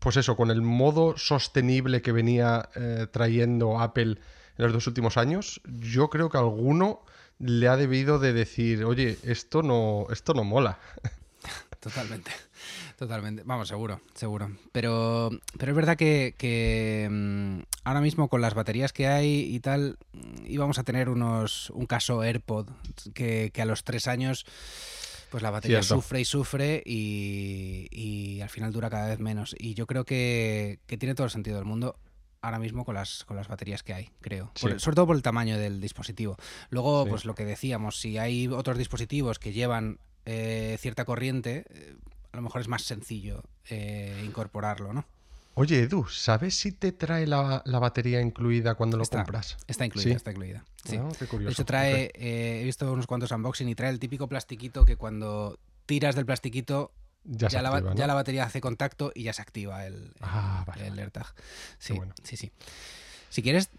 pues 0.00 0.16
eso, 0.16 0.36
con 0.36 0.50
el 0.50 0.62
modo 0.62 1.16
sostenible 1.16 2.02
que 2.02 2.10
venía 2.10 2.68
eh, 2.74 3.06
trayendo 3.10 3.78
Apple 3.78 4.18
en 4.58 4.64
los 4.64 4.72
dos 4.72 4.86
últimos 4.88 5.16
años, 5.16 5.60
yo 5.64 6.10
creo 6.10 6.30
que 6.30 6.38
alguno 6.38 7.04
le 7.38 7.68
ha 7.68 7.76
debido 7.76 8.18
de 8.18 8.32
decir, 8.32 8.84
oye, 8.84 9.18
esto 9.22 9.62
no, 9.62 10.06
esto 10.10 10.34
no 10.34 10.44
mola. 10.44 10.78
Totalmente. 11.80 12.30
Totalmente, 12.98 13.42
vamos, 13.44 13.68
seguro, 13.68 14.02
seguro. 14.14 14.50
Pero, 14.72 15.30
pero 15.58 15.72
es 15.72 15.76
verdad 15.76 15.96
que, 15.96 17.08
mm, 17.10 17.60
ahora 17.84 18.02
mismo 18.02 18.28
con 18.28 18.42
las 18.42 18.52
baterías 18.52 18.92
que 18.92 19.06
hay 19.06 19.54
y 19.54 19.60
tal, 19.60 19.96
mm, 20.12 20.46
íbamos 20.46 20.78
a 20.78 20.84
tener 20.84 21.08
unos 21.08 21.70
un 21.70 21.86
caso 21.86 22.22
AirPod 22.22 22.68
que, 23.14 23.50
a 23.58 23.64
los 23.64 23.84
tres 23.84 24.06
años 24.06 24.44
pues 25.30 25.42
la 25.42 25.50
batería 25.50 25.82
sufre 25.82 26.20
y 26.20 26.24
sufre 26.24 26.82
y, 26.84 28.40
al 28.42 28.48
final 28.48 28.72
dura 28.72 28.90
cada 28.90 29.08
vez 29.08 29.20
menos. 29.20 29.54
Y 29.58 29.74
yo 29.74 29.86
creo 29.86 30.04
que, 30.04 30.80
tiene 30.86 31.14
todo 31.14 31.24
el 31.24 31.30
sentido 31.30 31.56
del 31.56 31.64
mundo 31.64 31.96
ahora 32.42 32.58
mismo 32.58 32.84
con 32.84 32.94
las, 32.94 33.24
con 33.24 33.36
las 33.36 33.48
baterías 33.48 33.82
que 33.82 33.94
hay, 33.94 34.10
creo. 34.20 34.50
sobre 34.54 34.94
todo 34.94 35.06
por 35.06 35.16
el 35.16 35.22
tamaño 35.22 35.56
del 35.56 35.80
dispositivo. 35.80 36.36
Luego, 36.68 37.06
pues 37.06 37.24
lo 37.24 37.34
que 37.34 37.44
decíamos, 37.44 38.00
si 38.00 38.18
hay 38.18 38.48
otros 38.48 38.76
dispositivos 38.76 39.38
que 39.38 39.52
llevan 39.52 39.98
eh, 40.24 40.76
cierta 40.80 41.04
corriente, 41.04 41.64
eh, 41.70 41.96
a 42.32 42.36
lo 42.36 42.42
mejor 42.42 42.60
es 42.60 42.68
más 42.68 42.82
sencillo 42.82 43.42
eh, 43.68 44.22
incorporarlo, 44.24 44.92
¿no? 44.92 45.04
Oye, 45.54 45.80
Edu, 45.80 46.06
¿sabes 46.06 46.54
si 46.54 46.72
te 46.72 46.92
trae 46.92 47.26
la, 47.26 47.62
batería 47.66 48.20
incluida 48.20 48.76
cuando 48.76 48.96
lo 48.96 49.04
compras? 49.04 49.56
Está 49.66 49.84
incluida, 49.84 50.14
está 50.14 50.30
incluida. 50.30 50.64
Sí. 50.84 50.96
Ah, 50.96 51.08
qué 51.18 51.26
curioso. 51.26 51.50
De 51.50 51.52
hecho, 51.52 51.64
trae, 51.64 52.12
he 52.14 52.64
visto 52.64 52.90
unos 52.90 53.06
cuantos 53.06 53.32
unboxing 53.32 53.68
y 53.68 53.74
trae 53.74 53.90
el 53.90 53.98
típico 53.98 54.28
plastiquito 54.28 54.84
que 54.84 54.96
cuando 54.96 55.58
tiras 55.86 56.14
del 56.14 56.24
plastiquito 56.24 56.92
ya, 57.24 57.48
la, 57.62 57.94
ya 57.94 58.06
la, 58.06 58.14
batería 58.14 58.44
hace 58.44 58.60
contacto 58.60 59.12
y 59.14 59.24
ya 59.24 59.32
se 59.32 59.42
activa 59.42 59.86
el, 59.86 60.14
ah, 60.20 60.64
el 60.78 60.98
AirTag. 60.98 61.26
Sí, 61.78 62.00
sí, 62.22 62.36
sí. 62.36 62.52
Si 63.28 63.42
quieres, 63.42 63.70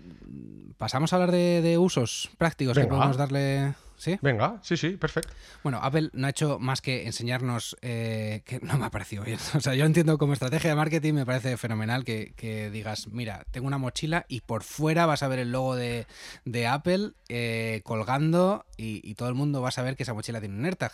pasamos 0.77 1.11
a 1.11 1.17
hablar 1.17 1.31
de, 1.31 1.77
usos 1.77 2.29
prácticos 2.37 2.77
que 2.77 2.85
podemos 2.85 3.17
darle. 3.17 3.73
¿Sí? 4.01 4.17
Venga, 4.19 4.57
sí, 4.63 4.77
sí, 4.77 4.97
perfecto. 4.97 5.31
Bueno, 5.61 5.77
Apple 5.79 6.09
no 6.13 6.25
ha 6.25 6.31
hecho 6.31 6.57
más 6.57 6.81
que 6.81 7.05
enseñarnos 7.05 7.77
eh, 7.83 8.41
que 8.45 8.59
no 8.59 8.79
me 8.79 8.87
ha 8.87 8.89
parecido 8.89 9.23
bien. 9.23 9.37
O 9.55 9.61
sea, 9.61 9.75
yo 9.75 9.85
entiendo 9.85 10.17
como 10.17 10.33
estrategia 10.33 10.71
de 10.71 10.75
marketing, 10.75 11.13
me 11.13 11.25
parece 11.25 11.55
fenomenal 11.55 12.03
que, 12.03 12.69
digas, 12.73 13.09
mira, 13.09 13.45
tengo 13.51 13.67
una 13.67 13.77
mochila 13.77 14.25
y 14.27 14.41
por 14.41 14.63
fuera 14.63 15.05
vas 15.05 15.21
a 15.21 15.27
ver 15.27 15.37
el 15.37 15.51
logo 15.51 15.75
de, 15.75 16.07
Apple 16.67 17.11
eh, 17.29 17.81
colgando 17.83 18.65
y, 18.75 19.07
y, 19.07 19.13
todo 19.13 19.29
el 19.29 19.35
mundo 19.35 19.61
va 19.61 19.69
a 19.69 19.71
saber 19.71 19.95
que 19.95 20.01
esa 20.01 20.15
mochila 20.15 20.39
tiene 20.39 20.57
un 20.57 20.65
AirTag 20.65 20.93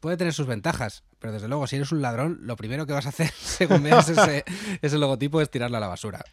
puede 0.00 0.16
tener 0.16 0.34
sus 0.34 0.48
ventajas, 0.48 1.04
pero 1.20 1.32
desde 1.32 1.46
luego, 1.46 1.68
si 1.68 1.76
eres 1.76 1.92
un 1.92 2.02
ladrón, 2.02 2.38
lo 2.42 2.56
primero 2.56 2.86
que 2.86 2.92
vas 2.92 3.06
a 3.06 3.10
hacer 3.10 3.30
según 3.38 3.84
veas 3.84 4.08
ese, 4.08 4.44
ese 4.82 4.98
logotipo 4.98 5.40
es 5.40 5.48
tirarla 5.48 5.78
a 5.78 5.80
la 5.80 5.88
basura. 5.88 6.24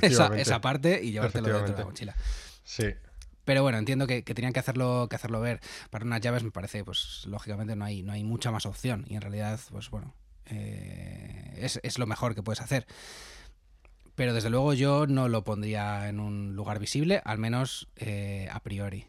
esa, 0.00 0.60
parte 0.60 1.00
y 1.02 1.10
llevártelo 1.10 1.48
dentro 1.48 1.74
de 1.74 1.80
la 1.80 1.84
mochila. 1.84 2.16
Sí. 2.62 2.94
Pero 3.44 3.62
bueno, 3.62 3.78
entiendo 3.78 4.06
que, 4.06 4.22
tenían 4.22 4.52
que 4.52 4.60
hacerlo, 4.60 5.08
que 5.08 5.16
hacerlo 5.16 5.40
ver. 5.40 5.60
Para 5.90 6.04
unas 6.04 6.20
llaves 6.20 6.44
me 6.44 6.50
parece, 6.50 6.84
pues 6.84 7.24
lógicamente 7.26 7.76
no 7.76 7.84
hay, 7.84 8.02
no 8.02 8.12
hay 8.12 8.24
mucha 8.24 8.50
más 8.50 8.66
opción. 8.66 9.04
Y 9.08 9.16
en 9.16 9.20
realidad, 9.20 9.58
pues 9.70 9.90
bueno, 9.90 10.14
eh, 10.46 11.68
es, 11.82 11.98
lo 11.98 12.06
mejor 12.06 12.34
que 12.34 12.42
puedes 12.42 12.60
hacer. 12.60 12.86
Pero 14.14 14.34
desde 14.34 14.50
luego 14.50 14.74
yo 14.74 15.06
no 15.06 15.28
lo 15.28 15.42
pondría 15.42 16.08
en 16.08 16.20
un 16.20 16.54
lugar 16.54 16.78
visible, 16.78 17.22
al 17.24 17.38
menos 17.38 17.88
eh, 17.96 18.48
a 18.52 18.60
priori. 18.60 19.06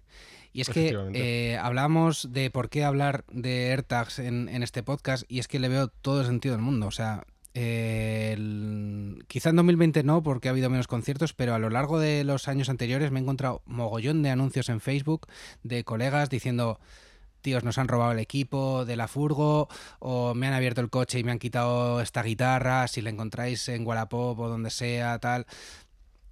Y 0.54 0.62
es 0.62 0.70
que 0.70 0.96
eh, 1.14 1.58
hablamos 1.58 2.32
de 2.32 2.52
por 2.52 2.70
qué 2.70 2.84
hablar 2.84 3.26
de 3.32 3.72
AirTags 3.72 4.20
en, 4.20 4.48
este 4.62 4.84
podcast 4.84 5.24
y 5.28 5.40
es 5.40 5.48
que 5.48 5.58
le 5.58 5.68
veo 5.68 5.88
todo 5.88 6.22
el 6.22 6.28
sentido 6.28 6.56
del 6.56 6.64
mundo. 6.64 6.86
O 6.86 6.92
sea, 6.92 7.26
quizá 7.54 9.50
en 9.50 9.56
2020 9.56 10.04
no, 10.04 10.24
porque 10.24 10.48
ha 10.48 10.52
habido 10.52 10.70
menos 10.70 10.88
conciertos, 10.88 11.34
pero 11.34 11.54
a 11.54 11.60
lo 11.60 11.70
largo 11.70 12.00
de 12.00 12.24
los 12.24 12.48
años 12.48 12.70
anteriores 12.70 13.12
me 13.12 13.20
he 13.20 13.22
encontrado 13.24 13.62
mogollón 13.66 14.24
de 14.24 14.32
anuncios 14.32 14.70
en 14.70 14.80
Facebook 14.80 15.28
de 15.64 15.84
colegas 15.84 16.30
diciendo 16.30 16.80
tíos, 17.42 17.64
nos 17.64 17.78
han 17.78 17.88
robado 17.88 18.14
el 18.14 18.20
equipo 18.20 18.86
de 18.86 18.96
la 18.96 19.08
furgo 19.08 19.68
o 20.00 20.34
me 20.34 20.48
han 20.48 20.54
abierto 20.54 20.82
el 20.82 20.90
coche 20.90 21.20
y 21.20 21.24
me 21.24 21.32
han 21.32 21.40
quitado 21.40 22.02
esta 22.02 22.24
guitarra, 22.24 22.88
si 22.88 23.02
la 23.02 23.12
encontráis 23.12 23.68
en 23.70 23.86
Wallapop 23.86 24.40
o 24.40 24.50
donde 24.50 24.72
sea, 24.72 25.20
tal. 25.20 25.46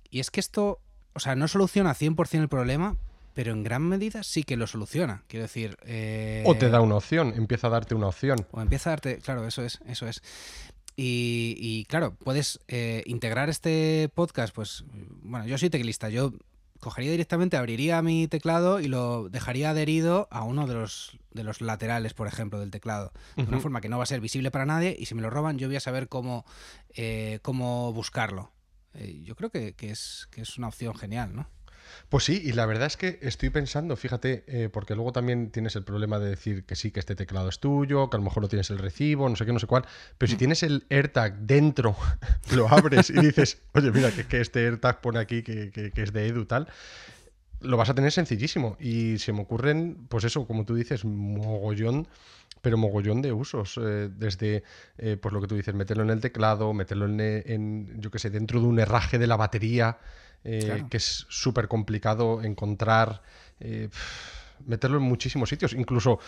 Y 0.09 0.21
es 0.21 0.31
que 0.31 0.39
esto, 0.39 0.79
o 1.13 1.19
sea, 1.19 1.35
no 1.35 1.47
soluciona 1.47 1.93
100% 1.93 2.41
el 2.41 2.49
problema, 2.49 2.95
pero 3.33 3.51
en 3.51 3.63
gran 3.63 3.83
medida 3.83 4.23
sí 4.23 4.43
que 4.43 4.57
lo 4.57 4.67
soluciona. 4.67 5.23
Quiero 5.27 5.43
decir. 5.43 5.77
Eh, 5.85 6.43
o 6.45 6.55
te 6.55 6.69
da 6.69 6.81
una 6.81 6.95
opción, 6.95 7.33
empieza 7.35 7.67
a 7.67 7.69
darte 7.69 7.93
una 7.93 8.07
opción. 8.07 8.45
O 8.51 8.61
empieza 8.61 8.89
a 8.89 8.91
darte. 8.91 9.17
Claro, 9.17 9.45
eso 9.45 9.63
es, 9.63 9.79
eso 9.87 10.07
es. 10.07 10.21
Y, 11.03 11.85
claro, 11.85 12.13
puedes 12.13 12.59
eh, 12.67 13.01
integrar 13.07 13.49
este 13.49 14.09
podcast, 14.13 14.53
pues. 14.53 14.83
Bueno, 15.23 15.47
yo 15.47 15.57
soy 15.57 15.71
teclista, 15.71 16.09
yo 16.09 16.33
cogería 16.79 17.09
directamente, 17.09 17.57
abriría 17.57 18.01
mi 18.03 18.27
teclado 18.27 18.79
y 18.79 18.87
lo 18.87 19.27
dejaría 19.29 19.71
adherido 19.71 20.27
a 20.29 20.43
uno 20.43 20.67
de 20.67 20.75
los, 20.75 21.17
de 21.31 21.43
los 21.43 21.61
laterales, 21.61 22.13
por 22.13 22.27
ejemplo, 22.27 22.59
del 22.59 22.69
teclado. 22.69 23.13
De 23.35 23.43
una 23.43 23.59
forma 23.59 23.81
que 23.81 23.89
no 23.89 23.97
va 23.97 24.03
a 24.03 24.07
ser 24.07 24.21
visible 24.21 24.51
para 24.51 24.67
nadie 24.67 24.95
y 24.97 25.07
si 25.07 25.15
me 25.15 25.23
lo 25.23 25.31
roban 25.31 25.57
yo 25.57 25.67
voy 25.67 25.75
a 25.75 25.79
saber 25.79 26.07
cómo, 26.07 26.45
eh, 26.93 27.39
cómo 27.41 27.93
buscarlo. 27.93 28.51
yo 29.23 29.35
creo 29.35 29.49
que, 29.49 29.73
que, 29.73 29.89
es, 29.89 30.27
que 30.31 30.41
es 30.41 30.57
una 30.57 30.67
opción 30.67 30.93
genial, 30.95 31.35
¿no? 31.35 31.47
Pues 32.11 32.25
sí, 32.25 32.41
y 32.43 32.51
la 32.51 32.65
verdad 32.65 32.87
es 32.87 32.97
que 32.97 33.19
estoy 33.21 33.51
pensando, 33.51 33.95
fíjate, 33.95 34.43
eh, 34.45 34.67
porque 34.67 34.95
luego 34.95 35.13
también 35.13 35.49
tienes 35.49 35.77
el 35.77 35.85
problema 35.85 36.19
de 36.19 36.31
decir 36.31 36.65
que 36.65 36.75
sí, 36.75 36.91
que 36.91 36.99
este 36.99 37.15
teclado 37.15 37.47
es 37.47 37.59
tuyo, 37.59 38.09
que 38.09 38.17
a 38.17 38.19
lo 38.19 38.25
mejor 38.25 38.43
no 38.43 38.49
tienes 38.49 38.69
el 38.69 38.79
recibo, 38.79 39.29
no 39.29 39.37
sé 39.37 39.45
qué, 39.45 39.53
no 39.53 39.59
sé 39.59 39.65
cuál, 39.65 39.85
pero 40.17 40.29
si 40.29 40.35
mm. 40.35 40.37
tienes 40.37 40.63
el 40.63 40.83
AirTag 40.89 41.37
dentro, 41.37 41.95
lo 42.53 42.67
abres 42.67 43.11
y 43.11 43.13
dices, 43.13 43.61
oye, 43.75 43.91
mira, 43.91 44.11
que, 44.11 44.41
este 44.41 44.59
AirTag 44.65 44.99
pone 44.99 45.19
aquí 45.19 45.41
que, 45.41 45.71
que, 45.71 45.93
es 45.95 46.11
de 46.11 46.27
Edu 46.27 46.43
tal, 46.43 46.67
lo 47.61 47.77
vas 47.77 47.89
a 47.89 47.93
tener 47.93 48.11
sencillísimo. 48.11 48.75
Y 48.77 49.17
se 49.17 49.31
me 49.31 49.43
ocurren, 49.43 50.05
pues 50.09 50.25
eso, 50.25 50.45
como 50.45 50.65
tú 50.65 50.75
dices, 50.75 51.05
mogollón 51.05 52.09
pero 52.61 52.77
mogollón 52.77 53.21
de 53.21 53.31
usos, 53.31 53.79
eh, 53.81 54.09
desde 54.13 54.63
eh, 54.97 55.17
pues 55.19 55.33
lo 55.33 55.41
que 55.41 55.47
tú 55.47 55.55
dices, 55.55 55.73
meterlo 55.73 56.03
en 56.03 56.09
el 56.09 56.19
teclado, 56.19 56.73
meterlo 56.73 57.05
en, 57.05 57.19
en 57.19 58.01
yo 58.01 58.11
qué 58.11 58.19
sé, 58.19 58.29
dentro 58.29 58.59
de 58.59 58.67
un 58.67 58.79
herraje 58.79 59.17
de 59.17 59.25
la 59.25 59.35
batería, 59.35 59.97
eh, 60.43 60.85
que 60.89 60.97
es 60.97 61.25
súper 61.29 61.67
complicado 61.67 62.41
encontrar, 62.41 63.21
eh, 63.59 63.89
meterlo 64.65 64.97
en 64.97 65.03
muchísimos 65.03 65.49
sitios, 65.49 65.73
incluso 65.73 66.19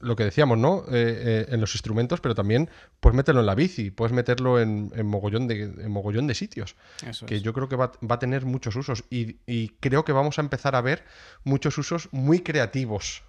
lo 0.00 0.16
que 0.16 0.24
decíamos, 0.24 0.58
¿no? 0.58 0.84
Eh, 0.92 1.46
en 1.48 1.60
los 1.60 1.74
instrumentos, 1.74 2.20
pero 2.20 2.34
también 2.34 2.68
puedes 3.00 3.16
meterlo 3.16 3.40
en 3.40 3.46
la 3.46 3.54
bici, 3.54 3.90
puedes 3.90 4.12
meterlo 4.12 4.60
en, 4.60 4.90
mogollón, 5.06 5.48
de, 5.48 5.68
mogollón 5.88 6.26
de 6.26 6.34
sitios. 6.34 6.76
que 7.26 7.40
yo 7.40 7.52
creo 7.52 7.68
que 7.68 7.76
va, 7.76 7.92
a 8.08 8.18
tener 8.18 8.44
muchos 8.44 8.76
usos 8.76 9.04
y, 9.10 9.68
creo 9.80 10.04
que 10.04 10.12
vamos 10.12 10.38
a 10.38 10.42
empezar 10.42 10.76
a 10.76 10.80
ver 10.80 11.04
muchos 11.44 11.78
usos 11.78 12.08
muy 12.12 12.40
creativos. 12.40 13.22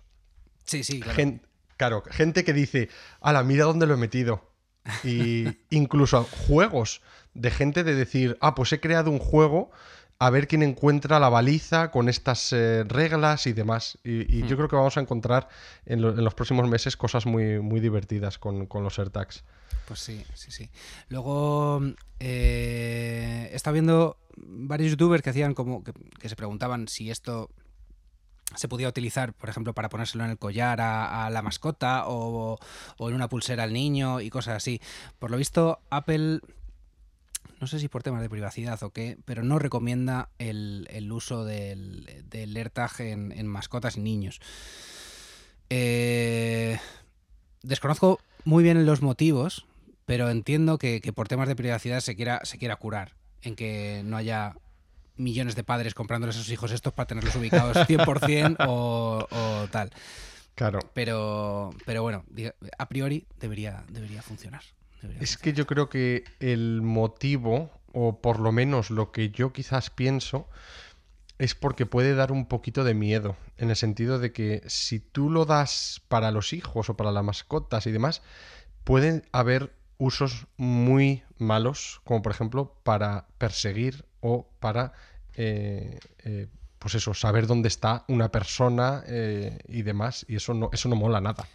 Sí, 0.66 0.84
sí, 0.84 1.00
claro. 1.00 1.40
claro, 1.78 2.04
gente 2.10 2.44
que 2.44 2.54
dice, 2.54 2.90
ala, 3.20 3.44
mira 3.44 3.66
dónde 3.66 3.88
lo 3.88 3.94
he 3.96 3.98
metido. 3.98 4.52
Y 5.04 5.48
incluso 5.70 6.26
juegos 6.26 7.02
de 7.34 7.52
gente 7.52 7.84
de 7.84 7.96
decir, 7.96 8.38
ah, 8.42 8.56
pues 8.56 8.74
he 8.74 8.80
creado 8.80 9.12
un 9.12 9.20
juego 9.20 9.72
a 10.24 10.30
ver 10.30 10.48
quién 10.48 10.64
encuentra 10.64 11.20
la 11.20 11.28
baliza 11.28 11.92
con 11.92 12.08
estas 12.08 12.54
eh, 12.54 12.86
reglas 12.86 13.46
y 13.46 13.52
demás. 13.52 13.98
Y, 14.06 14.40
yo 14.40 14.46
hmm. 14.46 14.58
creo 14.58 14.68
que 14.70 14.76
vamos 14.78 14.96
a 14.96 15.02
encontrar 15.02 15.50
en, 15.86 16.02
los 16.02 16.34
próximos 16.34 16.70
meses 16.70 16.96
cosas 16.96 17.26
muy, 17.26 17.60
muy 17.60 17.82
divertidas 17.82 18.40
con, 18.40 18.70
los 18.72 19.00
AirTags. 19.00 19.44
Pues 19.86 20.00
sí, 20.00 20.24
sí, 20.34 20.52
sí. 20.52 20.70
Luego 21.10 21.82
eh, 22.22 23.50
he 23.52 23.56
estado 23.56 23.74
viendo 23.74 24.18
varios 24.38 24.92
youtubers 24.92 25.22
que 25.22 25.32
hacían 25.32 25.54
como 25.54 25.84
que, 25.84 25.92
se 26.30 26.38
preguntaban 26.38 26.88
si 26.88 27.12
esto 27.12 27.50
se 28.56 28.70
podía 28.70 28.88
utilizar, 28.88 29.34
por 29.34 29.50
ejemplo, 29.50 29.74
para 29.74 29.90
ponérselo 29.90 30.24
en 30.24 30.30
el 30.30 30.38
collar 30.38 30.80
a, 30.80 31.30
la 31.32 31.42
mascota 31.42 32.08
o, 32.08 32.58
o, 32.98 33.10
en 33.10 33.16
una 33.16 33.28
pulsera 33.28 33.64
al 33.64 33.74
niño 33.74 34.22
y 34.22 34.30
cosas 34.30 34.56
así. 34.56 34.80
Por 35.20 35.32
lo 35.32 35.38
visto, 35.38 35.82
Apple 35.90 36.40
no 37.64 37.68
sé 37.68 37.80
si 37.80 37.88
por 37.88 38.04
temas 38.04 38.22
de 38.22 38.30
privacidad 38.30 38.84
o 38.84 38.90
qué, 38.90 39.18
pero 39.24 39.42
no 39.42 39.58
recomienda 39.58 40.28
el, 40.38 41.08
uso 41.14 41.46
del, 41.46 42.26
del 42.30 42.58
AirTag 42.58 43.00
en, 43.00 43.48
mascotas 43.48 43.96
y 43.96 44.02
niños. 44.02 44.42
Eh, 45.70 46.78
desconozco 47.62 48.20
muy 48.44 48.66
bien 48.66 48.86
los 48.86 49.02
motivos, 49.02 49.66
pero 50.06 50.30
entiendo 50.30 50.78
que, 50.78 51.00
por 51.16 51.30
temas 51.30 51.48
de 51.48 51.56
privacidad 51.56 52.02
se 52.02 52.18
quiera, 52.18 52.42
se 52.44 52.58
quiera 52.58 52.76
curar, 52.76 53.16
en 53.42 53.56
que 53.56 54.02
no 54.04 54.18
haya 54.18 54.58
millones 55.16 55.56
de 55.56 55.64
padres 55.64 55.94
comprándoles 55.94 56.36
a 56.36 56.40
sus 56.40 56.52
hijos 56.52 56.74
estos 56.74 56.92
para 56.92 57.08
tenerlos 57.08 57.34
ubicados 57.38 57.78
100% 57.88 58.58
o, 58.68 59.26
o 59.32 59.68
tal. 59.70 59.90
Claro. 60.56 60.80
Pero, 60.94 61.74
pero 61.86 62.02
bueno, 62.02 62.26
a 62.78 62.90
priori 62.90 63.26
debería, 63.40 63.86
debería 63.88 64.22
funcionar. 64.22 64.64
Es 65.20 65.38
que 65.38 65.54
yo 65.54 65.68
creo 65.68 65.90
que 65.90 66.24
el 66.40 66.82
motivo, 66.82 67.72
o 67.92 68.22
por 68.22 68.40
lo 68.40 68.52
menos 68.52 68.90
lo 68.90 69.12
que 69.12 69.30
yo 69.30 69.52
quizás 69.52 69.90
pienso, 69.90 70.48
es 71.40 71.56
porque 71.56 71.86
puede 71.86 72.16
dar 72.16 72.32
un 72.32 72.46
poquito 72.46 72.84
de 72.84 72.94
miedo, 72.94 73.36
en 73.58 73.70
el 73.70 73.76
sentido 73.76 74.20
de 74.20 74.32
que 74.32 74.64
si 74.68 75.00
tú 75.00 75.30
lo 75.30 75.46
das 75.46 76.02
para 76.08 76.32
los 76.32 76.54
hijos 76.54 76.90
o 76.90 76.96
para 76.96 77.12
las 77.12 77.24
mascotas 77.24 77.86
y 77.88 77.92
demás, 77.92 78.22
pueden 78.84 79.24
haber 79.32 79.74
usos 79.98 80.48
muy 80.58 81.24
malos, 81.38 82.02
como 82.04 82.22
por 82.22 82.32
ejemplo 82.32 82.76
para 82.84 83.28
perseguir 83.38 84.06
o 84.22 84.48
para, 84.60 84.94
eh, 85.36 86.00
eh, 86.24 86.48
pues 86.80 86.96
eso, 86.96 87.14
saber 87.14 87.48
dónde 87.48 87.68
está 87.68 88.06
una 88.08 88.30
persona 88.30 89.04
eh, 89.08 89.60
y 89.68 89.82
demás, 89.82 90.26
y 90.28 90.36
eso 90.36 90.54
no, 90.54 90.70
eso 90.74 90.90
no 90.90 90.96
mola 90.96 91.22
nada. 91.22 91.48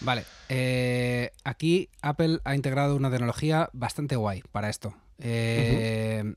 Vale, 0.00 0.24
eh, 0.48 1.30
aquí 1.44 1.90
Apple 2.02 2.40
ha 2.44 2.54
integrado 2.54 2.96
una 2.96 3.10
tecnología 3.10 3.70
bastante 3.72 4.16
guay 4.16 4.42
para 4.50 4.68
esto. 4.68 4.94
Eh, 5.18 6.34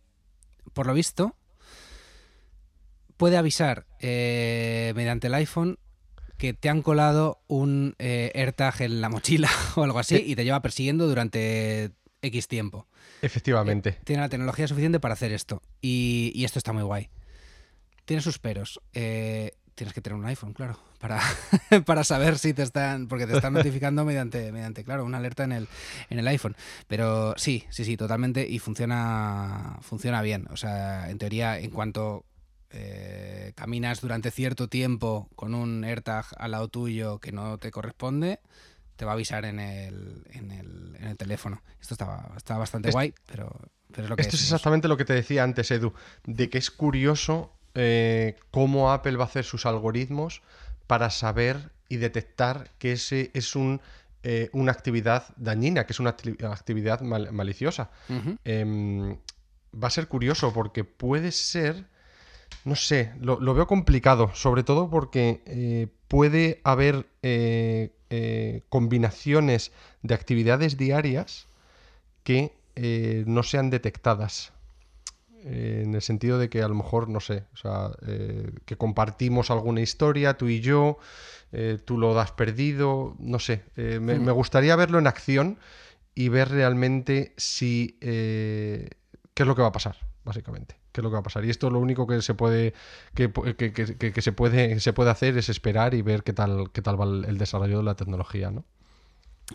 por 0.74 0.88
lo 0.88 0.94
visto, 0.94 1.36
puede 3.18 3.38
avisar 3.38 3.86
eh, 4.00 4.94
mediante 4.96 5.28
el 5.28 5.34
iPhone 5.36 5.80
que 6.38 6.54
te 6.54 6.70
han 6.70 6.82
colado 6.82 7.42
un 7.48 7.96
AirTag 8.00 8.82
en 8.82 9.02
la 9.02 9.10
mochila 9.10 9.50
o 9.76 9.84
algo 9.84 10.00
así 10.00 10.22
y 10.26 10.36
te 10.36 10.44
lleva 10.44 10.62
persiguiendo 10.62 11.08
durante 11.08 11.92
X 12.22 12.48
tiempo. 12.48 12.88
Efectivamente. 13.22 14.00
tiene 14.04 14.22
la 14.22 14.30
tecnología 14.30 14.68
suficiente 14.68 15.00
para 15.00 15.13
hacer 15.13 15.32
esto. 15.32 15.62
Y, 15.82 16.34
y, 16.36 16.44
esto 16.44 16.60
está 16.60 16.74
muy 16.74 16.84
guay. 16.84 17.10
Tiene 18.04 18.22
sus 18.22 18.38
peros 18.38 18.82
tienes 19.76 19.94
que 19.94 20.02
tener 20.02 20.18
un 20.18 20.26
iPhone, 20.26 20.54
claro, 20.54 20.80
para, 21.00 21.20
para 21.86 22.04
saber 22.04 22.38
si 22.38 22.54
te 22.54 22.64
están, 22.64 23.08
porque 23.08 23.28
te 23.28 23.36
están 23.36 23.54
notificando 23.54 24.06
mediante, 24.06 24.52
mediante, 24.52 24.84
claro, 24.84 25.06
una 25.06 25.18
alerta 25.18 25.44
en 25.44 25.52
el, 25.52 25.68
en 26.10 26.20
el 26.20 26.28
iPhone. 26.28 26.56
Pero 26.88 27.34
sí, 27.38 27.66
sí, 27.70 27.86
sí, 27.86 27.98
totalmente, 27.98 28.48
y 28.48 28.60
funciona, 28.60 29.78
funciona 29.82 30.22
bien. 30.22 30.48
O 30.52 30.58
sea, 30.58 31.10
en 31.10 31.18
teoría, 31.18 31.60
en 31.60 31.72
cuanto 31.72 32.26
eh, 32.70 33.54
caminas 33.56 34.02
durante 34.02 34.32
cierto 34.32 34.68
tiempo 34.68 35.30
con 35.36 35.54
un 35.54 35.84
AirTag 35.84 36.26
al 36.38 36.52
lado 36.52 36.68
tuyo 36.70 37.20
que 37.20 37.32
no 37.32 37.58
te 37.58 37.72
corresponde, 37.72 38.40
te 38.96 39.06
va 39.06 39.12
a 39.12 39.14
avisar 39.16 39.46
en 39.46 39.60
el, 39.60 40.24
en 40.32 40.52
el, 40.52 40.96
en 41.00 41.08
el 41.08 41.18
teléfono. 41.18 41.62
Esto 41.82 41.96
está, 41.96 42.32
está 42.38 42.58
bastante 42.58 42.92
guay, 42.92 43.14
pero, 43.26 43.60
pero 43.92 44.04
es 44.04 44.10
lo 44.10 44.16
que 44.16 44.22
Esto 44.22 44.36
es 44.36 44.44
exactamente 44.44 44.88
lo 44.88 44.98
que 44.98 45.06
te 45.06 45.14
decía 45.14 45.44
antes, 45.44 45.70
Edu, 45.72 45.94
de 46.26 46.50
que 46.50 46.58
es 46.58 46.72
curioso 46.72 47.54
eh, 47.76 48.36
cómo 48.52 48.92
Apple 48.92 49.16
va 49.18 49.24
a 49.24 49.28
hacer 49.28 49.46
sus 49.46 49.66
algoritmos 49.66 50.42
para 50.88 51.10
saber 51.10 51.72
y 51.90 51.98
detectar 51.98 52.72
que 52.78 52.94
ese 52.94 53.32
es 53.34 53.56
un, 53.56 53.82
eh, 54.24 54.50
una 54.54 54.72
actividad 54.72 55.26
dañina, 55.38 55.86
que 55.86 55.94
es 55.94 56.00
una 56.00 56.12
actividad 56.12 57.02
maliciosa. 57.02 57.90
Em, 58.44 59.18
va 59.74 59.88
a 59.88 59.92
ser 59.92 60.08
curioso 60.08 60.54
porque 60.54 60.84
puede 60.84 61.32
ser, 61.32 61.86
no 62.64 62.76
sé, 62.76 63.12
lo, 63.20 63.54
veo 63.54 63.66
complicado, 63.66 64.32
sobre 64.36 64.64
todo 64.64 64.90
porque 64.90 65.42
eh, 65.46 65.88
puede 66.08 66.62
haber 66.64 67.08
combinaciones 68.70 69.72
de 70.04 70.14
actividades 70.14 70.78
diarias 70.78 71.48
que 72.24 72.54
no 73.26 73.42
sean 73.42 73.72
detectadas 73.72 74.54
en 75.43 75.93
el 75.93 76.01
sentido 76.01 76.38
de 76.38 76.49
que 76.49 76.62
a 76.62 76.67
lo 76.67 76.75
mejor, 76.75 77.10
no 77.10 77.19
sé, 77.19 77.43
o 77.53 77.58
sea, 77.58 77.91
eh, 78.08 78.51
que 78.65 78.77
compartimos 78.77 79.51
alguna 79.51 79.82
historia, 79.82 80.38
tú 80.38 80.47
y 80.47 80.62
yo, 80.62 80.97
eh, 81.51 81.77
tú 81.84 81.97
lo 81.97 82.13
das 82.13 82.32
perdido, 82.32 83.15
no 83.19 83.39
sé, 83.39 83.63
eh, 83.75 83.99
me, 83.99 84.17
gustaría 84.32 84.75
verlo 84.75 84.99
en 84.99 85.08
acción 85.08 85.60
y 86.15 86.29
ver 86.29 86.49
realmente 86.49 87.34
si, 87.38 87.97
qué 87.99 88.89
es 89.36 89.47
lo 89.47 89.56
que 89.56 89.62
va 89.62 89.69
a 89.69 89.73
pasar, 89.73 89.97
básicamente, 90.23 90.77
qué 90.91 91.01
es 91.01 91.03
lo 91.03 91.10
que 91.10 91.15
va 91.15 91.19
a 91.19 91.23
pasar. 91.23 91.43
Y 91.45 91.49
esto 91.49 91.69
lo 91.69 91.79
único 91.79 92.08
que 92.08 92.21
se 92.21 92.34
puede, 92.34 92.73
que, 93.13 93.32
se 94.21 94.32
puede, 94.32 94.79
se 94.79 94.93
puede 94.93 95.10
hacer 95.10 95.38
es 95.38 95.49
esperar 95.49 95.93
y 95.93 96.01
ver 96.01 96.23
qué 96.23 96.34
tal, 96.34 96.71
qué 96.71 96.82
tal 96.82 96.99
va 96.99 97.06
el 97.06 97.38
desarrollo 97.38 97.79
de 97.79 97.84
la 97.84 97.95
tecnología, 97.95 98.51
¿no? 98.51 98.63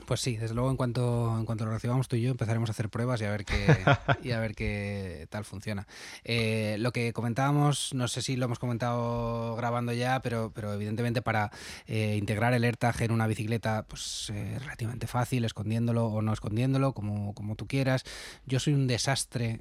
Pues 0.07 0.21
sí, 0.21 0.37
desde 0.37 0.55
luego 0.55 0.71
en 0.71 0.77
cuanto, 0.77 1.37
en 1.39 1.45
cuanto 1.45 1.67
lo 1.67 1.73
recibamos 1.73 2.09
tú 2.09 2.17
y 2.17 2.23
yo 2.23 2.31
empezaremos 2.31 2.71
a 2.71 2.73
hacer 2.73 2.89
pruebas 2.89 3.21
y 3.21 3.25
a 3.25 3.31
ver 3.31 3.45
qué, 3.45 3.55
y 4.23 4.31
a 4.33 4.41
ver 4.41 4.55
qué 4.55 5.27
tal 5.31 5.45
funciona. 5.45 5.87
Eh, 6.25 6.77
lo 6.79 6.93
que 6.93 7.13
comentábamos, 7.13 7.93
no 7.93 8.09
sé 8.09 8.23
si 8.23 8.37
lo 8.37 8.47
hemos 8.47 8.59
comentado 8.59 9.55
grabando 9.57 9.93
ya, 9.93 10.21
pero, 10.21 10.51
pero 10.55 10.73
evidentemente 10.73 11.21
para 11.21 11.51
eh, 11.87 12.17
integrar 12.17 12.55
el 12.55 12.65
AirTag 12.65 13.03
en 13.03 13.13
una 13.13 13.27
bicicleta, 13.27 13.85
pues 13.87 14.31
eh, 14.35 14.59
relativamente 14.61 15.07
fácil, 15.07 15.45
escondiéndolo 15.45 16.07
o 16.07 16.23
no 16.23 16.33
escondiéndolo, 16.33 16.95
como, 16.95 17.35
como 17.35 17.55
tú 17.55 17.67
quieras. 17.67 18.05
Yo 18.47 18.61
soy 18.61 18.73
un 18.73 18.87
desastre. 18.87 19.61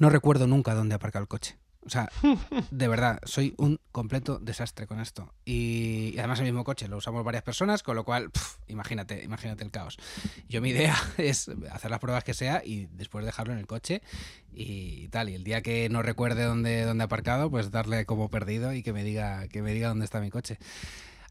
no 0.00 0.10
recuerdo 0.10 0.46
nunca 0.46 0.74
dónde 0.74 0.96
aparcar 0.96 1.22
el 1.22 1.28
coche. 1.28 1.59
O 1.86 1.88
sea, 1.88 2.10
de 2.70 2.88
verdad, 2.88 3.20
soy 3.24 3.54
un 3.56 3.80
completo 3.90 4.38
desastre 4.38 4.86
con 4.86 5.00
esto. 5.00 5.32
Y, 5.44 6.14
además 6.18 6.38
el 6.40 6.44
mismo 6.44 6.62
coche 6.62 6.88
lo 6.88 6.98
usamos 6.98 7.24
varias 7.24 7.42
personas, 7.42 7.82
con 7.82 7.96
lo 7.96 8.04
cual, 8.04 8.30
imagínate, 8.68 9.24
imagínate 9.24 9.64
el 9.64 9.70
caos. 9.70 9.96
Yo 10.48 10.60
mi 10.60 10.70
idea 10.70 10.94
es 11.16 11.50
hacer 11.70 11.90
las 11.90 12.00
pruebas 12.00 12.24
que 12.24 12.34
sea 12.34 12.62
y 12.64 12.86
después 12.92 13.24
dejarlo 13.24 13.54
en 13.54 13.58
el 13.58 13.66
coche 13.66 14.02
y 14.52 15.08
tal. 15.08 15.30
Y 15.30 15.34
el 15.34 15.44
día 15.44 15.62
que 15.62 15.88
no 15.88 16.02
recuerde 16.02 16.44
dónde, 16.44 16.84
dónde 16.84 17.02
he 17.02 17.06
aparcado, 17.06 17.50
pues 17.50 17.70
darle 17.70 18.04
como 18.04 18.28
perdido 18.28 18.74
y 18.74 18.82
que 18.82 18.92
me 18.92 19.02
diga, 19.02 19.48
que 19.48 19.62
me 19.62 19.72
diga 19.72 19.88
dónde 19.88 20.04
está 20.04 20.20
mi 20.20 20.30
coche. 20.30 20.58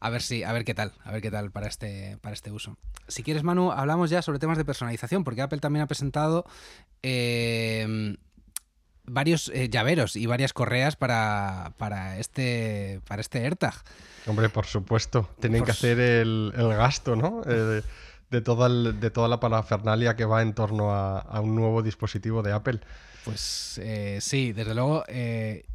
A 0.00 0.10
ver 0.10 0.22
si, 0.22 0.42
a 0.42 0.52
ver 0.52 0.64
qué 0.64 0.74
tal, 0.74 0.94
a 1.04 1.12
ver 1.12 1.20
qué 1.20 1.30
tal 1.30 1.50
para 1.50 1.68
este, 1.68 2.16
para 2.22 2.32
este 2.34 2.50
uso. 2.50 2.76
Si 3.06 3.22
quieres, 3.22 3.42
Manu, 3.42 3.70
hablamos 3.70 4.08
ya 4.08 4.22
sobre 4.22 4.38
temas 4.38 4.56
de 4.56 4.64
personalización, 4.64 5.24
porque 5.24 5.42
Apple 5.42 5.58
también 5.58 5.82
ha 5.82 5.86
presentado 5.86 6.46
eh, 7.02 8.16
varios 9.10 9.50
eh, 9.54 9.68
llaveros 9.68 10.16
y 10.16 10.26
varias 10.26 10.52
correas 10.52 10.96
para, 10.96 11.72
para, 11.76 12.18
este, 12.18 13.00
para 13.06 13.20
este 13.20 13.44
AirTag. 13.44 13.74
Hombre, 14.26 14.48
por 14.48 14.66
supuesto. 14.66 15.28
Tienen 15.40 15.64
que 15.64 15.70
hacer 15.70 15.98
el, 16.00 16.52
gasto, 16.56 17.16
¿no? 17.16 17.42
Eh, 17.46 17.82
de, 18.30 18.40
toda 18.40 18.68
de 18.68 19.10
toda 19.10 19.28
la 19.28 19.40
parafernalia 19.40 20.16
que 20.16 20.24
va 20.24 20.42
en 20.42 20.54
torno 20.54 20.92
a, 20.92 21.18
a 21.18 21.40
un 21.40 21.54
nuevo 21.54 21.82
dispositivo 21.82 22.42
de 22.42 22.52
Apple. 22.52 22.80
Pues 23.24 23.78
eh, 23.82 24.18
sí, 24.20 24.52
desde 24.52 24.74
luego 24.74 25.04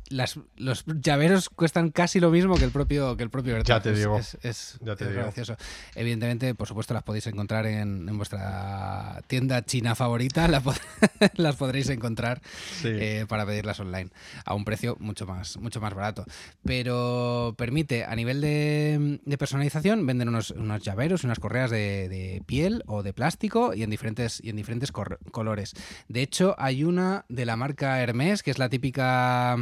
las, 0.09 0.39
los 0.57 0.85
llaveros 0.85 1.49
cuestan 1.49 1.89
casi 1.89 2.19
lo 2.19 2.29
mismo 2.29 2.55
que 2.55 2.65
el 2.65 2.71
propio 2.71 3.17
que 3.17 3.23
el 3.23 3.29
propio 3.29 3.61
Ya 3.63 3.81
te 3.81 3.93
digo. 3.93 4.19
Es, 4.19 4.77
gracioso. 4.81 5.57
Evidentemente, 5.95 6.53
por 6.55 6.67
supuesto, 6.67 6.93
las 6.93 7.03
podéis 7.03 7.27
encontrar 7.27 7.65
en, 7.65 8.05
vuestra 8.17 9.21
tienda 9.27 9.63
china 9.65 9.95
favorita. 9.95 10.47
las 11.35 11.55
podréis 11.55 11.89
encontrar 11.89 12.41
eh, 12.83 13.25
para 13.27 13.45
pedirlas 13.45 13.79
online 13.79 14.11
a 14.45 14.53
un 14.53 14.65
precio 14.65 14.97
mucho 14.99 15.25
más, 15.25 15.57
mucho 15.57 15.81
más 15.81 15.93
barato. 15.93 16.25
Pero 16.63 17.55
permite, 17.57 18.05
a 18.05 18.15
nivel 18.15 18.41
de, 18.41 19.37
personalización, 19.37 20.05
venden 20.05 20.29
unos, 20.29 20.51
unos 20.51 20.83
llaveros, 20.83 21.23
unas 21.23 21.39
correas 21.39 21.71
de, 21.71 22.41
piel 22.45 22.83
o 22.85 23.03
de 23.03 23.13
plástico 23.13 23.73
y 23.73 23.83
en 23.83 23.89
diferentes, 23.89 24.41
y 24.43 24.49
en 24.49 24.55
diferentes 24.55 24.91
colores. 24.91 25.73
De 26.07 26.21
hecho, 26.21 26.55
hay 26.57 26.83
una 26.83 27.25
de 27.29 27.45
la 27.45 27.55
marca 27.55 28.01
Hermes, 28.01 28.43
que 28.43 28.51
es 28.51 28.59
la 28.59 28.69
típica 28.69 29.57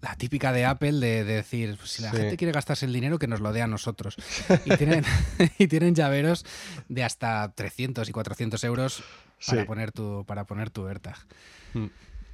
la 0.00 0.14
típica 0.16 0.52
de 0.52 0.64
Apple 0.64 0.92
de, 0.92 1.24
decir, 1.24 1.76
pues, 1.76 1.90
si 1.90 2.02
la 2.02 2.10
gente 2.10 2.36
quiere 2.36 2.52
gastarse 2.52 2.86
el 2.86 2.92
dinero, 2.92 3.18
que 3.18 3.26
nos 3.26 3.40
lo 3.40 3.52
dé 3.52 3.62
a 3.62 3.66
nosotros. 3.66 4.16
Y 4.64 4.76
tienen, 4.76 5.04
y 5.58 5.66
tienen 5.68 5.94
llaveros 5.94 6.44
de 6.88 7.04
hasta 7.04 7.52
300 7.54 8.08
y 8.08 8.12
400 8.12 8.62
euros 8.64 9.02
para, 9.46 9.64
poner, 9.64 9.92
tu, 9.92 10.24
para 10.26 10.44
poner 10.44 10.70
tu 10.70 10.86
AirTag. 10.86 11.16
Hmm. 11.74 11.86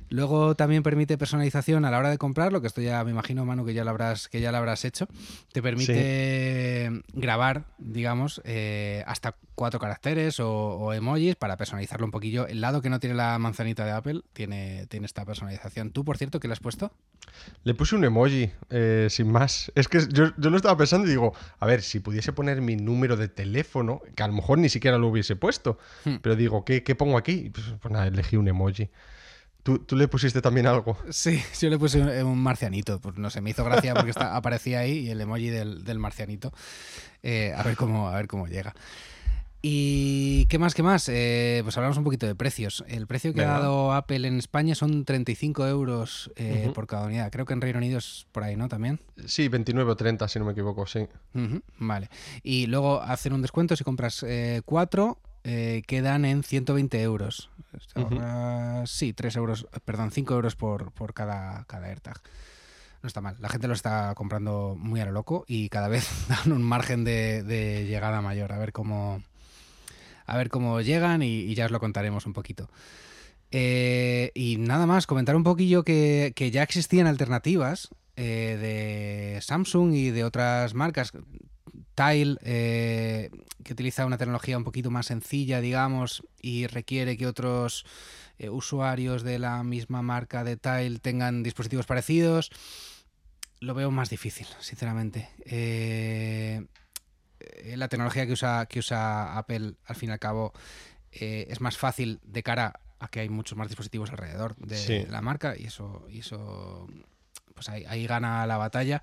Luego 0.09 0.55
también 0.55 0.83
permite 0.83 1.19
personalización 1.19 1.85
a 1.85 1.91
la 1.91 1.99
hora 1.99 2.11
de 2.11 2.19
comprarlo, 2.19 2.61
que 2.61 2.69
esto 2.69 2.81
ya 2.81 3.03
me 3.05 3.11
imagino, 3.11 3.45
Manu, 3.45 3.65
que 3.65 3.75
ya 3.75 3.85
lo 3.85 3.91
habrás, 3.91 4.29
que 4.29 4.41
ya 4.41 4.53
lo 4.53 4.59
habrás 4.59 4.85
hecho. 4.85 5.09
Te 5.53 5.63
permite 5.63 7.03
grabar, 7.13 7.65
digamos, 7.79 8.41
eh, 8.45 9.03
hasta 9.07 9.37
cuatro 9.55 9.81
caracteres 9.81 10.39
o, 10.39 10.93
emojis 10.93 11.35
para 11.35 11.57
personalizarlo 11.57 12.07
un 12.07 12.13
poquillo. 12.13 12.47
El 12.47 12.61
lado 12.61 12.83
que 12.83 12.91
no 12.91 13.01
tiene 13.01 13.17
la 13.17 13.39
manzanita 13.39 13.85
de 13.85 13.91
Apple 13.91 14.21
tiene, 14.33 14.87
tiene 14.87 15.07
esta 15.07 15.25
personalización. 15.25 15.91
¿Tú, 15.91 16.05
por 16.05 16.19
cierto, 16.19 16.39
qué 16.39 16.47
le 16.47 16.53
has 16.53 16.61
puesto? 16.61 16.93
Le 17.65 17.75
puse 17.75 17.97
un 17.97 18.05
emoji, 18.05 18.51
eh, 18.71 19.09
sin 19.11 19.31
más. 19.31 19.73
Es 19.75 19.89
que 19.89 20.01
yo, 20.13 20.33
lo 20.37 20.57
estaba 20.57 20.77
pensando 20.77 21.07
y 21.07 21.11
digo, 21.11 21.35
a 21.59 21.67
ver, 21.67 21.83
si 21.83 22.01
pudiese 22.01 22.33
poner 22.33 22.61
mi 22.61 22.77
número 22.77 23.17
de 23.17 23.29
teléfono, 23.29 24.03
que 24.15 24.23
a 24.23 24.29
lo 24.29 24.35
mejor 24.35 24.59
ni 24.59 24.69
siquiera 24.69 24.99
lo 24.99 25.09
hubiese 25.09 25.37
puesto, 25.37 25.79
hmm. 26.05 26.17
pero 26.23 26.37
digo, 26.37 26.65
¿qué, 26.65 26.83
¿qué, 26.83 26.95
pongo 26.95 27.19
aquí? 27.19 27.51
Pues, 27.51 27.67
pues 27.81 27.93
nada, 27.93 28.07
elegí 28.07 28.37
un 28.37 28.49
emoji. 28.49 28.91
¿Tú, 29.67 29.97
le 29.97 30.07
pusiste 30.07 30.41
también 30.41 30.69
algo? 30.69 30.97
Sí, 31.11 31.43
yo 31.61 31.69
le 31.69 31.77
puse 31.77 32.01
un, 32.23 32.39
marcianito. 32.39 33.01
Pues 33.01 33.19
no 33.19 33.31
sé, 33.31 33.41
me 33.41 33.51
hizo 33.51 33.65
gracia 33.65 33.95
porque 33.95 34.11
está, 34.11 34.37
aparecía 34.37 34.81
ahí 34.81 34.99
y 34.99 35.11
el 35.11 35.21
emoji 35.21 35.49
del, 35.49 35.99
marcianito. 35.99 36.53
Eh, 37.25 37.53
a, 37.57 37.65
ver 37.65 37.77
cómo, 37.77 38.09
a 38.09 38.15
ver 38.15 38.29
cómo 38.29 38.47
llega. 38.47 38.75
¿Y 39.63 40.47
qué 40.47 40.61
más, 40.61 40.75
qué 40.75 40.85
más? 40.85 41.09
Eh, 41.09 41.63
pues 41.65 41.77
hablamos 41.77 41.99
un 41.99 42.05
poquito 42.05 42.29
de 42.29 42.37
precios. 42.37 42.85
El 42.87 43.09
precio 43.09 43.35
que 43.35 43.43
ha 43.43 43.49
dado 43.49 43.93
Apple 43.93 44.29
en 44.29 44.39
España 44.39 44.77
son 44.77 45.05
35 45.05 45.67
euros 45.67 46.31
eh, 46.37 46.71
por 46.73 46.87
cada 46.87 47.07
unidad. 47.07 47.33
Creo 47.33 47.45
que 47.45 47.55
en 47.55 47.61
Reino 47.61 47.79
Unido 47.79 47.99
es 47.99 48.29
por 48.31 48.45
ahí, 48.45 48.55
¿no? 48.55 48.69
También. 48.69 49.01
Sí, 49.25 49.49
29 49.49 49.91
o 49.91 49.97
30, 49.97 50.29
si 50.29 50.39
no 50.39 50.45
me 50.45 50.53
equivoco, 50.53 50.87
sí. 50.87 51.09
vale. 51.79 52.09
Y 52.45 52.67
luego 52.67 53.01
hacen 53.01 53.33
un 53.33 53.43
descuento 53.43 53.75
si 53.75 53.83
compras 53.83 54.25
cuatro 54.65 55.19
eh, 55.49 55.85
quedan 55.87 56.25
en 56.25 56.43
120 56.43 57.01
euros. 57.03 57.51
sí, 58.87 59.13
3 59.13 59.37
euros, 59.37 59.69
perdón, 59.85 60.11
5 60.11 60.35
euros 60.35 60.57
por, 60.57 60.91
por 60.91 61.15
cada, 61.15 61.65
cada 61.67 61.87
AirTag. 61.87 62.21
No 63.01 63.07
está 63.07 63.21
mal. 63.21 63.37
La 63.39 63.49
gente 63.49 63.69
lo 63.69 63.75
está 63.75 64.13
comprando 64.17 64.75
muy 64.77 65.01
a 65.01 65.05
lo 65.05 65.13
loco 65.13 65.45
y 65.47 65.69
cada 65.69 65.87
vez 65.87 66.09
dan 66.29 66.51
un 66.51 66.65
margen 66.65 67.05
de, 67.05 67.85
llegada 67.87 68.21
mayor. 68.23 68.53
A 68.53 68.59
ver 68.59 68.73
cómo. 68.73 69.23
A 70.27 70.37
ver 70.37 70.51
cómo 70.51 70.81
llegan 70.81 71.23
y, 71.23 71.55
ya 71.55 71.67
os 71.67 71.71
lo 71.71 71.79
contaremos 71.79 72.27
un 72.27 72.33
poquito. 72.33 72.69
Eh, 73.53 74.33
y 74.35 74.57
nada 74.57 74.85
más, 74.87 75.07
comentar 75.07 75.37
un 75.37 75.45
poquillo 75.45 75.85
que, 75.85 76.51
ya 76.53 76.65
existían 76.65 77.07
alternativas 77.07 77.91
eh, 78.17 78.59
de 79.37 79.41
Samsung 79.43 79.95
y 79.95 80.11
de 80.11 80.25
otras 80.25 80.75
marcas. 80.75 81.13
Tile, 81.95 82.37
eh, 82.43 83.31
que 83.65 83.73
utiliza 83.73 84.07
una 84.07 84.19
tecnología 84.19 84.59
un 84.59 84.65
poquito 84.65 84.91
más 84.91 85.07
sencilla, 85.07 85.61
digamos, 85.61 86.23
y 86.41 86.67
requiere 86.67 87.17
que 87.17 87.27
otros 87.27 87.85
eh, 88.39 88.49
usuarios 88.49 89.23
de 89.23 89.39
la 89.39 89.63
misma 89.63 90.03
marca 90.03 90.45
de 90.45 90.57
Tile 90.57 90.99
tengan 90.99 91.43
dispositivos 91.43 91.87
parecidos, 91.87 92.51
lo 93.61 93.75
veo 93.75 93.91
más 93.91 94.11
difícil, 94.11 94.47
sinceramente. 94.61 95.31
Eh, 95.45 96.67
la 97.77 97.89
tecnología 97.89 98.27
que 98.27 98.33
usa, 98.33 98.67
que 98.67 98.81
usa 98.81 99.39
Apple, 99.39 99.75
al 99.87 99.97
fin 99.97 100.11
y 100.11 100.13
al 100.13 100.19
cabo, 100.19 100.53
es 101.11 101.61
más 101.61 101.79
fácil 101.79 102.21
de 102.25 102.43
cara 102.43 102.81
a 102.99 103.09
que 103.09 103.21
hay 103.21 103.29
muchos 103.29 103.57
más 103.57 103.69
dispositivos 103.69 104.11
alrededor 104.11 104.57
de 104.57 105.07
la 105.09 105.23
marca 105.23 105.57
y 105.57 105.65
eso, 105.65 106.07
y 106.11 106.21
eso 106.21 106.87
pues 107.55 107.69
ahí 107.71 108.07
gana 108.07 108.47
la 108.47 108.59
batalla. 108.59 109.01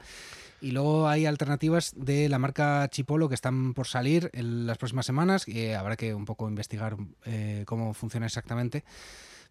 Y 0.63 0.71
luego 0.71 1.09
hay 1.09 1.25
alternativas 1.25 1.93
de 1.93 2.29
la 2.29 2.39
marca 2.39 2.87
Chipolo 2.89 3.27
que 3.27 3.35
están 3.35 3.73
por 3.73 3.85
salir 3.85 4.29
en 4.31 4.65
las 4.65 4.77
próximas 4.77 5.05
semanas. 5.05 5.45
Eh, 5.49 5.75
habrá 5.75 5.97
que 5.97 6.13
un 6.13 6.23
poco 6.23 6.47
investigar 6.47 6.95
eh, 7.25 7.63
cómo 7.67 7.93
funciona 7.93 8.27
exactamente. 8.27 8.85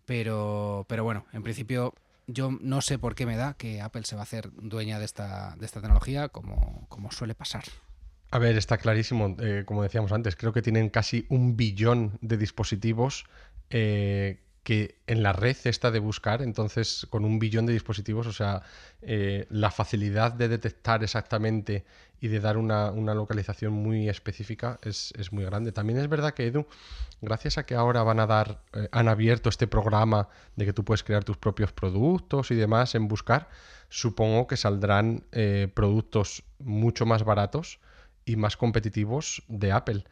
Pero, 0.07 0.87
pero 0.89 1.05
bueno, 1.05 1.27
en 1.35 1.43
principio 1.43 1.93
yo 2.27 2.51
no 2.63 2.81
sé 2.81 2.99
por 2.99 3.15
qué 3.15 3.27
me 3.27 3.37
da 3.37 3.53
que 3.59 3.83
Apple 3.83 4.05
se 4.05 4.15
va 4.15 4.23
a 4.23 4.25
hacer 4.25 4.51
dueña 4.55 4.99
de 4.99 5.05
esta, 5.05 5.55
de 5.59 5.67
esta 5.67 5.83
tecnología 5.83 6.31
como, 6.31 6.87
como 6.89 7.13
suele 7.13 7.35
pasar. 7.35 7.65
A 8.31 8.39
ver, 8.39 8.57
está 8.57 8.79
clarísimo, 8.79 9.37
eh, 9.39 9.65
como 9.67 9.83
decíamos 9.83 10.13
antes, 10.13 10.35
creo 10.35 10.55
que 10.55 10.63
tienen 10.63 10.89
casi 10.89 11.27
un 11.29 11.59
billón 11.59 12.17
de 12.23 12.39
dispositivos 12.39 13.27
que 14.63 15.01
en 15.09 15.23
la 15.23 15.33
red 15.33 15.57
está 15.65 15.91
de 15.91 15.99
buscar, 15.99 16.41
entonces 16.41 17.07
con 17.11 17.25
un 17.25 17.39
billón 17.39 17.67
de 17.67 17.73
dispositivos, 17.73 18.27
o 18.29 18.33
sea, 18.33 18.63
eh, 19.01 19.47
la 19.51 19.73
facilidad 19.73 20.33
de 20.33 20.49
detectar 20.49 21.03
exactamente 21.03 21.85
y 22.21 22.29
de 22.29 22.39
dar 22.39 22.57
una, 22.57 22.93
localización 22.93 23.73
muy 23.73 24.09
específica 24.09 24.79
es, 24.83 25.13
muy 25.33 25.45
grande. 25.45 25.73
También 25.73 25.99
es 25.99 26.09
verdad 26.09 26.33
que 26.35 26.47
Edu, 26.47 26.67
gracias 27.21 27.59
a 27.59 27.67
que 27.67 27.75
ahora 27.75 28.05
van 28.05 28.21
a 28.21 28.29
dar, 28.29 28.63
eh, 28.73 28.89
han 28.93 29.09
abierto 29.09 29.49
este 29.49 29.67
programa 29.67 30.29
de 30.55 30.67
que 30.67 30.73
tú 30.73 30.85
puedes 30.85 31.03
crear 31.03 31.25
tus 31.25 31.37
propios 31.37 31.73
productos 31.73 32.53
y 32.53 32.55
demás 32.55 32.95
en 32.95 33.09
buscar, 33.09 33.49
supongo 33.89 34.47
que 34.47 34.57
saldrán 34.57 35.25
eh, 35.33 35.69
productos 35.75 36.45
mucho 36.61 37.05
más 37.05 37.25
baratos 37.25 37.81
y 38.25 38.37
más 38.37 38.57
competitivos 38.57 39.43
de 39.49 39.73
Apple. 39.73 40.05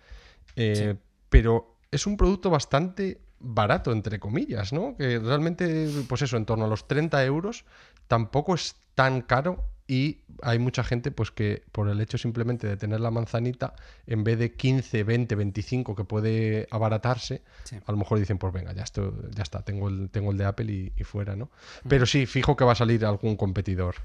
Pero 1.28 1.76
es 1.92 2.06
un 2.08 2.16
producto 2.16 2.50
bastante 2.50 3.20
barato, 3.40 3.92
entre 3.92 4.20
comillas, 4.20 4.72
¿no? 4.72 4.96
Que 4.96 5.18
realmente, 5.18 5.88
pues 6.08 6.22
eso, 6.22 6.36
en 6.36 6.44
torno 6.44 6.66
a 6.66 6.68
los 6.68 6.86
30 6.86 7.24
euros, 7.24 7.64
tampoco 8.06 8.54
es 8.54 8.76
tan 8.94 9.22
caro 9.22 9.64
y 9.88 10.20
hay 10.42 10.60
mucha 10.60 10.84
gente 10.84 11.10
pues 11.10 11.32
que 11.32 11.64
por 11.72 11.88
el 11.88 12.00
hecho 12.00 12.16
simplemente 12.16 12.68
de 12.68 12.76
tener 12.76 13.00
la 13.00 13.10
manzanita, 13.10 13.74
en 14.06 14.22
vez 14.22 14.38
de 14.38 14.52
15, 14.52 15.02
20, 15.02 15.34
25 15.34 15.96
que 15.96 16.04
puede 16.04 16.68
abaratarse, 16.70 17.42
a 17.84 17.90
lo 17.90 17.98
mejor 17.98 18.20
dicen, 18.20 18.38
pues 18.38 18.52
venga, 18.52 18.72
ya, 18.72 18.84
esto, 18.84 19.12
ya 19.34 19.42
está, 19.42 19.62
tengo 19.62 19.88
el, 19.88 20.10
tengo 20.10 20.30
el 20.30 20.38
de 20.38 20.44
Apple 20.44 20.92
y, 20.96 21.02
fuera, 21.02 21.34
¿no? 21.34 21.50
Pero 21.88 22.06
sí, 22.06 22.26
fijo 22.26 22.56
que 22.56 22.64
va 22.64 22.72
a 22.72 22.76
salir 22.76 23.04
algún 23.04 23.36
competidor. 23.36 23.96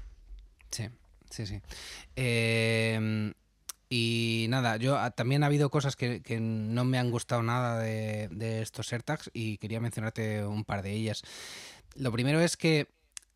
Sí, 0.70 0.88
sí, 1.30 1.46
sí. 1.46 1.60
Eh, 2.16 3.32
y 3.88 4.46
nada, 4.48 4.76
yo 4.76 4.98
ah, 4.98 5.10
también 5.12 5.42
ha 5.42 5.46
habido 5.46 5.70
cosas 5.70 5.94
que, 5.94 6.22
no 6.40 6.84
me 6.84 6.98
han 6.98 7.10
gustado 7.10 7.42
nada 7.42 7.78
de, 7.78 8.62
estos 8.62 8.92
AirTags 8.92 9.30
y 9.32 9.58
quería 9.58 9.80
mencionarte 9.80 10.44
un 10.44 10.64
par 10.64 10.82
de 10.82 10.92
ellas. 10.92 11.22
Lo 11.94 12.10
primero 12.12 12.40
es 12.40 12.56
que 12.56 12.88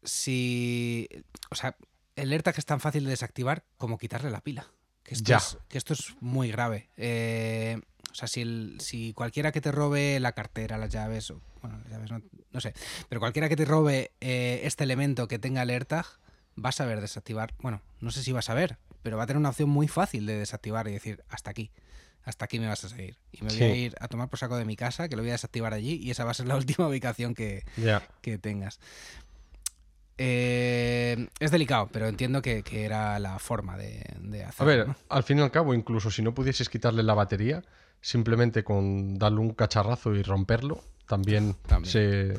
si. 0.02 1.08
O 1.50 1.54
sea, 1.54 1.76
el 2.16 2.32
AirTag 2.32 2.58
es 2.58 2.66
tan 2.66 2.80
fácil 2.80 3.04
de 3.04 3.10
desactivar 3.10 3.64
como 3.76 3.98
quitarle 3.98 4.30
la 4.30 4.40
pila. 4.40 4.66
Que 5.02 5.14
esto, 5.14 5.34
Es, 5.34 5.58
que 5.68 5.78
esto 5.78 5.94
es 5.94 6.14
muy 6.20 6.50
grave. 6.50 6.90
Eh, 6.96 7.80
o 8.10 8.14
sea, 8.14 8.26
si, 8.28 8.76
si 8.80 9.12
cualquiera 9.14 9.52
que 9.52 9.60
te 9.60 9.72
robe 9.72 10.18
la 10.20 10.32
cartera, 10.32 10.78
las 10.78 10.90
llaves, 10.90 11.30
o, 11.30 11.40
bueno, 11.62 11.78
las 11.78 11.92
llaves 11.92 12.10
no, 12.10 12.22
no 12.52 12.60
sé, 12.60 12.74
pero 13.08 13.20
cualquiera 13.20 13.48
que 13.48 13.56
te 13.56 13.64
robe 13.64 14.10
eh, 14.20 14.60
este 14.64 14.84
elemento 14.84 15.28
que 15.28 15.38
tenga 15.38 15.62
el 15.62 15.70
AirTag, 15.70 16.06
va 16.62 16.70
a 16.70 16.72
saber 16.72 17.00
desactivar. 17.00 17.54
Bueno, 17.60 17.82
no 18.00 18.10
sé 18.10 18.22
si 18.22 18.32
va 18.32 18.40
a 18.40 18.42
saber, 18.42 18.78
pero 19.02 19.16
va 19.16 19.24
a 19.24 19.26
tener 19.26 19.38
una 19.38 19.50
opción 19.50 19.68
muy 19.68 19.88
fácil 19.88 20.26
de 20.26 20.38
desactivar 20.38 20.88
y 20.88 20.92
decir, 20.92 21.22
hasta 21.28 21.50
aquí, 21.50 21.70
hasta 22.22 22.44
aquí 22.44 22.60
me 22.60 22.66
vas 22.66 22.84
a 22.84 22.88
seguir. 22.88 23.16
Y 23.32 23.42
me 23.42 23.52
voy 23.52 23.62
a 23.62 23.74
ir 23.76 23.94
a 24.00 24.08
tomar 24.08 24.28
por 24.28 24.38
saco 24.38 24.56
de 24.56 24.64
mi 24.64 24.76
casa, 24.76 25.08
que 25.08 25.16
lo 25.16 25.22
voy 25.22 25.30
a 25.30 25.34
desactivar 25.34 25.74
allí 25.74 25.94
y 25.94 26.10
esa 26.10 26.24
va 26.24 26.32
a 26.32 26.34
ser 26.34 26.46
la 26.46 26.56
última 26.56 26.86
ubicación 26.86 27.34
que, 27.34 27.64
que 28.20 28.38
tengas. 28.38 28.80
Eh, 30.22 31.28
es 31.38 31.50
delicado, 31.50 31.88
pero 31.90 32.06
entiendo 32.06 32.42
que, 32.42 32.62
era 32.70 33.18
la 33.18 33.38
forma 33.38 33.78
de, 33.78 34.44
hacerlo. 34.46 34.72
A 34.72 34.76
ver, 34.76 34.86
al 35.08 35.22
fin 35.22 35.38
y 35.38 35.40
al 35.40 35.50
cabo, 35.50 35.72
incluso 35.72 36.10
si 36.10 36.20
no 36.20 36.34
pudieses 36.34 36.68
quitarle 36.68 37.02
la 37.02 37.14
batería, 37.14 37.62
simplemente 38.02 38.62
con 38.62 39.18
darle 39.18 39.40
un 39.40 39.54
cacharrazo 39.54 40.14
y 40.14 40.22
romperlo, 40.22 40.84
también, 41.10 41.56
Se, 41.82 42.36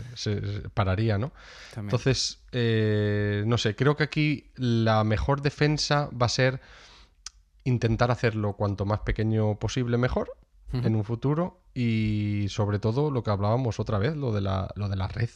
pararía, 0.73 1.17
¿no? 1.17 1.33
Entonces, 1.75 2.39
eh, 2.53 3.43
no 3.45 3.57
sé, 3.57 3.75
creo 3.75 3.97
que 3.97 4.03
aquí 4.03 4.45
la 4.55 5.03
mejor 5.03 5.41
defensa 5.41 6.09
va 6.09 6.27
a 6.27 6.29
ser 6.29 6.61
intentar 7.65 8.11
hacerlo 8.11 8.53
cuanto 8.53 8.85
más 8.85 9.01
pequeño 9.01 9.55
posible 9.55 9.97
mejor 9.97 10.31
en 10.71 10.95
un 10.95 11.03
futuro 11.03 11.59
y 11.73 12.45
sobre 12.47 12.79
todo 12.79 13.11
lo 13.11 13.23
que 13.23 13.31
hablábamos 13.31 13.81
otra 13.81 13.99
vez, 13.99 14.15
lo 14.15 14.31
de 14.31 14.39
la, 14.39 14.71
lo 14.75 14.87
de 14.87 14.95
la 14.95 15.09
red. 15.09 15.29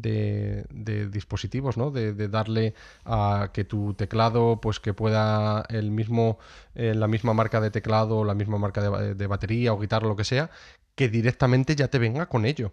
De, 0.00 0.64
dispositivos, 1.10 1.76
¿no? 1.76 1.90
De, 1.90 2.28
darle 2.28 2.74
a 3.04 3.50
que 3.52 3.64
tu 3.64 3.94
teclado, 3.94 4.60
pues 4.60 4.80
que 4.80 4.94
pueda 4.94 5.64
el 5.68 5.90
mismo, 5.90 6.38
eh, 6.74 6.94
la 6.94 7.08
misma 7.08 7.34
marca 7.34 7.60
de 7.60 7.70
teclado, 7.70 8.24
la 8.24 8.34
misma 8.34 8.58
marca 8.58 8.82
de, 8.82 9.14
de, 9.14 9.26
batería 9.26 9.72
o 9.72 9.78
guitarra, 9.78 10.08
lo 10.08 10.16
que 10.16 10.24
sea, 10.24 10.50
que 10.94 11.08
directamente 11.08 11.76
ya 11.76 11.88
te 11.88 11.98
venga 11.98 12.26
con 12.26 12.44
ello 12.44 12.72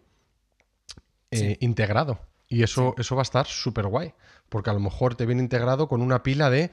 eh, 1.32 1.58
integrado. 1.60 2.20
Y 2.48 2.64
eso, 2.64 2.96
eso 2.98 3.16
va 3.16 3.22
a 3.22 3.24
estar 3.24 3.46
súper 3.46 3.88
guay, 3.88 4.14
porque 4.48 4.70
a 4.70 4.74
lo 4.74 4.80
mejor 4.80 5.16
te 5.16 5.26
viene 5.26 5.42
integrado 5.42 5.90
con 5.90 6.02
una 6.02 6.24
pila 6.24 6.50
de, 6.50 6.72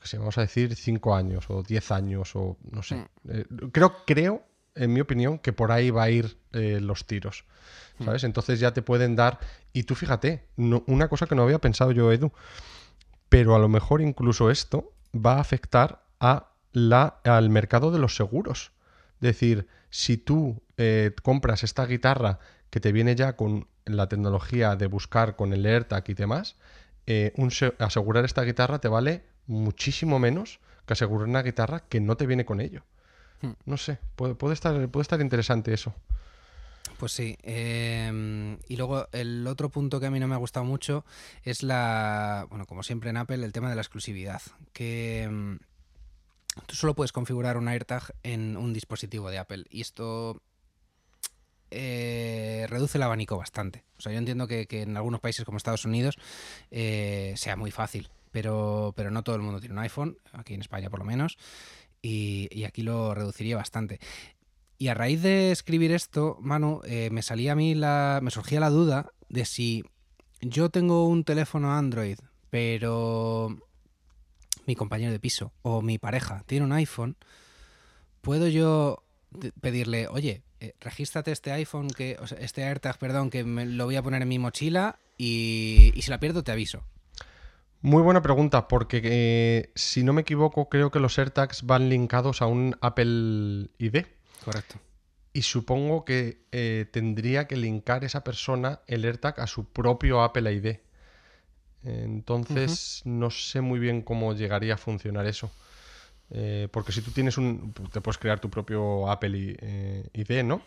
que 0.00 0.08
sé, 0.08 0.18
vamos 0.18 0.38
a 0.38 0.42
decir, 0.42 0.74
5 0.74 1.14
años 1.14 1.44
o 1.50 1.62
10 1.62 1.90
años 1.90 2.34
o 2.34 2.56
no 2.70 2.82
sé. 2.82 2.96
Mm. 2.96 3.06
Eh, 3.28 3.44
creo, 3.72 3.96
creo, 4.06 4.42
en 4.74 4.92
mi 4.92 5.00
opinión, 5.00 5.38
que 5.38 5.52
por 5.52 5.72
ahí 5.72 5.90
va 5.90 6.04
a 6.04 6.10
ir 6.10 6.38
eh, 6.52 6.80
los 6.80 7.06
tiros. 7.06 7.44
Mm. 7.98 8.04
¿Sabes? 8.04 8.24
Entonces 8.24 8.60
ya 8.60 8.72
te 8.72 8.82
pueden 8.82 9.16
dar. 9.16 9.38
Y 9.72 9.84
tú 9.84 9.94
fíjate, 9.94 10.44
una 10.56 11.08
cosa 11.08 11.26
que 11.26 11.34
no 11.34 11.42
había 11.42 11.58
pensado 11.58 11.92
yo, 11.92 12.12
Edu, 12.12 12.32
pero 13.28 13.54
a 13.54 13.58
lo 13.58 13.68
mejor 13.68 14.00
incluso 14.00 14.50
esto 14.50 14.92
va 15.14 15.36
a 15.36 15.40
afectar 15.40 16.02
a 16.18 16.52
la, 16.72 17.20
al 17.24 17.50
mercado 17.50 17.90
de 17.90 17.98
los 17.98 18.16
seguros. 18.16 18.72
Es 19.14 19.20
decir, 19.20 19.68
si 19.90 20.16
tú 20.16 20.62
eh, 20.76 21.12
compras 21.22 21.62
esta 21.62 21.86
guitarra 21.86 22.38
que 22.70 22.80
te 22.80 22.92
viene 22.92 23.14
ya 23.14 23.36
con 23.36 23.68
la 23.84 24.08
tecnología 24.08 24.76
de 24.76 24.86
buscar 24.86 25.36
con 25.36 25.52
el 25.52 25.66
AirTag 25.66 26.04
y 26.08 26.14
demás, 26.14 26.56
eh, 27.06 27.32
un 27.36 27.50
asegurar 27.78 28.24
esta 28.24 28.42
guitarra 28.42 28.78
te 28.78 28.88
vale 28.88 29.24
muchísimo 29.46 30.18
menos 30.18 30.60
que 30.86 30.92
asegurar 30.92 31.28
una 31.28 31.42
guitarra 31.42 31.80
que 31.88 32.00
no 32.00 32.16
te 32.16 32.26
viene 32.26 32.44
con 32.44 32.60
ello. 32.60 32.84
Hmm. 33.40 33.52
No 33.64 33.76
sé, 33.76 33.98
puede, 34.16 34.52
estar, 34.52 34.88
puede 34.88 35.02
estar 35.02 35.20
interesante 35.20 35.72
eso. 35.72 35.94
Pues 36.98 37.12
sí. 37.12 37.38
Em, 37.42 38.58
y 38.68 38.76
luego 38.76 39.08
el 39.12 39.46
otro 39.46 39.70
punto 39.70 40.00
que 40.00 40.06
a 40.06 40.10
mí 40.10 40.20
no 40.20 40.28
me 40.28 40.34
ha 40.34 40.38
gustado 40.38 40.66
mucho 40.66 41.04
es 41.44 41.62
la, 41.62 42.46
bueno, 42.50 42.66
como 42.66 42.82
siempre 42.82 43.10
en 43.10 43.16
Apple, 43.16 43.42
el 43.44 43.52
tema 43.52 43.70
de 43.70 43.74
la 43.74 43.80
exclusividad. 43.80 44.42
Que 44.74 45.22
em, 45.22 45.58
tú 46.66 46.74
solo 46.74 46.94
puedes 46.94 47.12
configurar 47.12 47.56
un 47.56 47.68
AirTag 47.68 48.14
en 48.22 48.56
un 48.56 48.74
dispositivo 48.74 49.30
de 49.30 49.38
Apple. 49.38 49.64
Y 49.70 49.80
esto 49.80 50.42
eh, 51.70 52.66
reduce 52.68 52.98
el 52.98 53.02
abanico 53.02 53.38
bastante. 53.38 53.84
O 53.96 54.02
sea, 54.02 54.12
yo 54.12 54.18
entiendo 54.18 54.46
que, 54.46 54.66
en 54.70 54.96
algunos 54.96 55.20
países 55.20 55.44
como 55.44 55.56
Estados 55.56 55.84
Unidos 55.84 56.18
eh, 56.70 57.32
sea 57.36 57.56
muy 57.56 57.70
fácil, 57.70 58.10
pero, 58.30 58.92
pero 58.96 59.10
no 59.10 59.22
todo 59.22 59.36
el 59.36 59.42
mundo 59.42 59.60
tiene 59.60 59.74
un 59.74 59.80
iPhone, 59.80 60.18
aquí 60.32 60.54
en 60.54 60.60
España 60.60 60.90
por 60.90 60.98
lo 60.98 61.04
menos, 61.04 61.38
y, 62.02 62.64
aquí 62.64 62.82
lo 62.82 63.14
reduciría 63.14 63.56
bastante. 63.56 64.00
Y 64.78 64.88
a 64.88 64.94
raíz 64.94 65.22
de 65.22 65.52
escribir 65.52 65.92
esto, 65.92 66.38
Manu, 66.40 66.80
eh, 66.84 67.10
me 67.10 67.22
salía 67.22 67.52
a 67.52 67.56
mí 67.56 67.74
la. 67.74 68.20
me 68.22 68.30
surgía 68.30 68.60
la 68.60 68.70
duda 68.70 69.12
de 69.28 69.44
si 69.44 69.84
yo 70.40 70.70
tengo 70.70 71.06
un 71.06 71.24
teléfono 71.24 71.72
Android, 71.72 72.18
pero 72.48 73.58
mi 74.66 74.74
compañero 74.74 75.12
de 75.12 75.20
piso 75.20 75.52
o 75.62 75.82
mi 75.82 75.98
pareja 75.98 76.44
tiene 76.46 76.64
un 76.64 76.72
iPhone, 76.72 77.16
¿puedo 78.20 78.48
yo 78.48 79.02
pedirle, 79.60 80.08
oye, 80.08 80.42
eh, 80.60 80.74
regístrate 80.80 81.32
este 81.32 81.52
iPhone, 81.52 81.88
que, 81.88 82.18
este 82.38 82.64
AirTag, 82.64 82.98
perdón, 82.98 83.30
que 83.30 83.44
me 83.44 83.66
lo 83.66 83.84
voy 83.84 83.96
a 83.96 84.02
poner 84.02 84.22
en 84.22 84.28
mi 84.28 84.38
mochila 84.38 84.98
y, 85.16 85.92
si 86.00 86.10
la 86.10 86.20
pierdo 86.20 86.42
te 86.42 86.52
aviso? 86.52 86.82
Muy 87.82 88.02
buena 88.02 88.20
pregunta, 88.20 88.68
porque 88.68 89.00
eh, 89.02 89.72
si 89.74 90.02
no 90.04 90.12
me 90.12 90.20
equivoco, 90.20 90.68
creo 90.68 90.90
que 90.90 91.00
los 91.00 91.18
AirTags 91.18 91.62
van 91.62 91.88
linkados 91.88 92.42
a 92.42 92.46
un 92.46 92.76
Apple 92.82 93.70
ID. 93.78 94.04
Correcto. 94.44 94.76
Y 95.32 95.42
supongo 95.42 96.04
que 96.04 96.44
eh, 96.52 96.86
tendría 96.92 97.46
que 97.46 97.56
linkar 97.56 98.04
esa 98.04 98.22
persona 98.22 98.80
el 98.86 99.04
AirTag 99.04 99.40
a 99.40 99.46
su 99.46 99.64
propio 99.64 100.22
Apple 100.22 100.52
ID. 100.52 100.76
Entonces, 101.82 103.00
no 103.06 103.30
sé 103.30 103.62
muy 103.62 103.80
bien 103.80 104.02
cómo 104.02 104.34
llegaría 104.34 104.74
a 104.74 104.76
funcionar 104.76 105.26
eso. 105.26 105.50
Eh, 106.28 106.68
porque 106.70 106.92
si 106.92 107.00
tú 107.00 107.12
tienes 107.12 107.38
un. 107.38 107.72
Te 107.90 108.02
puedes 108.02 108.18
crear 108.18 108.40
tu 108.40 108.50
propio 108.50 109.10
Apple 109.10 110.08
ID, 110.12 110.44
¿no? 110.44 110.60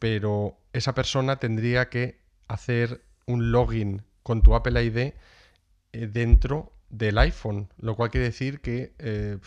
Pero 0.00 0.58
esa 0.72 0.94
persona 0.94 1.36
tendría 1.36 1.88
que 1.88 2.18
hacer 2.48 3.02
un 3.26 3.52
login 3.52 4.02
con 4.24 4.42
tu 4.42 4.56
Apple 4.56 4.82
ID 4.82 5.12
dentro 6.12 6.72
del 6.90 7.18
iPhone, 7.18 7.68
lo 7.78 7.94
cual 7.96 8.10
quiere 8.10 8.26
decir 8.26 8.60
que 8.60 8.92
eh, 8.98 9.38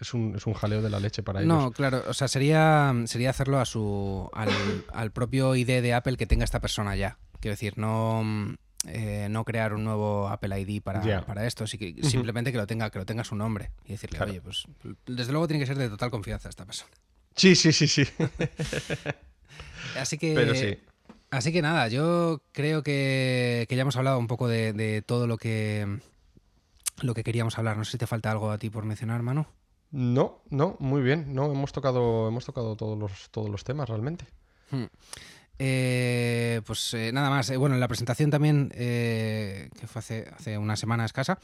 es, 0.00 0.14
un, 0.14 0.34
es, 0.36 0.46
un, 0.46 0.54
jaleo 0.54 0.82
de 0.82 0.90
la 0.90 1.00
leche 1.00 1.22
para 1.22 1.40
ellos. 1.40 1.48
No, 1.48 1.70
claro, 1.70 2.02
o 2.06 2.14
sea, 2.14 2.28
sería, 2.28 2.92
sería 3.06 3.30
hacerlo 3.30 3.60
a 3.60 3.64
su, 3.64 4.28
al, 4.32 5.12
propio 5.12 5.54
ID 5.54 5.80
de 5.80 5.94
Apple 5.94 6.16
que 6.16 6.26
tenga 6.26 6.44
esta 6.44 6.60
persona 6.60 6.96
ya. 6.96 7.18
Quiero 7.40 7.52
decir, 7.52 7.78
no, 7.78 8.56
eh, 8.86 9.28
no 9.30 9.44
crear 9.44 9.74
un 9.74 9.84
nuevo 9.84 10.28
Apple 10.28 10.60
ID 10.60 10.82
para, 10.82 11.24
para 11.24 11.46
esto, 11.46 11.66
sí 11.66 11.78
que, 11.78 12.02
simplemente 12.02 12.50
que 12.50 12.58
lo 12.58 12.66
tenga, 12.66 12.90
que 12.90 12.98
lo 12.98 13.06
tenga 13.06 13.22
su 13.22 13.36
nombre 13.36 13.70
y 13.84 13.92
decirle, 13.92 14.20
oye, 14.20 14.40
pues 14.40 14.64
desde 15.06 15.30
luego 15.30 15.46
tiene 15.46 15.60
que 15.60 15.66
ser 15.66 15.78
de 15.78 15.88
total 15.88 16.10
confianza 16.10 16.48
esta 16.48 16.64
persona. 16.64 16.90
Sí, 17.36 17.54
sí, 17.54 17.72
sí, 17.72 17.86
sí. 17.86 18.04
Así 19.96 20.18
que. 20.18 20.34
Pero 20.34 20.54
sí. 20.54 20.78
Así 21.30 21.52
que 21.52 21.62
nada, 21.62 21.88
yo 21.88 22.42
creo 22.52 22.82
que, 22.82 23.66
que 23.68 23.76
ya 23.76 23.82
hemos 23.82 23.96
hablado 23.96 24.18
un 24.18 24.28
poco 24.28 24.48
de, 24.48 24.72
de 24.72 25.02
todo 25.02 25.26
lo 25.26 25.36
que 25.36 26.00
lo 27.00 27.14
que 27.14 27.24
queríamos 27.24 27.58
hablar. 27.58 27.76
No 27.76 27.84
sé 27.84 27.92
si 27.92 27.98
te 27.98 28.06
falta 28.06 28.30
algo 28.30 28.50
a 28.50 28.58
ti 28.58 28.70
por 28.70 28.84
mencionar, 28.84 29.22
Manu. 29.22 29.46
No, 29.90 30.42
no, 30.50 30.76
muy 30.80 31.02
bien. 31.02 31.34
No, 31.34 31.50
hemos 31.50 31.72
tocado, 31.72 32.28
hemos 32.28 32.44
tocado 32.44 32.76
todos 32.76 32.98
los, 32.98 33.30
todos 33.30 33.48
los 33.48 33.64
temas 33.64 33.88
realmente. 33.88 34.26
Hmm. 34.70 34.84
Eh, 35.58 36.60
pues 36.64 36.94
eh, 36.94 37.10
nada 37.12 37.30
más. 37.30 37.50
Eh, 37.50 37.56
bueno, 37.56 37.74
en 37.74 37.80
la 37.80 37.88
presentación 37.88 38.30
también, 38.30 38.68
que 38.70 39.86
fue 39.86 39.98
hace, 39.98 40.28
hace 40.34 40.58
una 40.58 40.76
semana 40.76 41.04
escasa, 41.04 41.38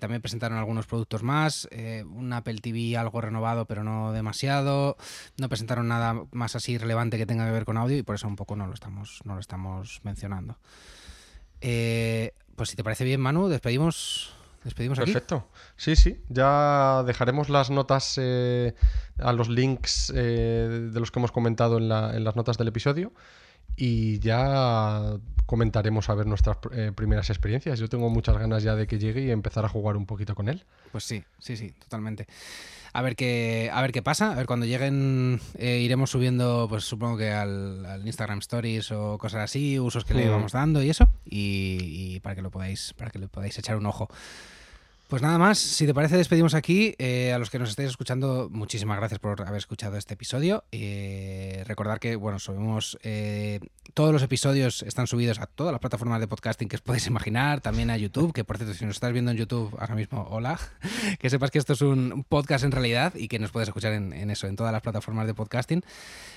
también 0.00 0.22
presentaron 0.22 0.58
algunos 0.58 0.86
productos 0.86 1.22
más. 1.22 1.68
un 2.04 2.32
Apple 2.32 2.58
TV 2.60 2.96
algo 2.96 3.20
renovado, 3.20 3.66
pero 3.66 3.84
no 3.84 4.12
demasiado. 4.12 4.96
No 5.38 5.48
presentaron 5.48 5.88
nada 5.88 6.22
más 6.32 6.56
así 6.56 6.78
relevante 6.78 7.18
que 7.18 7.26
tenga 7.26 7.46
que 7.46 7.52
ver 7.52 7.64
con 7.64 7.76
audio 7.76 7.96
y 7.96 8.02
por 8.02 8.14
eso 8.14 8.26
un 8.26 8.36
poco 8.36 8.56
no 8.56 8.66
lo 8.66 8.74
estamos, 8.74 9.20
no 9.24 9.34
lo 9.34 9.40
estamos 9.40 10.00
mencionando. 10.02 10.58
pues 11.60 12.70
si 12.70 12.76
te 12.76 12.84
parece 12.84 13.04
bien, 13.04 13.20
Manu, 13.20 13.48
despedimos 13.48 14.34
despedimos 14.64 14.98
Perfecto. 14.98 15.48
Sí, 15.76 15.96
sí. 15.96 16.20
Ya 16.28 17.02
dejaremos 17.06 17.48
las 17.48 17.70
notas 17.70 18.18
eh, 18.20 18.74
a 19.18 19.32
los 19.32 19.48
links 19.48 20.12
eh, 20.14 20.88
de 20.92 21.00
los 21.00 21.10
que 21.10 21.18
hemos 21.18 21.32
comentado 21.32 21.78
en, 21.78 21.88
las 21.88 22.36
notas 22.36 22.58
del 22.58 22.68
episodio 22.68 23.12
y 23.76 24.18
ya 24.20 25.18
comentaremos 25.46 26.08
a 26.08 26.14
ver 26.14 26.26
nuestras 26.26 26.58
eh, 26.72 26.92
primeras 26.94 27.30
experiencias. 27.30 27.78
Yo 27.78 27.88
tengo 27.88 28.08
muchas 28.10 28.36
ganas 28.36 28.62
ya 28.62 28.74
de 28.74 28.86
que 28.86 28.98
llegue 28.98 29.22
y 29.22 29.30
empezar 29.30 29.64
a 29.64 29.68
jugar 29.68 29.96
un 29.96 30.06
poquito 30.06 30.34
con 30.34 30.48
él. 30.48 30.64
Pues 30.90 31.04
sí, 31.04 31.24
sí, 31.38 31.56
sí, 31.56 31.72
totalmente. 31.72 32.26
A 32.94 33.02
ver 33.02 33.16
qué, 33.16 33.70
a 33.72 33.80
ver 33.80 33.92
qué 33.92 34.02
pasa. 34.02 34.32
A 34.32 34.34
ver, 34.34 34.46
cuando 34.46 34.66
lleguen 34.66 35.40
iremos 35.58 36.10
subiendo, 36.10 36.66
pues 36.68 36.84
supongo 36.84 37.16
que 37.16 37.30
al, 37.30 38.02
Instagram 38.04 38.40
Stories 38.40 38.92
o 38.92 39.18
cosas 39.18 39.42
así, 39.42 39.78
usos 39.78 40.04
que 40.04 40.14
le 40.14 40.26
hmm. 40.26 40.30
vamos 40.30 40.52
dando 40.52 40.82
y 40.82 40.90
eso. 40.90 41.08
Y, 41.24 41.78
y, 42.14 42.20
para 42.20 42.34
que 42.34 42.42
lo 42.42 42.50
podáis, 42.50 42.92
para 42.94 43.10
que 43.10 43.18
le 43.18 43.28
podáis 43.28 43.58
echar 43.58 43.76
un 43.76 43.86
ojo. 43.86 44.08
Pues 45.12 45.20
nada 45.20 45.36
más, 45.36 45.58
si 45.58 45.84
te 45.84 45.92
parece 45.92 46.16
despedimos 46.16 46.54
aquí. 46.54 46.94
Eh, 46.96 47.34
a 47.34 47.38
los 47.38 47.50
que 47.50 47.58
nos 47.58 47.68
estéis 47.68 47.90
escuchando, 47.90 48.48
muchísimas 48.50 48.96
gracias 48.96 49.20
por 49.20 49.38
haber 49.42 49.58
escuchado 49.58 49.98
este 49.98 50.14
episodio. 50.14 50.64
Eh, 50.72 51.64
recordar 51.66 52.00
que, 52.00 52.16
bueno, 52.16 52.38
subimos 52.38 52.98
eh, 53.02 53.60
todos 53.92 54.10
los 54.10 54.22
episodios 54.22 54.82
están 54.82 55.06
subidos 55.06 55.38
a 55.38 55.44
todas 55.44 55.70
las 55.70 55.80
plataformas 55.80 56.18
de 56.18 56.28
podcasting 56.28 56.66
que 56.66 56.76
os 56.76 56.80
podéis 56.80 57.06
imaginar, 57.08 57.60
también 57.60 57.90
a 57.90 57.98
YouTube, 57.98 58.32
que 58.32 58.42
por 58.42 58.56
cierto, 58.56 58.72
si 58.72 58.86
nos 58.86 58.96
estás 58.96 59.12
viendo 59.12 59.32
en 59.32 59.36
YouTube 59.36 59.76
ahora 59.78 59.96
mismo, 59.96 60.26
hola, 60.30 60.58
que 61.18 61.28
sepas 61.28 61.50
que 61.50 61.58
esto 61.58 61.74
es 61.74 61.82
un 61.82 62.24
podcast 62.26 62.64
en 62.64 62.72
realidad 62.72 63.12
y 63.14 63.28
que 63.28 63.38
nos 63.38 63.50
puedes 63.50 63.68
escuchar 63.68 63.92
en, 63.92 64.30
eso, 64.30 64.46
en 64.46 64.56
todas 64.56 64.72
las 64.72 64.80
plataformas 64.80 65.26
de 65.26 65.34
podcasting. 65.34 65.84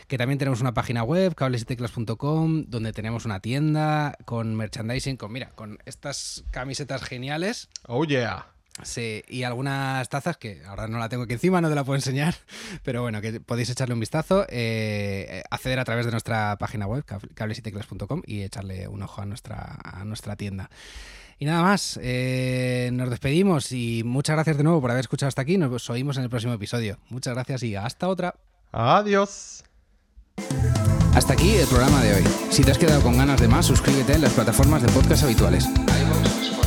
Que 0.09 0.17
también 0.17 0.37
tenemos 0.37 0.59
una 0.59 0.73
página 0.73 1.01
web, 1.03 1.33
cablesyteclas.com, 1.33 2.65
donde 2.67 2.91
tenemos 2.91 3.23
una 3.23 3.39
tienda 3.39 4.17
con 4.25 4.53
merchandising, 4.53 5.15
con, 5.15 5.31
mira, 5.31 5.51
con 5.51 5.79
estas 5.85 6.43
camisetas 6.51 7.03
geniales. 7.03 7.69
Oh 7.87 8.03
yeah. 8.03 8.51
Sí, 8.83 9.23
y 9.29 9.43
algunas 9.43 10.09
tazas 10.09 10.35
que 10.35 10.61
ahora 10.65 10.87
no 10.87 10.99
la 10.99 11.07
tengo 11.07 11.23
aquí 11.23 11.33
encima, 11.33 11.61
no 11.61 11.69
te 11.69 11.75
la 11.75 11.85
puedo 11.85 11.95
enseñar, 11.95 12.35
pero 12.83 13.01
bueno, 13.01 13.21
que 13.21 13.39
podéis 13.39 13.69
echarle 13.69 13.93
un 13.93 14.01
vistazo, 14.01 14.45
eh, 14.49 15.43
acceder 15.49 15.79
a 15.79 15.85
través 15.85 16.05
de 16.05 16.11
nuestra 16.11 16.57
página 16.57 16.85
web, 16.85 17.05
cablesyteclas.com 17.33 18.21
y 18.25 18.41
echarle 18.41 18.87
un 18.87 19.01
ojo 19.01 19.21
a 19.21 19.25
nuestra, 19.25 19.79
a 19.81 20.03
nuestra 20.03 20.35
tienda. 20.35 20.69
Y 21.37 21.45
nada 21.45 21.63
más, 21.63 21.99
eh, 22.01 22.89
nos 22.93 23.09
despedimos 23.09 23.71
y 23.71 24.03
muchas 24.05 24.35
gracias 24.35 24.57
de 24.57 24.63
nuevo 24.63 24.79
por 24.81 24.91
haber 24.91 25.01
escuchado 25.01 25.27
hasta 25.27 25.41
aquí. 25.41 25.57
Nos 25.57 25.89
oímos 25.89 26.17
en 26.17 26.23
el 26.23 26.29
próximo 26.29 26.53
episodio. 26.53 26.97
Muchas 27.09 27.33
gracias 27.33 27.63
y 27.63 27.75
hasta 27.75 28.07
otra. 28.07 28.35
Adiós. 28.71 29.63
Hasta 31.13 31.33
aquí 31.33 31.55
el 31.55 31.67
programa 31.67 32.01
de 32.03 32.15
hoy. 32.15 32.23
Si 32.49 32.63
te 32.63 32.71
has 32.71 32.77
quedado 32.77 33.01
con 33.01 33.17
ganas 33.17 33.39
de 33.39 33.47
más, 33.47 33.65
suscríbete 33.65 34.13
en 34.13 34.21
las 34.21 34.33
plataformas 34.33 34.81
de 34.81 34.89
podcast 34.89 35.23
habituales 35.23 35.65